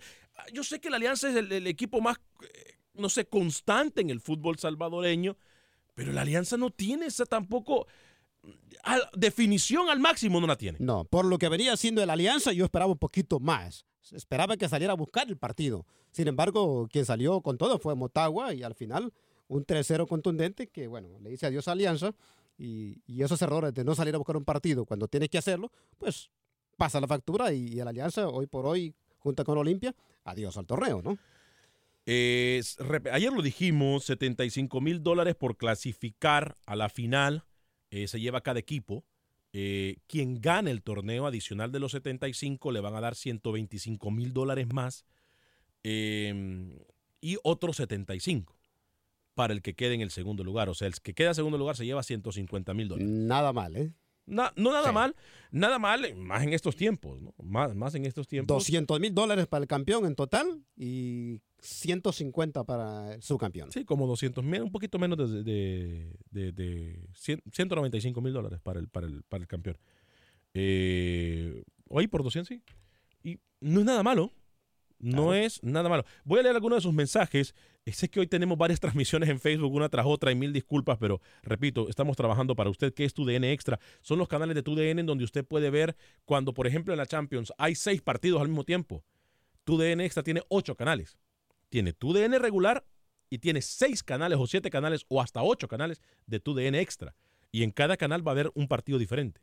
yo 0.54 0.64
sé 0.64 0.80
que 0.80 0.90
la 0.90 0.96
alianza 0.96 1.30
es 1.30 1.36
el, 1.36 1.68
equipo 1.68 2.00
más, 2.00 2.16
eh, 2.42 2.78
no 2.94 3.10
sé, 3.10 3.26
constante 3.26 4.00
en 4.00 4.10
el 4.12 4.22
fútbol 4.22 4.60
salvadoreño, 4.60 5.36
pero 5.94 6.14
la 6.14 6.22
alianza 6.22 6.56
no 6.56 6.70
tiene 6.70 7.08
esa 7.08 7.26
tampoco, 7.26 7.88
al- 8.84 9.10
definición 9.14 9.90
al 9.90 10.00
máximo 10.00 10.40
no 10.40 10.48
la 10.48 10.56
tiene. 10.56 10.78
No, 10.80 11.04
por 11.04 11.26
lo 11.26 11.38
que 11.38 11.50
venía 11.50 11.76
siendo 11.76 12.02
el 12.02 12.10
Alianza, 12.10 12.54
yo 12.54 12.64
esperaba 12.64 12.94
un 12.94 12.98
poquito 12.98 13.42
más. 13.42 13.86
Esperaba 14.14 14.56
que 14.56 14.70
saliera 14.70 14.94
a 14.94 14.96
buscar 14.96 15.28
el 15.28 15.36
partido. 15.36 15.86
Sin 16.12 16.30
embargo, 16.30 16.88
quien 16.90 17.06
salió 17.06 17.42
con 17.42 17.58
todo 17.58 17.78
fue 17.78 17.94
Motagua 17.94 18.54
y 18.54 18.64
al 18.64 18.74
final 18.74 19.12
un 19.48 19.66
3-0 19.66 20.08
contundente 20.08 20.68
que, 20.68 20.88
bueno, 20.88 21.20
le 21.22 21.30
dice 21.30 21.46
adiós 21.46 21.68
a 21.68 21.74
Alianza 21.74 22.14
y, 22.58 23.02
y 23.06 23.24
esos 23.24 23.42
errores 23.42 23.74
de 23.74 23.84
no 23.84 23.96
salir 23.96 24.16
a 24.16 24.18
buscar 24.18 24.38
un 24.38 24.46
partido 24.46 24.86
cuando 24.86 25.08
tienes 25.08 25.30
que 25.30 25.38
hacerlo, 25.38 25.72
pues 25.98 26.30
pasa 26.76 27.00
la 27.00 27.08
factura 27.08 27.54
y, 27.54 27.68
y 27.68 27.80
el 27.80 27.88
Alianza 27.88 28.28
hoy 28.28 28.48
por 28.48 28.66
hoy, 28.66 28.94
junto 29.20 29.44
con 29.44 29.58
Olimpia, 29.58 29.96
adiós 30.24 30.58
al 30.58 30.66
torneo, 30.66 31.02
¿no? 31.02 31.18
Ayer 32.08 33.34
lo 33.34 33.42
dijimos, 33.42 34.06
75 34.06 34.80
mil 34.80 35.04
dólares 35.04 35.36
por 35.36 35.58
clasificar 35.58 36.56
a 36.66 36.78
la 36.78 36.88
final 36.88 37.44
eh, 37.92 38.08
se 38.08 38.22
lleva 38.22 38.40
cada 38.40 38.60
equipo. 38.60 39.04
Eh, 39.52 39.98
quien 40.08 40.40
gane 40.40 40.72
el 40.72 40.84
torneo 40.84 41.26
adicional 41.26 41.72
de 41.72 41.80
los 41.80 41.92
75 41.92 42.72
le 42.72 42.80
van 42.80 42.96
a 42.96 43.02
dar 43.02 43.16
125 43.16 44.10
mil 44.12 44.32
dólares 44.32 44.68
más 44.72 45.06
eh, 45.84 46.86
y 47.20 47.38
otros 47.44 47.78
75 47.78 48.57
para 49.38 49.54
el 49.54 49.62
que 49.62 49.74
quede 49.76 49.94
en 49.94 50.02
el 50.02 50.10
segundo 50.12 50.44
lugar. 50.44 50.68
O 50.68 50.74
sea, 50.74 50.88
el 50.88 50.96
que 50.96 51.14
queda 51.14 51.30
en 51.30 51.36
segundo 51.36 51.58
lugar 51.58 51.78
se 51.78 51.86
lleva 51.86 52.04
150 52.04 52.74
mil 52.74 52.88
dólares. 52.90 53.10
Nada 53.10 53.54
mal, 53.54 53.76
¿eh? 53.78 53.94
Na- 54.26 54.52
no 54.58 54.74
nada 54.74 54.92
mal, 54.92 55.16
nada 55.52 55.80
mal, 55.80 56.04
eh, 56.04 56.14
más 56.14 56.44
en 56.44 56.52
estos 56.52 56.76
tiempos, 56.76 57.22
¿no? 57.22 57.34
Más, 57.42 57.74
más 57.76 57.96
en 57.96 58.06
estos 58.06 58.28
tiempos. 58.28 58.58
200 58.58 59.00
mil 59.00 59.14
dólares 59.14 59.48
para 59.48 59.62
el 59.62 59.68
campeón 59.70 60.06
en 60.06 60.16
total 60.16 60.62
y 60.76 61.40
150 61.60 62.66
para 62.66 63.14
el 63.14 63.22
subcampeón. 63.24 63.72
Sí, 63.72 63.86
como 63.86 64.06
200 64.08 64.44
mil, 64.44 64.64
un 64.64 64.72
poquito 64.72 65.00
menos 65.00 65.18
de, 65.18 65.44
de, 65.44 66.12
de- 66.32 66.52
de 66.52 67.08
100 67.14 67.42
195 67.54 68.20
mil 68.20 68.34
dólares 68.34 68.60
para 68.62 68.80
el, 68.82 68.90
para 68.90 69.08
el, 69.08 69.24
para 69.24 69.42
el 69.44 69.48
campeón. 69.48 69.78
Eh, 70.54 71.64
hoy 71.88 72.08
por 72.08 72.24
200, 72.24 72.48
sí. 72.48 72.62
Y 73.24 73.40
no 73.62 73.80
es 73.82 73.86
nada 73.86 74.04
malo. 74.04 74.34
No 75.00 75.34
es 75.34 75.62
nada 75.64 75.90
malo. 75.90 76.06
Voy 76.24 76.40
a 76.40 76.44
leer 76.44 76.56
algunos 76.56 76.78
de 76.78 76.82
sus 76.82 76.94
mensajes. 76.94 77.54
Eh, 77.86 77.92
Sé 77.92 78.10
que 78.10 78.20
hoy 78.20 78.28
tenemos 78.28 78.58
varias 78.58 78.80
transmisiones 78.82 79.30
en 79.30 79.40
Facebook, 79.40 79.74
una 79.74 79.90
tras 79.90 80.06
otra, 80.06 80.32
y 80.32 80.36
mil 80.36 80.52
disculpas, 80.52 80.98
pero 80.98 81.22
repito, 81.44 81.88
estamos 81.90 82.18
trabajando 82.18 82.56
para 82.56 82.70
usted. 82.70 82.94
¿Qué 82.94 83.06
es 83.06 83.14
tu 83.14 83.26
DN 83.26 83.52
Extra? 83.52 83.80
Son 84.02 84.18
los 84.18 84.28
canales 84.28 84.56
de 84.56 84.64
tu 84.64 84.76
DN 84.76 85.02
en 85.02 85.06
donde 85.06 85.24
usted 85.24 85.46
puede 85.46 85.70
ver 85.70 85.96
cuando, 86.26 86.54
por 86.54 86.68
ejemplo, 86.68 86.94
en 86.94 86.98
la 86.98 87.06
Champions 87.06 87.54
hay 87.58 87.76
seis 87.76 88.02
partidos 88.02 88.42
al 88.42 88.48
mismo 88.48 88.64
tiempo. 88.64 89.04
Tu 89.64 89.78
DN 89.78 90.04
Extra 90.04 90.24
tiene 90.24 90.42
ocho 90.50 90.76
canales. 90.76 91.18
Tiene 91.70 91.94
tu 91.94 92.14
DN 92.14 92.40
regular 92.40 92.86
y 93.30 93.40
tiene 93.40 93.62
seis 93.62 94.04
canales 94.04 94.40
o 94.40 94.48
siete 94.48 94.70
canales 94.70 95.06
o 95.10 95.22
hasta 95.22 95.44
ocho 95.44 95.68
canales 95.68 96.02
de 96.26 96.40
tu 96.40 96.54
DN 96.56 96.80
Extra. 96.80 97.16
Y 97.52 97.64
en 97.64 97.72
cada 97.72 97.98
canal 97.98 98.26
va 98.26 98.32
a 98.32 98.34
haber 98.34 98.52
un 98.56 98.68
partido 98.68 98.98
diferente. 98.98 99.42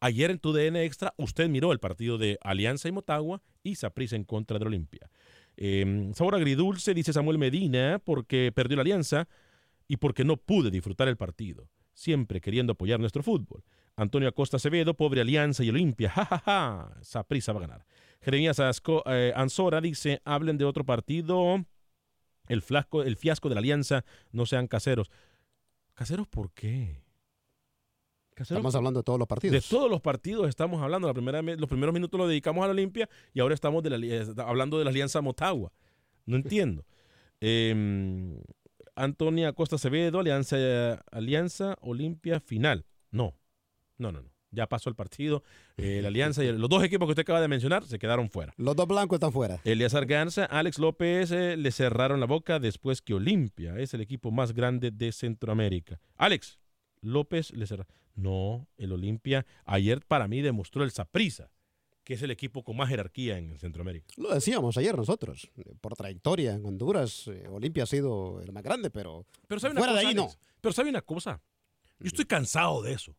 Ayer 0.00 0.30
en 0.30 0.38
tu 0.38 0.52
DN 0.52 0.82
Extra 0.82 1.12
usted 1.18 1.48
miró 1.48 1.72
el 1.72 1.78
partido 1.78 2.16
de 2.16 2.38
Alianza 2.42 2.88
y 2.88 2.92
Motagua 2.92 3.42
y 3.62 3.74
Saprissa 3.74 4.16
en 4.16 4.24
contra 4.24 4.58
de 4.58 4.64
Olimpia. 4.64 5.10
Eh, 5.56 6.10
sabor 6.14 6.36
agridulce, 6.36 6.94
dice 6.94 7.12
Samuel 7.12 7.36
Medina, 7.36 8.00
porque 8.02 8.50
perdió 8.54 8.76
la 8.76 8.82
Alianza 8.82 9.28
y 9.86 9.98
porque 9.98 10.24
no 10.24 10.38
pude 10.38 10.70
disfrutar 10.70 11.08
el 11.08 11.18
partido. 11.18 11.68
Siempre 11.92 12.40
queriendo 12.40 12.72
apoyar 12.72 12.98
nuestro 12.98 13.22
fútbol. 13.22 13.62
Antonio 13.96 14.28
Acosta 14.28 14.56
Acevedo, 14.56 14.94
pobre 14.94 15.20
Alianza 15.20 15.62
y 15.62 15.68
Olimpia. 15.68 16.08
Ja, 16.10 16.24
ja, 16.24 16.38
ja. 16.38 16.96
Saprissa 17.02 17.52
va 17.52 17.58
a 17.58 17.62
ganar. 17.62 17.86
Jeremías 18.22 18.58
eh, 19.06 19.32
Ansora 19.36 19.82
dice, 19.82 20.22
hablen 20.24 20.56
de 20.56 20.64
otro 20.64 20.84
partido. 20.84 21.66
El, 22.48 22.62
flasco, 22.62 23.02
el 23.02 23.16
fiasco 23.16 23.50
de 23.50 23.54
la 23.54 23.60
Alianza, 23.60 24.04
no 24.32 24.46
sean 24.46 24.66
caseros. 24.66 25.10
¿Caseros 25.92 26.26
por 26.26 26.52
qué? 26.52 27.02
Estamos 28.40 28.74
hablando 28.74 29.00
de 29.00 29.04
todos 29.04 29.18
los 29.18 29.28
partidos. 29.28 29.52
de 29.54 29.60
todos 29.68 29.90
los 29.90 30.00
partidos 30.00 30.48
estamos 30.48 30.82
hablando. 30.82 31.06
La 31.08 31.14
primera, 31.14 31.42
me- 31.42 31.56
los 31.56 31.68
primeros 31.68 31.92
minutos 31.92 32.18
los 32.18 32.28
dedicamos 32.28 32.62
a 32.64 32.66
la 32.68 32.72
Olimpia 32.72 33.08
y 33.34 33.40
ahora 33.40 33.54
estamos 33.54 33.82
de 33.82 33.90
la 33.90 33.96
ali- 33.96 34.12
hablando 34.38 34.78
de 34.78 34.84
la 34.84 34.90
Alianza 34.90 35.20
Motagua. 35.20 35.72
No 36.26 36.36
entiendo. 36.36 36.84
Eh, 37.42 38.42
Antonia 38.94 39.48
Acosta 39.48 39.76
Acevedo, 39.76 40.20
Alianza, 40.20 40.56
Alianza 41.10 41.76
Olimpia 41.80 42.38
final. 42.40 42.84
No, 43.10 43.34
no, 43.98 44.12
no, 44.12 44.20
no. 44.22 44.28
Ya 44.52 44.66
pasó 44.66 44.90
el 44.90 44.96
partido. 44.96 45.42
Eh, 45.76 46.00
la 46.02 46.08
Alianza 46.08 46.42
y 46.44 46.48
el- 46.48 46.58
los 46.60 46.68
dos 46.68 46.82
equipos 46.84 47.06
que 47.06 47.12
usted 47.12 47.22
acaba 47.22 47.40
de 47.40 47.48
mencionar 47.48 47.84
se 47.86 47.98
quedaron 47.98 48.28
fuera. 48.28 48.52
Los 48.56 48.74
dos 48.76 48.86
blancos 48.88 49.16
están 49.16 49.32
fuera. 49.32 49.60
Eliazar 49.64 50.04
Garza, 50.06 50.44
Alex 50.44 50.78
López 50.78 51.30
eh, 51.30 51.56
le 51.56 51.70
cerraron 51.70 52.18
la 52.20 52.26
boca 52.26 52.58
después 52.58 53.00
que 53.00 53.14
Olimpia 53.14 53.78
es 53.78 53.94
el 53.94 54.00
equipo 54.00 54.30
más 54.32 54.52
grande 54.52 54.90
de 54.90 55.12
Centroamérica. 55.12 56.00
Alex 56.16 56.58
López 57.00 57.52
le 57.52 57.66
cerró. 57.66 57.86
No, 58.14 58.68
el 58.76 58.92
Olimpia 58.92 59.46
ayer 59.64 60.04
para 60.06 60.28
mí 60.28 60.40
demostró 60.42 60.84
el 60.84 60.90
Saprissa, 60.90 61.50
que 62.04 62.14
es 62.14 62.22
el 62.22 62.30
equipo 62.30 62.64
con 62.64 62.76
más 62.76 62.88
jerarquía 62.88 63.38
en 63.38 63.58
Centroamérica. 63.58 64.06
Lo 64.16 64.34
decíamos 64.34 64.76
ayer 64.76 64.96
nosotros. 64.96 65.50
Por 65.80 65.94
trayectoria 65.94 66.54
en 66.54 66.64
Honduras, 66.64 67.28
eh, 67.28 67.46
Olimpia 67.48 67.84
ha 67.84 67.86
sido 67.86 68.40
el 68.40 68.52
más 68.52 68.62
grande, 68.62 68.90
pero, 68.90 69.26
Pero 69.46 69.60
sabe 69.60 69.72
una 69.72 69.80
fuera 69.80 69.92
cosa, 69.92 70.02
de 70.02 70.08
ahí 70.08 70.14
no. 70.14 70.28
Pero 70.60 70.72
sabe 70.72 70.90
una 70.90 71.02
cosa. 71.02 71.40
Yo 71.98 72.06
estoy 72.06 72.24
cansado 72.24 72.82
de 72.82 72.92
eso. 72.92 73.14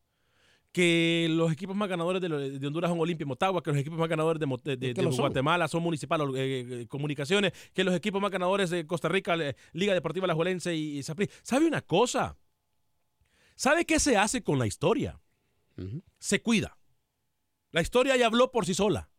que 0.72 1.26
los 1.30 1.52
equipos 1.52 1.76
más 1.76 1.88
ganadores 1.88 2.22
de, 2.22 2.66
Honduras 2.66 2.90
son 2.90 2.98
Olimpia 2.98 3.24
y 3.24 3.26
Motagua, 3.26 3.62
que 3.62 3.70
los 3.70 3.78
equipos 3.78 3.98
más 3.98 4.08
ganadores 4.08 4.40
de, 4.40 4.46
lo 5.02 5.12
son. 5.12 5.24
Guatemala 5.24 5.68
son 5.68 5.82
Municipal 5.82 6.20
eh, 6.34 6.82
eh, 6.82 6.86
Comunicaciones, 6.88 7.52
que 7.74 7.84
los 7.84 7.94
equipos 7.94 8.22
más 8.22 8.30
ganadores 8.30 8.70
de 8.70 8.86
Costa 8.86 9.08
Rica, 9.08 9.36
eh, 9.36 9.54
Liga 9.72 9.92
Deportiva 9.92 10.26
La 10.26 10.34
Juelense 10.34 10.74
y, 10.74 10.98
y 10.98 11.02
Saprissa. 11.02 11.32
¿Sabe 11.42 11.66
una 11.66 11.82
cosa? 11.82 12.38
¿Sabe 13.56 13.84
qué 13.84 14.00
se 14.00 14.16
hace 14.16 14.42
con 14.42 14.58
la 14.58 14.66
historia? 14.66 15.20
Se 16.18 16.40
cuida. 16.42 16.78
La 17.70 17.80
historia 17.80 18.16
ya 18.16 18.26
habló 18.26 18.50
por 18.50 18.66
sí 18.66 18.74
sola. 18.74 19.10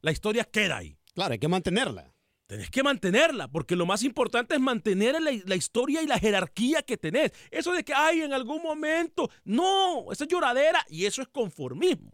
La 0.00 0.10
historia 0.12 0.44
queda 0.44 0.78
ahí. 0.78 0.98
Claro, 1.14 1.32
hay 1.32 1.38
que 1.38 1.48
mantenerla. 1.48 2.12
Tenés 2.46 2.70
que 2.70 2.82
mantenerla, 2.82 3.48
porque 3.48 3.76
lo 3.76 3.86
más 3.86 4.02
importante 4.02 4.54
es 4.54 4.60
mantener 4.60 5.20
la, 5.22 5.30
la 5.46 5.56
historia 5.56 6.02
y 6.02 6.06
la 6.06 6.18
jerarquía 6.18 6.82
que 6.82 6.98
tenés. 6.98 7.32
Eso 7.50 7.72
de 7.72 7.84
que, 7.84 7.94
ay, 7.94 8.22
en 8.22 8.32
algún 8.32 8.62
momento. 8.62 9.30
No, 9.44 10.12
eso 10.12 10.24
es 10.24 10.30
lloradera 10.30 10.84
y 10.88 11.06
eso 11.06 11.22
es 11.22 11.28
conformismo. 11.28 12.10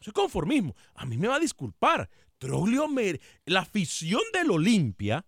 Eso 0.00 0.10
es 0.10 0.14
conformismo. 0.14 0.76
A 0.94 1.06
mí 1.06 1.16
me 1.16 1.28
va 1.28 1.36
a 1.36 1.40
disculpar. 1.40 2.08
Troglio, 2.38 2.86
mere- 2.88 3.20
la 3.46 3.60
afición 3.60 4.22
del 4.32 4.50
Olimpia 4.50 5.24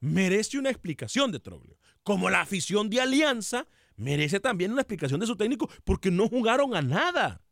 merece 0.00 0.58
una 0.58 0.70
explicación 0.70 1.30
de 1.30 1.40
Troglio. 1.40 1.78
Como 2.02 2.30
la 2.30 2.40
afición 2.40 2.88
de 2.88 3.00
Alianza 3.00 3.66
merece 3.96 4.40
también 4.40 4.72
una 4.72 4.82
explicación 4.82 5.20
de 5.20 5.26
su 5.26 5.36
técnico, 5.36 5.68
porque 5.84 6.10
no 6.10 6.28
jugaron 6.28 6.74
a 6.74 6.82
nada. 6.82 7.42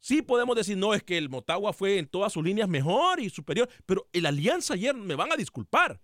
Sí 0.00 0.20
podemos 0.20 0.54
decir, 0.54 0.76
no, 0.76 0.92
es 0.92 1.02
que 1.02 1.16
el 1.16 1.30
Motagua 1.30 1.72
fue 1.72 1.98
en 1.98 2.06
todas 2.06 2.32
sus 2.32 2.44
líneas 2.44 2.68
mejor 2.68 3.20
y 3.20 3.30
superior, 3.30 3.68
pero 3.86 4.06
el 4.12 4.26
Alianza 4.26 4.74
ayer 4.74 4.94
me 4.94 5.14
van 5.14 5.32
a 5.32 5.36
disculpar. 5.36 6.00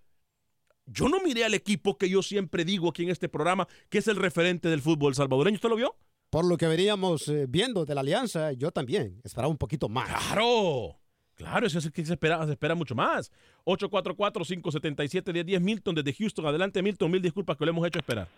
Yo 0.86 1.08
no 1.08 1.20
miré 1.20 1.44
al 1.44 1.54
equipo 1.54 1.98
que 1.98 2.08
yo 2.08 2.22
siempre 2.22 2.64
digo 2.64 2.88
aquí 2.88 3.02
en 3.02 3.10
este 3.10 3.28
programa, 3.28 3.68
que 3.90 3.98
es 3.98 4.08
el 4.08 4.16
referente 4.16 4.68
del 4.68 4.80
fútbol 4.80 5.14
salvadoreño. 5.14 5.56
¿Usted 5.56 5.68
lo 5.68 5.76
vio? 5.76 5.96
Por 6.30 6.46
lo 6.46 6.56
que 6.56 6.66
veníamos 6.66 7.28
eh, 7.28 7.46
viendo 7.48 7.84
de 7.84 7.94
la 7.94 8.00
alianza, 8.00 8.52
yo 8.52 8.70
también 8.70 9.20
esperaba 9.22 9.48
un 9.50 9.58
poquito 9.58 9.88
más. 9.88 10.08
¡Claro! 10.08 10.96
Claro, 11.34 11.66
eso 11.66 11.78
es 11.78 11.90
que 11.90 12.04
se 12.04 12.12
espera, 12.12 12.44
se 12.44 12.52
espera 12.52 12.74
mucho 12.74 12.94
más. 12.94 13.30
844-577-1010 13.64 15.60
Milton 15.60 15.94
desde 15.94 16.12
Houston. 16.12 16.44
Adelante, 16.46 16.82
Milton. 16.82 17.10
Mil 17.10 17.22
disculpas 17.22 17.56
que 17.56 17.64
lo 17.64 17.70
hemos 17.70 17.86
hecho 17.86 17.98
esperar. 17.98 18.28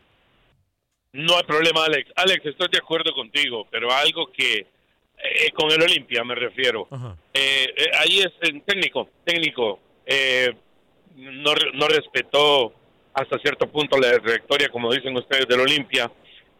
No 1.13 1.37
hay 1.37 1.43
problema, 1.45 1.85
Alex. 1.85 2.11
Alex, 2.17 2.47
estoy 2.47 2.69
de 2.73 2.79
acuerdo 2.79 3.13
contigo, 3.13 3.67
pero 3.71 3.93
algo 3.93 4.31
que 4.33 4.67
eh, 5.19 5.51
con 5.55 5.71
el 5.71 5.83
Olimpia 5.83 6.25
me 6.25 6.35
refiero. 6.35 6.89
Eh, 7.35 7.67
eh, 7.77 7.91
ahí 7.99 8.21
es 8.21 8.33
el 8.41 8.63
técnico, 8.63 9.09
técnico. 9.25 9.79
eh, 10.07 10.53
no, 11.15 11.53
no 11.75 11.89
respetó 11.89 12.73
hasta 13.13 13.39
cierto 13.41 13.67
punto 13.71 13.99
la 13.99 14.19
trayectoria, 14.19 14.71
como 14.71 14.91
dicen 14.91 15.15
ustedes, 15.15 15.47
del 15.47 15.61
Olimpia, 15.61 16.11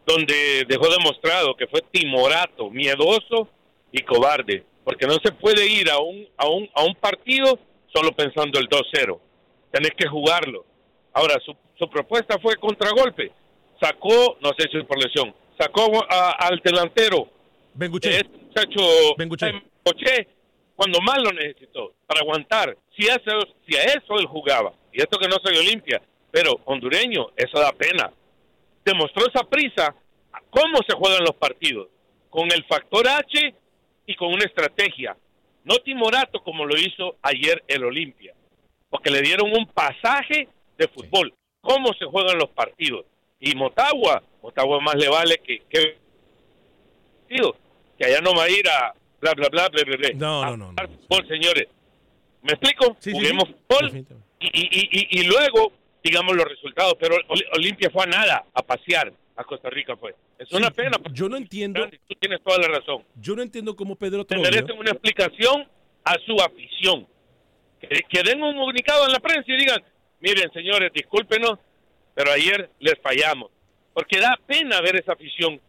donde 0.07 0.67
dejó 0.69 0.91
demostrado 0.91 1.57
que 1.57 1.67
fue 1.67 1.81
timorato, 1.91 2.69
miedoso 2.69 3.49
y 3.91 4.03
cobarde, 4.03 4.63
porque 4.85 5.07
no 5.07 5.15
se 5.25 5.33
puede 5.33 5.67
ir 5.67 5.89
a 5.91 5.99
un, 5.99 6.29
a 6.37 6.47
un, 6.49 6.69
a 6.75 6.83
un 6.85 6.95
partido 6.97 7.59
solo 7.93 8.13
pensando 8.13 8.59
el 8.59 8.69
2-0. 8.69 9.19
Tenés 9.71 9.93
que 9.97 10.07
jugarlo. 10.07 10.67
Ahora, 11.15 11.39
su, 11.45 11.57
su 11.79 11.89
propuesta 11.89 12.39
fue 12.39 12.57
contragolpe. 12.57 13.33
Sacó, 13.83 14.39
no 14.41 14.51
sé 14.57 14.69
si 14.71 14.79
es 14.79 14.85
por 14.85 14.97
lesión, 15.03 15.35
sacó 15.59 16.05
a- 16.09 16.37
al 16.39 16.61
delantero. 16.63 17.29
Benguche. 17.75 18.11
Este 18.17 18.29
muchacho 18.39 18.81
Benguche. 19.19 19.47
Benguche, 19.47 20.29
cuando 20.77 21.01
más 21.01 21.19
lo 21.21 21.33
necesitó, 21.33 21.93
para 22.07 22.21
aguantar. 22.21 22.77
Si, 22.97 23.07
eso, 23.07 23.41
si 23.67 23.77
a 23.77 23.83
eso 23.83 24.17
él 24.21 24.27
jugaba, 24.27 24.73
y 24.93 25.01
esto 25.03 25.19
que 25.19 25.27
no 25.27 25.37
soy 25.43 25.57
Olimpia, 25.57 26.01
pero 26.31 26.61
hondureño, 26.67 27.31
eso 27.37 27.59
da 27.59 27.73
pena. 27.73 28.13
Demostró 28.85 29.27
esa 29.27 29.43
prisa, 29.49 29.95
cómo 30.51 30.79
se 30.87 30.95
juegan 30.95 31.25
los 31.25 31.35
partidos, 31.35 31.89
con 32.31 32.53
el 32.53 32.65
factor 32.67 33.09
H 33.09 33.55
y 34.07 34.15
con 34.15 34.33
una 34.33 34.45
estrategia. 34.45 35.17
No 35.65 35.77
timorato 35.79 36.41
como 36.45 36.65
lo 36.67 36.77
hizo 36.77 37.17
ayer 37.23 37.63
el 37.67 37.85
Olimpia, 37.85 38.33
porque 38.91 39.11
le 39.11 39.23
dieron 39.23 39.51
un 39.53 39.67
pasaje 39.67 40.47
de 40.79 40.89
fútbol, 40.89 41.35
cómo 41.61 41.93
se 41.99 42.05
juegan 42.07 42.39
los 42.39 42.51
partidos. 42.51 43.07
Y 43.45 43.57
Motagua, 43.57 44.23
Motagua 44.41 44.81
más 44.81 44.95
le 44.95 45.09
vale 45.09 45.37
que, 45.45 45.63
que, 45.69 45.99
que 47.99 48.05
allá 48.07 48.21
no 48.21 48.35
va 48.35 48.45
a 48.45 48.49
ir 48.51 48.67
a 48.69 48.95
bla, 49.21 49.33
bla, 49.35 49.49
bla, 49.49 49.69
bla, 49.69 49.83
bla, 49.85 49.97
bla. 49.97 50.09
No, 50.15 50.45
no, 50.45 50.57
no, 50.57 50.69
jugar 50.71 50.89
fútbol, 50.89 51.29
señores. 51.29 51.67
¿Me 52.43 52.53
explico? 52.53 52.97
sí, 53.01 53.11
Juguemos 53.13 53.45
sí. 53.49 53.55
fútbol 53.69 54.07
y, 54.41 54.49
y, 54.49 54.89
y, 54.93 55.21
y 55.21 55.25
luego, 55.25 55.73
digamos, 56.03 56.37
los 56.37 56.47
resultados. 56.47 56.95
Pero 57.01 57.17
Ol- 57.29 57.45
Olimpia 57.57 57.91
fue 57.91 58.05
a 58.05 58.07
nada, 58.07 58.45
a 58.55 58.63
pasear 58.63 59.13
a 59.37 59.45
Costa 59.45 59.71
Rica, 59.71 59.97
fue. 59.97 60.15
Es 60.39 60.53
una 60.53 60.71
pena. 60.71 60.97
Yo 61.13 61.29
no 61.29 61.37
entiendo. 61.37 61.89
Tú 62.09 62.15
tienes 62.21 62.41
toda 62.43 62.59
la 62.59 62.69
razón. 62.69 63.03
Yo 63.21 63.35
no 63.35 63.43
entiendo 63.43 63.75
cómo 63.77 63.97
Pedro 63.97 64.25
Troglio. 64.25 64.51
merecen 64.51 64.79
una 64.79 64.91
explicación 64.93 65.67
a 66.05 66.15
su 66.27 66.37
afición. 66.41 67.07
Que, 67.81 67.89
que 68.09 68.23
den 68.23 68.41
un 68.43 68.57
comunicado 68.57 69.07
en 69.07 69.13
la 69.13 69.19
prensa 69.21 69.45
y 69.53 69.57
digan, 69.57 69.83
miren, 70.21 70.53
señores, 70.53 70.93
discúlpenos, 70.93 71.59
pero 72.15 72.33
ayer 72.33 72.71
les 72.81 72.95
fallamos. 73.03 73.51
Porque 73.95 74.19
da 74.21 74.39
pena 74.47 74.81
ver 74.81 74.97
esa 74.97 75.13
afición, 75.13 75.61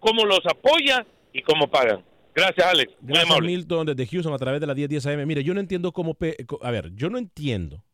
cómo 0.00 0.24
los 0.24 0.40
apoya 0.46 1.06
y 1.32 1.42
cómo 1.42 1.68
pagan. 1.70 2.04
Gracias, 2.34 2.66
Alex. 2.66 2.92
Muy 3.00 3.08
Gracias, 3.12 3.30
amable. 3.30 3.46
Milton, 3.48 3.86
desde 3.86 4.06
Houston 4.06 4.32
a 4.32 4.38
través 4.38 4.60
de 4.60 4.66
la 4.66 4.74
1010 4.74 5.06
AM. 5.06 5.26
Mire, 5.26 5.42
yo 5.44 5.54
no 5.54 5.60
entiendo 5.60 5.92
cómo. 5.92 6.16
A 6.62 6.70
ver, 6.70 6.90
yo 6.94 7.08
no 7.10 7.18
entiendo. 7.18 7.84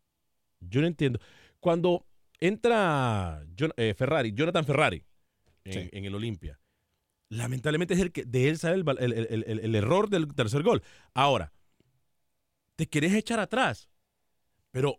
Yo 0.60 0.80
no 0.80 0.86
entiendo. 0.86 1.18
Cuando 1.60 2.06
entra 2.40 3.42
Jon- 3.58 3.72
eh, 3.76 3.94
Ferrari, 3.96 4.32
Jonathan 4.34 4.64
Ferrari, 4.64 5.02
en, 5.64 5.88
en 5.92 6.04
el 6.04 6.14
Olimpia, 6.14 6.58
lamentablemente 7.30 7.94
es 7.94 8.00
el 8.00 8.12
que 8.12 8.24
de 8.24 8.48
él 8.48 8.58
sale 8.58 8.74
el, 8.76 8.84
val- 8.84 8.98
el- 9.00 9.12
el- 9.14 9.44
el- 9.46 9.60
el 9.60 9.74
error 9.74 10.08
del 10.10 10.34
tercer 10.34 10.62
gol. 10.62 10.82
Ahora, 11.14 11.52
te 12.76 12.86
querés 12.86 13.14
echar 13.14 13.40
atrás, 13.40 13.88
pero 14.70 14.98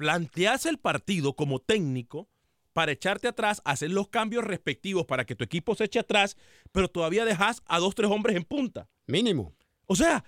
planteas 0.00 0.64
el 0.64 0.78
partido 0.78 1.36
como 1.36 1.58
técnico 1.58 2.26
para 2.72 2.92
echarte 2.92 3.28
atrás, 3.28 3.60
hacer 3.66 3.90
los 3.90 4.08
cambios 4.08 4.42
respectivos 4.44 5.04
para 5.04 5.26
que 5.26 5.34
tu 5.34 5.44
equipo 5.44 5.74
se 5.74 5.84
eche 5.84 5.98
atrás, 5.98 6.38
pero 6.72 6.88
todavía 6.88 7.26
dejas 7.26 7.60
a 7.66 7.78
dos, 7.78 7.94
tres 7.94 8.10
hombres 8.10 8.34
en 8.34 8.44
punta. 8.44 8.88
Mínimo. 9.06 9.52
O 9.84 9.94
sea, 9.94 10.24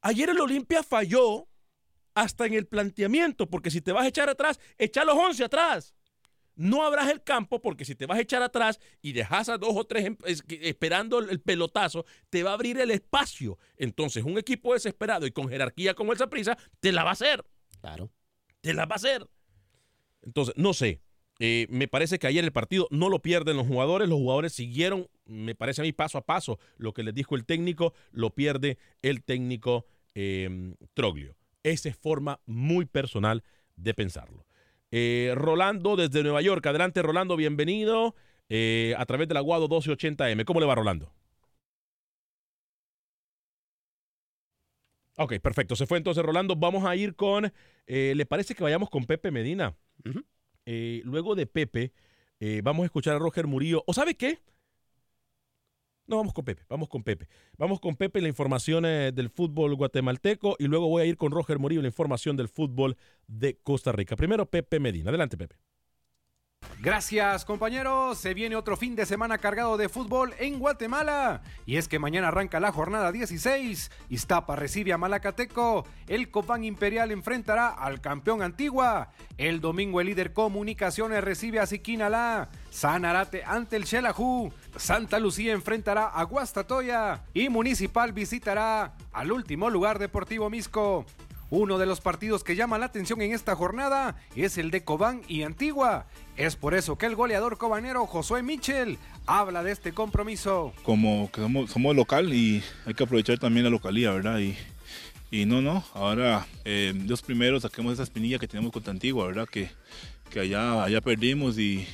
ayer 0.00 0.30
el 0.30 0.40
Olimpia 0.40 0.82
falló 0.82 1.46
hasta 2.14 2.46
en 2.46 2.54
el 2.54 2.66
planteamiento, 2.66 3.50
porque 3.50 3.70
si 3.70 3.82
te 3.82 3.92
vas 3.92 4.06
a 4.06 4.08
echar 4.08 4.30
atrás, 4.30 4.58
echa 4.78 5.04
los 5.04 5.16
11 5.16 5.44
atrás. 5.44 5.94
No 6.56 6.82
abras 6.86 7.10
el 7.10 7.22
campo 7.22 7.60
porque 7.60 7.84
si 7.84 7.94
te 7.94 8.06
vas 8.06 8.16
a 8.16 8.22
echar 8.22 8.42
atrás 8.42 8.80
y 9.02 9.12
dejas 9.12 9.50
a 9.50 9.58
dos 9.58 9.72
o 9.76 9.84
tres 9.84 10.06
em- 10.06 10.16
esperando 10.24 11.18
el, 11.18 11.28
el 11.28 11.40
pelotazo, 11.40 12.06
te 12.30 12.42
va 12.42 12.52
a 12.52 12.54
abrir 12.54 12.78
el 12.80 12.90
espacio. 12.90 13.58
Entonces, 13.76 14.24
un 14.24 14.38
equipo 14.38 14.72
desesperado 14.72 15.26
y 15.26 15.32
con 15.32 15.50
jerarquía 15.50 15.92
como 15.92 16.12
el 16.12 16.18
Saprissa, 16.18 16.56
te 16.80 16.92
la 16.92 17.04
va 17.04 17.10
a 17.10 17.14
hacer. 17.14 17.44
Claro. 17.82 18.10
Te 18.64 18.72
la 18.72 18.86
va 18.86 18.94
a 18.94 18.96
hacer. 18.96 19.26
Entonces, 20.22 20.54
no 20.56 20.72
sé. 20.72 21.02
Eh, 21.38 21.66
me 21.68 21.86
parece 21.86 22.18
que 22.18 22.26
ayer 22.26 22.44
el 22.44 22.52
partido 22.52 22.88
no 22.90 23.10
lo 23.10 23.20
pierden 23.20 23.58
los 23.58 23.66
jugadores. 23.66 24.08
Los 24.08 24.18
jugadores 24.18 24.54
siguieron, 24.54 25.06
me 25.26 25.54
parece 25.54 25.82
a 25.82 25.84
mí, 25.84 25.92
paso 25.92 26.16
a 26.16 26.24
paso 26.24 26.58
lo 26.78 26.94
que 26.94 27.02
les 27.02 27.12
dijo 27.12 27.36
el 27.36 27.44
técnico. 27.44 27.92
Lo 28.10 28.30
pierde 28.30 28.78
el 29.02 29.22
técnico 29.22 29.84
eh, 30.14 30.74
Troglio. 30.94 31.36
Esa 31.62 31.90
es 31.90 31.96
forma 31.96 32.40
muy 32.46 32.86
personal 32.86 33.44
de 33.76 33.92
pensarlo. 33.92 34.46
Eh, 34.90 35.32
Rolando 35.34 35.96
desde 35.96 36.22
Nueva 36.22 36.40
York. 36.40 36.64
Adelante, 36.64 37.02
Rolando, 37.02 37.36
bienvenido 37.36 38.14
eh, 38.48 38.94
a 38.96 39.04
través 39.04 39.28
del 39.28 39.36
Aguado 39.36 39.68
1280M. 39.68 40.46
¿Cómo 40.46 40.60
le 40.60 40.66
va, 40.66 40.74
Rolando? 40.74 41.12
Ok, 45.16 45.38
perfecto. 45.40 45.76
Se 45.76 45.86
fue 45.86 45.98
entonces 45.98 46.24
Rolando. 46.24 46.56
Vamos 46.56 46.84
a 46.84 46.96
ir 46.96 47.14
con, 47.14 47.52
eh, 47.86 48.14
¿le 48.16 48.26
parece 48.26 48.54
que 48.54 48.64
vayamos 48.64 48.90
con 48.90 49.04
Pepe 49.04 49.30
Medina? 49.30 49.76
Eh, 50.66 51.02
luego 51.04 51.34
de 51.34 51.46
Pepe, 51.46 51.92
eh, 52.40 52.60
vamos 52.64 52.82
a 52.82 52.86
escuchar 52.86 53.16
a 53.16 53.18
Roger 53.18 53.46
Murillo. 53.46 53.84
¿O 53.86 53.94
sabe 53.94 54.16
qué? 54.16 54.40
No, 56.06 56.16
vamos 56.16 56.34
con 56.34 56.44
Pepe, 56.44 56.64
vamos 56.68 56.88
con 56.88 57.02
Pepe. 57.02 57.28
Vamos 57.56 57.80
con 57.80 57.96
Pepe 57.96 58.20
la 58.20 58.28
información 58.28 58.82
del 58.82 59.30
fútbol 59.30 59.74
guatemalteco 59.74 60.56
y 60.58 60.66
luego 60.66 60.88
voy 60.88 61.02
a 61.02 61.06
ir 61.06 61.16
con 61.16 61.32
Roger 61.32 61.58
Murillo 61.58 61.80
la 61.80 61.88
información 61.88 62.36
del 62.36 62.48
fútbol 62.48 62.96
de 63.26 63.56
Costa 63.62 63.92
Rica. 63.92 64.14
Primero 64.16 64.50
Pepe 64.50 64.80
Medina. 64.80 65.08
Adelante, 65.08 65.38
Pepe. 65.38 65.56
Gracias 66.80 67.44
compañeros, 67.44 68.18
se 68.18 68.34
viene 68.34 68.56
otro 68.56 68.76
fin 68.76 68.94
de 68.94 69.06
semana 69.06 69.38
cargado 69.38 69.76
de 69.76 69.88
fútbol 69.88 70.34
en 70.38 70.58
Guatemala. 70.58 71.42
Y 71.64 71.76
es 71.76 71.88
que 71.88 71.98
mañana 71.98 72.28
arranca 72.28 72.60
la 72.60 72.72
jornada 72.72 73.10
16, 73.10 73.90
Iztapa 74.10 74.54
recibe 74.56 74.92
a 74.92 74.98
Malacateco, 74.98 75.86
el 76.08 76.30
Copán 76.30 76.62
Imperial 76.64 77.10
enfrentará 77.10 77.68
al 77.68 78.00
campeón 78.00 78.42
Antigua, 78.42 79.10
el 79.38 79.60
domingo 79.60 80.00
el 80.00 80.08
líder 80.08 80.32
Comunicaciones 80.32 81.24
recibe 81.24 81.60
a 81.60 81.66
Siquinalá, 81.66 82.50
Sanarate 82.70 83.44
ante 83.44 83.76
el 83.76 83.86
Xelajú, 83.86 84.52
Santa 84.76 85.18
Lucía 85.18 85.52
enfrentará 85.52 86.08
a 86.08 86.22
Guastatoya. 86.24 87.24
Y 87.32 87.48
Municipal 87.48 88.12
visitará 88.12 88.94
al 89.12 89.32
último 89.32 89.70
lugar 89.70 89.98
Deportivo 89.98 90.50
Misco. 90.50 91.06
Uno 91.50 91.78
de 91.78 91.86
los 91.86 92.00
partidos 92.00 92.42
que 92.42 92.56
llama 92.56 92.78
la 92.78 92.86
atención 92.86 93.20
en 93.22 93.32
esta 93.32 93.54
jornada 93.54 94.16
es 94.34 94.58
el 94.58 94.70
de 94.70 94.82
Cobán 94.82 95.22
y 95.28 95.42
Antigua. 95.42 96.06
Es 96.36 96.56
por 96.56 96.74
eso 96.74 96.96
que 96.96 97.06
el 97.06 97.14
goleador 97.14 97.58
cobanero 97.58 98.06
Josué 98.06 98.42
Michel 98.42 98.98
habla 99.26 99.62
de 99.62 99.72
este 99.72 99.92
compromiso. 99.92 100.72
Como 100.82 101.30
que 101.30 101.40
somos, 101.40 101.70
somos 101.70 101.94
local 101.94 102.32
y 102.32 102.62
hay 102.86 102.94
que 102.94 103.04
aprovechar 103.04 103.38
también 103.38 103.64
la 103.64 103.70
localía, 103.70 104.10
¿verdad? 104.10 104.38
Y, 104.38 104.56
y 105.30 105.46
no, 105.46 105.60
no, 105.60 105.84
ahora 105.94 106.46
eh, 106.64 106.92
los 107.06 107.22
primeros 107.22 107.62
saquemos 107.62 107.92
esa 107.92 108.02
espinilla 108.02 108.38
que 108.38 108.48
tenemos 108.48 108.72
contra 108.72 108.90
Antigua, 108.90 109.26
¿verdad? 109.26 109.48
Que, 109.48 109.70
que 110.30 110.40
allá, 110.40 110.82
allá 110.82 111.00
perdimos 111.00 111.58
y, 111.58 111.86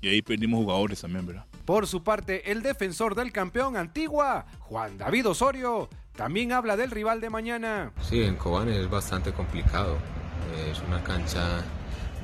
y 0.00 0.08
ahí 0.08 0.22
perdimos 0.22 0.58
jugadores 0.60 1.00
también, 1.00 1.26
¿verdad? 1.26 1.44
Por 1.64 1.86
su 1.86 2.02
parte, 2.02 2.50
el 2.50 2.62
defensor 2.62 3.14
del 3.14 3.30
campeón 3.30 3.76
Antigua, 3.76 4.46
Juan 4.60 4.98
David 4.98 5.28
Osorio, 5.28 5.88
también 6.22 6.52
habla 6.52 6.76
del 6.76 6.92
rival 6.92 7.20
de 7.20 7.30
mañana. 7.30 7.90
Sí, 8.00 8.22
en 8.22 8.36
Cobán 8.36 8.68
es 8.68 8.88
bastante 8.88 9.32
complicado. 9.32 9.96
Es 10.70 10.78
una 10.86 11.02
cancha 11.02 11.62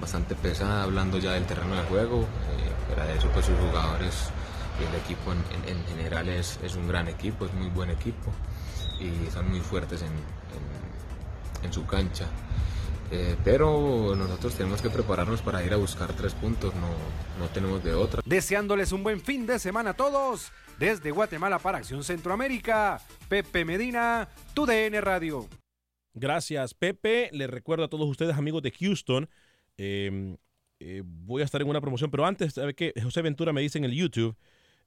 bastante 0.01 0.37
pesada, 0.37 0.85
hablando 0.85 1.19
ya 1.19 1.33
del 1.33 1.45
terreno 1.47 1.75
de 1.75 1.83
juego. 1.83 2.21
Eh, 2.21 2.87
fuera 2.87 3.07
de 3.07 3.19
eso, 3.19 3.29
pues 3.35 3.47
sus 3.47 3.59
jugadores 3.59 4.15
y 4.81 4.85
el 4.89 4.95
equipo 5.01 5.33
en, 5.33 5.39
en- 5.69 5.77
en 5.79 5.85
general 5.87 6.29
es, 6.29 6.61
es 6.63 6.77
un 6.77 6.87
gran 6.87 7.09
equipo, 7.09 7.45
es 7.47 7.53
muy 7.55 7.71
buen 7.71 7.91
equipo 7.91 8.31
y 9.01 9.29
son 9.33 9.51
muy 9.51 9.59
fuertes 9.61 10.03
en, 10.03 10.13
en- 10.13 11.65
en 11.67 11.73
su 11.73 11.85
cancha. 11.85 12.27
Eh, 13.11 13.35
pero 13.43 14.15
nosotros 14.15 14.55
tenemos 14.55 14.81
que 14.81 14.91
prepararnos 14.91 15.43
para 15.43 15.65
ir 15.65 15.73
a 15.73 15.77
buscar 15.77 16.13
tres 16.13 16.35
puntos, 16.35 16.73
no, 16.77 16.87
no 17.43 17.51
tenemos 17.53 17.83
de 17.83 17.95
otra. 17.95 18.23
Deseándoles 18.25 18.93
un 18.93 19.03
buen 19.03 19.21
fin 19.21 19.45
de 19.45 19.59
semana 19.59 19.91
a 19.91 19.95
todos. 19.95 20.53
Desde 20.79 21.11
Guatemala 21.11 21.59
para 21.59 21.79
Acción 21.79 22.05
Centroamérica, 22.05 23.01
Pepe 23.29 23.65
Medina, 23.65 24.29
tu 24.55 24.65
DN 24.65 25.01
Radio. 25.01 25.49
Gracias, 26.15 26.75
Pepe. 26.75 27.31
Les 27.33 27.51
recuerdo 27.51 27.85
a 27.85 27.89
todos 27.89 28.09
ustedes, 28.09 28.37
amigos 28.37 28.63
de 28.63 28.71
Houston, 28.71 29.29
eh, 29.77 30.37
eh, 30.81 31.03
voy 31.05 31.43
a 31.43 31.45
estar 31.45 31.61
en 31.61 31.69
una 31.69 31.81
promoción, 31.81 32.11
pero 32.11 32.25
antes, 32.25 32.55
¿sabe 32.55 32.75
qué? 32.75 32.93
José 33.03 33.23
Ventura 33.23 33.53
me 33.53 33.61
dice 33.61 33.79
en 33.79 33.85
el 33.85 33.93
YouTube, 33.93 34.37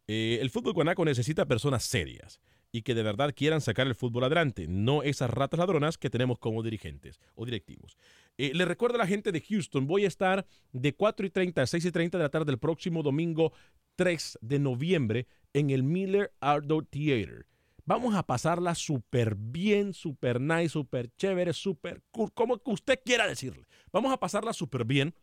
eh, 0.08 0.40
el 0.42 0.50
fútbol 0.50 0.74
guanaco 0.74 1.04
necesita 1.04 1.46
personas 1.46 1.84
serias 1.84 2.40
y 2.72 2.84
que 2.84 2.96
de 2.96 3.04
verdad 3.04 3.34
quieran 3.36 3.62
sacar 3.62 3.88
el 3.88 3.96
fútbol 3.96 4.24
adelante, 4.24 4.68
no 4.68 5.04
esas 5.04 5.30
ratas 5.30 5.60
ladronas 5.60 5.98
que 5.98 6.10
tenemos 6.10 6.40
como 6.40 6.64
dirigentes 6.64 7.20
o 7.36 7.46
directivos. 7.46 7.98
Eh, 8.38 8.52
les 8.54 8.68
recuerdo 8.68 8.96
a 8.96 9.00
la 9.00 9.08
gente 9.08 9.32
de 9.32 9.42
Houston, 9.42 9.88
voy 9.88 10.06
a 10.06 10.08
estar 10.08 10.46
de 10.72 10.94
4 10.94 11.26
y 11.26 11.30
30 11.30 11.62
a 11.62 11.68
6 11.68 11.86
y 11.86 11.92
30 11.92 12.18
de 12.18 12.24
la 12.24 12.30
tarde 12.30 12.52
el 12.52 12.60
próximo 12.60 13.04
domingo 13.04 13.54
3 13.96 14.40
de 14.42 14.60
noviembre 14.60 15.28
en 15.54 15.70
el 15.70 15.84
Miller 15.84 16.34
Outdoor 16.40 16.86
Theater. 16.86 17.46
Vamos 17.86 18.16
a 18.16 18.24
pasarla 18.24 18.76
súper 18.76 19.36
bien, 19.36 19.94
súper 19.94 20.40
nice, 20.40 20.70
súper 20.70 21.10
chévere, 21.18 21.52
súper 21.52 22.02
cool, 22.12 22.32
como 22.32 22.62
usted 22.66 23.00
quiera 23.04 23.28
decirle. 23.28 23.66
Vamos 23.92 24.14
a 24.14 24.20
pasarla 24.20 24.54
súper 24.54 24.86
bien 24.86 25.14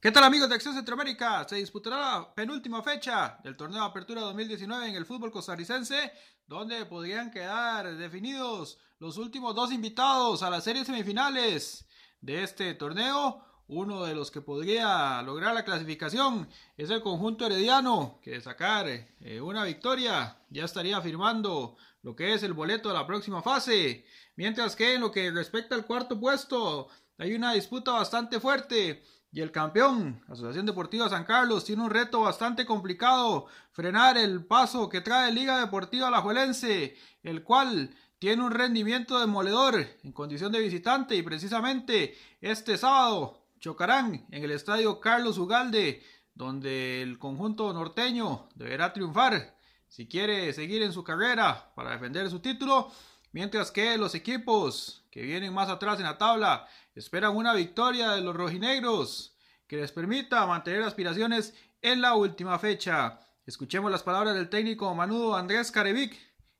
¿Qué 0.00 0.10
tal 0.10 0.24
amigos 0.24 0.48
de 0.48 0.54
Acción 0.54 0.74
Centroamérica? 0.74 1.46
Se 1.46 1.56
disputará 1.56 1.98
la 1.98 2.34
penúltima 2.34 2.82
fecha 2.82 3.38
del 3.44 3.58
torneo 3.58 3.80
de 3.80 3.86
apertura 3.86 4.22
2019 4.22 4.88
en 4.88 4.94
el 4.94 5.04
fútbol 5.04 5.30
costarricense, 5.30 6.10
donde 6.46 6.86
podrían 6.86 7.30
quedar 7.30 7.98
definidos 7.98 8.78
los 8.98 9.18
últimos 9.18 9.54
dos 9.54 9.72
invitados 9.72 10.42
a 10.42 10.48
las 10.48 10.64
series 10.64 10.86
semifinales 10.86 11.86
de 12.22 12.42
este 12.42 12.72
torneo. 12.72 13.44
Uno 13.66 14.04
de 14.04 14.14
los 14.14 14.30
que 14.30 14.42
podría 14.42 15.22
lograr 15.22 15.54
la 15.54 15.64
clasificación 15.64 16.48
es 16.76 16.90
el 16.90 17.00
conjunto 17.00 17.46
herediano, 17.46 18.18
que 18.22 18.32
de 18.32 18.40
sacar 18.42 18.86
eh, 18.88 19.40
una 19.40 19.64
victoria 19.64 20.36
ya 20.50 20.66
estaría 20.66 21.00
firmando 21.00 21.76
lo 22.02 22.14
que 22.14 22.34
es 22.34 22.42
el 22.42 22.52
boleto 22.52 22.90
de 22.90 22.94
la 22.94 23.06
próxima 23.06 23.40
fase. 23.40 24.04
Mientras 24.36 24.76
que 24.76 24.94
en 24.94 25.00
lo 25.00 25.10
que 25.10 25.30
respecta 25.30 25.74
al 25.74 25.86
cuarto 25.86 26.20
puesto, 26.20 26.88
hay 27.16 27.32
una 27.34 27.54
disputa 27.54 27.92
bastante 27.92 28.38
fuerte 28.38 29.02
y 29.32 29.40
el 29.40 29.50
campeón, 29.50 30.22
Asociación 30.28 30.66
Deportiva 30.66 31.08
San 31.08 31.24
Carlos, 31.24 31.64
tiene 31.64 31.82
un 31.82 31.90
reto 31.90 32.20
bastante 32.20 32.66
complicado, 32.66 33.46
frenar 33.72 34.18
el 34.18 34.44
paso 34.44 34.90
que 34.90 35.00
trae 35.00 35.32
Liga 35.32 35.58
Deportiva 35.58 36.08
Alajuelense, 36.08 36.96
el 37.22 37.42
cual 37.42 37.94
tiene 38.18 38.42
un 38.42 38.52
rendimiento 38.52 39.18
demoledor 39.18 39.86
en 40.02 40.12
condición 40.12 40.52
de 40.52 40.60
visitante 40.60 41.16
y 41.16 41.22
precisamente 41.22 42.14
este 42.42 42.76
sábado 42.76 43.43
chocarán 43.64 44.26
en 44.30 44.44
el 44.44 44.50
estadio 44.50 45.00
Carlos 45.00 45.38
Ugalde, 45.38 46.02
donde 46.34 47.00
el 47.00 47.18
conjunto 47.18 47.72
norteño 47.72 48.46
deberá 48.54 48.92
triunfar 48.92 49.56
si 49.88 50.06
quiere 50.06 50.52
seguir 50.52 50.82
en 50.82 50.92
su 50.92 51.02
carrera 51.02 51.72
para 51.74 51.92
defender 51.92 52.28
su 52.28 52.40
título, 52.40 52.92
mientras 53.32 53.70
que 53.70 53.96
los 53.96 54.14
equipos 54.14 55.06
que 55.10 55.22
vienen 55.22 55.54
más 55.54 55.70
atrás 55.70 55.98
en 55.98 56.04
la 56.04 56.18
tabla 56.18 56.68
esperan 56.94 57.34
una 57.34 57.54
victoria 57.54 58.10
de 58.10 58.20
los 58.20 58.36
rojinegros 58.36 59.34
que 59.66 59.76
les 59.76 59.92
permita 59.92 60.46
mantener 60.46 60.82
aspiraciones 60.82 61.54
en 61.80 62.02
la 62.02 62.16
última 62.16 62.58
fecha. 62.58 63.18
Escuchemos 63.46 63.90
las 63.90 64.02
palabras 64.02 64.34
del 64.34 64.50
técnico 64.50 64.94
Manudo 64.94 65.36
Andrés 65.36 65.72
Carevic, 65.72 66.14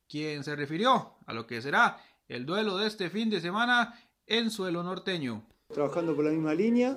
quien 0.08 0.42
se 0.42 0.56
refirió 0.56 1.18
a 1.26 1.34
lo 1.34 1.46
que 1.46 1.60
será 1.60 2.02
el 2.28 2.46
duelo 2.46 2.78
de 2.78 2.86
este 2.86 3.10
fin 3.10 3.28
de 3.28 3.42
semana 3.42 3.94
en 4.26 4.50
suelo 4.50 4.82
norteño. 4.82 5.46
Trabajando 5.74 6.14
por 6.14 6.24
la 6.24 6.30
misma 6.30 6.54
línea 6.54 6.96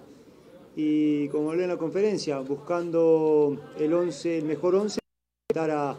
y 0.76 1.28
como 1.30 1.50
hablé 1.50 1.64
en 1.64 1.70
la 1.70 1.78
conferencia, 1.78 2.40
buscando 2.42 3.58
el 3.80 3.92
11, 3.92 4.38
el 4.38 4.46
mejor 4.46 4.76
11, 4.76 5.00
dar 5.52 5.72
a, 5.72 5.96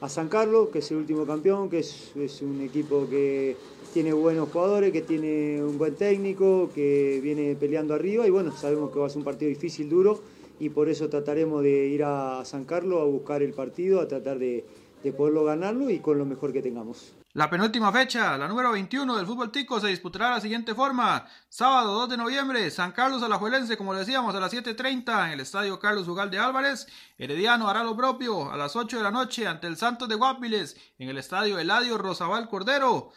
a 0.00 0.08
San 0.08 0.28
Carlos, 0.28 0.70
que 0.70 0.80
es 0.80 0.90
el 0.90 0.96
último 0.96 1.24
campeón, 1.24 1.70
que 1.70 1.78
es, 1.78 2.10
es 2.16 2.42
un 2.42 2.60
equipo 2.62 3.06
que 3.08 3.56
tiene 3.94 4.12
buenos 4.12 4.48
jugadores, 4.48 4.92
que 4.92 5.02
tiene 5.02 5.62
un 5.62 5.78
buen 5.78 5.94
técnico, 5.94 6.68
que 6.74 7.20
viene 7.22 7.54
peleando 7.54 7.94
arriba 7.94 8.26
y 8.26 8.30
bueno, 8.30 8.50
sabemos 8.50 8.90
que 8.90 8.98
va 8.98 9.06
a 9.06 9.08
ser 9.08 9.18
un 9.18 9.24
partido 9.24 9.48
difícil, 9.48 9.88
duro 9.88 10.20
y 10.58 10.70
por 10.70 10.88
eso 10.88 11.08
trataremos 11.08 11.62
de 11.62 11.86
ir 11.86 12.02
a 12.02 12.44
San 12.44 12.64
Carlos 12.64 13.00
a 13.00 13.04
buscar 13.04 13.44
el 13.44 13.52
partido, 13.52 14.00
a 14.00 14.08
tratar 14.08 14.40
de, 14.40 14.64
de 15.04 15.12
poderlo 15.12 15.44
ganarlo 15.44 15.88
y 15.90 16.00
con 16.00 16.18
lo 16.18 16.26
mejor 16.26 16.52
que 16.52 16.60
tengamos. 16.60 17.14
La 17.36 17.50
penúltima 17.50 17.92
fecha, 17.92 18.38
la 18.38 18.48
número 18.48 18.72
21 18.72 19.14
del 19.14 19.26
fútbol 19.26 19.52
tico, 19.52 19.78
se 19.78 19.88
disputará 19.88 20.28
de 20.28 20.34
la 20.36 20.40
siguiente 20.40 20.74
forma. 20.74 21.26
Sábado 21.50 21.92
2 21.92 22.08
de 22.08 22.16
noviembre, 22.16 22.70
San 22.70 22.92
Carlos 22.92 23.22
Alajuelense, 23.22 23.76
como 23.76 23.92
decíamos, 23.92 24.34
a 24.34 24.40
las 24.40 24.54
7.30 24.54 25.26
en 25.26 25.32
el 25.32 25.40
Estadio 25.40 25.78
Carlos 25.78 26.06
de 26.30 26.38
Álvarez. 26.38 26.86
Herediano 27.18 27.68
hará 27.68 27.84
lo 27.84 27.94
propio 27.94 28.50
a 28.50 28.56
las 28.56 28.74
8 28.74 28.96
de 28.96 29.02
la 29.02 29.10
noche 29.10 29.46
ante 29.46 29.66
el 29.66 29.76
Santos 29.76 30.08
de 30.08 30.14
Guapiles 30.14 30.78
en 30.98 31.10
el 31.10 31.18
Estadio 31.18 31.58
Eladio 31.58 31.98
Rosabal 31.98 32.48
Cordero. 32.48 33.12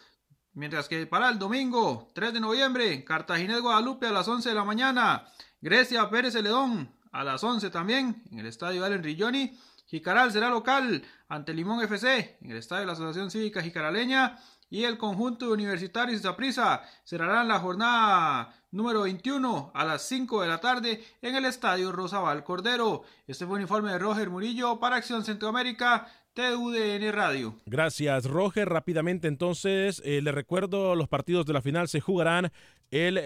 Mientras 0.52 0.86
que 0.86 1.06
para 1.06 1.30
el 1.30 1.38
domingo 1.38 2.10
3 2.12 2.34
de 2.34 2.40
noviembre, 2.40 3.02
Cartaginés 3.06 3.62
Guadalupe 3.62 4.06
a 4.06 4.12
las 4.12 4.28
11 4.28 4.50
de 4.50 4.54
la 4.54 4.64
mañana. 4.64 5.24
Grecia 5.62 6.10
Pérez 6.10 6.34
Celedón 6.34 6.94
a 7.10 7.24
las 7.24 7.42
11 7.42 7.70
también 7.70 8.22
en 8.30 8.40
el 8.40 8.44
Estadio 8.44 8.84
Allen 8.84 9.02
Rilloni. 9.02 9.58
Jicaral 9.90 10.30
será 10.30 10.50
local 10.50 11.02
ante 11.28 11.52
Limón 11.52 11.82
FC 11.82 12.38
en 12.40 12.52
el 12.52 12.58
estadio 12.58 12.82
de 12.82 12.86
la 12.86 12.92
Asociación 12.92 13.28
Cívica 13.28 13.60
Jicaraleña 13.60 14.38
y 14.70 14.84
el 14.84 14.96
conjunto 14.96 15.46
de 15.46 15.52
universitarios 15.52 16.22
de 16.22 16.28
Zaprisa 16.28 16.82
cerrarán 17.02 17.48
la 17.48 17.58
jornada 17.58 18.54
número 18.70 19.02
21 19.02 19.72
a 19.74 19.84
las 19.84 20.02
5 20.02 20.42
de 20.42 20.48
la 20.48 20.60
tarde 20.60 21.04
en 21.20 21.34
el 21.34 21.44
estadio 21.44 21.90
Rosabal 21.90 22.44
Cordero. 22.44 23.02
Este 23.26 23.44
fue 23.46 23.56
un 23.56 23.62
informe 23.62 23.90
de 23.90 23.98
Roger 23.98 24.30
Murillo 24.30 24.78
para 24.78 24.94
Acción 24.96 25.24
Centroamérica. 25.24 26.06
TUDN 26.32 27.12
Radio. 27.12 27.56
Gracias, 27.66 28.24
Roger. 28.24 28.68
Rápidamente, 28.68 29.26
entonces, 29.26 30.00
eh, 30.04 30.22
le 30.22 30.30
recuerdo, 30.30 30.94
los 30.94 31.08
partidos 31.08 31.44
de 31.44 31.52
la 31.52 31.60
final 31.60 31.88
se 31.88 32.00
jugarán 32.00 32.52
el 32.92 33.18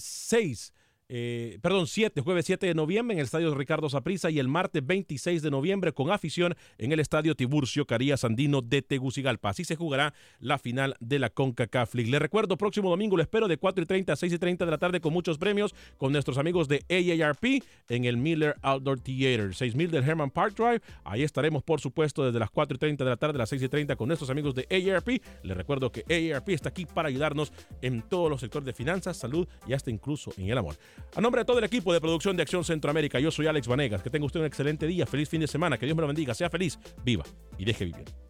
6 0.00 0.72
eh, 1.12 1.58
perdón, 1.60 1.88
7, 1.88 2.20
jueves 2.20 2.46
7 2.46 2.68
de 2.68 2.74
noviembre 2.74 3.14
en 3.14 3.18
el 3.18 3.24
Estadio 3.24 3.52
Ricardo 3.52 3.90
Saprissa 3.90 4.30
y 4.30 4.38
el 4.38 4.46
martes 4.46 4.86
26 4.86 5.42
de 5.42 5.50
noviembre 5.50 5.92
con 5.92 6.12
afición 6.12 6.54
en 6.78 6.92
el 6.92 7.00
Estadio 7.00 7.34
Tiburcio 7.34 7.84
Carías 7.84 8.22
Andino 8.22 8.62
de 8.62 8.80
Tegucigalpa. 8.80 9.48
Así 9.48 9.64
se 9.64 9.74
jugará 9.74 10.14
la 10.38 10.56
final 10.56 10.94
de 11.00 11.18
la 11.18 11.28
CONCACAF 11.28 11.96
League. 11.96 12.12
Le 12.12 12.20
recuerdo, 12.20 12.56
próximo 12.56 12.90
domingo 12.90 13.16
lo 13.16 13.24
espero 13.24 13.48
de 13.48 13.56
4 13.56 13.82
y 13.82 13.86
30 13.86 14.12
a 14.12 14.16
6 14.16 14.34
y 14.34 14.38
30 14.38 14.64
de 14.64 14.70
la 14.70 14.78
tarde 14.78 15.00
con 15.00 15.12
muchos 15.12 15.36
premios 15.36 15.74
con 15.98 16.12
nuestros 16.12 16.38
amigos 16.38 16.68
de 16.68 16.84
AARP 16.88 17.64
en 17.88 18.04
el 18.04 18.16
Miller 18.16 18.54
Outdoor 18.62 19.00
Theater. 19.00 19.52
6000 19.52 19.90
del 19.90 20.08
Herman 20.08 20.30
Park 20.30 20.54
Drive. 20.54 20.80
Ahí 21.02 21.24
estaremos, 21.24 21.64
por 21.64 21.80
supuesto, 21.80 22.24
desde 22.24 22.38
las 22.38 22.50
4 22.50 22.76
y 22.76 22.78
30 22.78 23.02
de 23.02 23.10
la 23.10 23.16
tarde 23.16 23.34
a 23.34 23.38
las 23.38 23.48
6 23.48 23.62
y 23.64 23.68
30 23.68 23.96
con 23.96 24.06
nuestros 24.06 24.30
amigos 24.30 24.54
de 24.54 24.68
AARP. 24.70 25.20
Le 25.42 25.54
recuerdo 25.54 25.90
que 25.90 26.04
AARP 26.08 26.50
está 26.50 26.68
aquí 26.68 26.86
para 26.86 27.08
ayudarnos 27.08 27.52
en 27.82 28.02
todos 28.02 28.30
los 28.30 28.40
sectores 28.40 28.64
de 28.64 28.74
finanzas, 28.74 29.16
salud 29.16 29.48
y 29.66 29.72
hasta 29.72 29.90
incluso 29.90 30.32
en 30.36 30.48
el 30.48 30.56
amor. 30.56 30.76
A 31.14 31.20
nombre 31.20 31.40
de 31.40 31.44
todo 31.44 31.58
el 31.58 31.64
equipo 31.64 31.92
de 31.92 32.00
producción 32.00 32.36
de 32.36 32.42
Acción 32.42 32.64
Centroamérica, 32.64 33.18
yo 33.20 33.30
soy 33.30 33.46
Alex 33.46 33.66
Vanegas. 33.66 34.02
Que 34.02 34.10
tenga 34.10 34.26
usted 34.26 34.40
un 34.40 34.46
excelente 34.46 34.86
día, 34.86 35.06
feliz 35.06 35.28
fin 35.28 35.40
de 35.40 35.46
semana, 35.46 35.78
que 35.78 35.86
Dios 35.86 35.96
me 35.96 36.02
lo 36.02 36.06
bendiga, 36.06 36.34
sea 36.34 36.50
feliz, 36.50 36.78
viva 37.04 37.24
y 37.58 37.64
deje 37.64 37.84
vivir. 37.84 38.29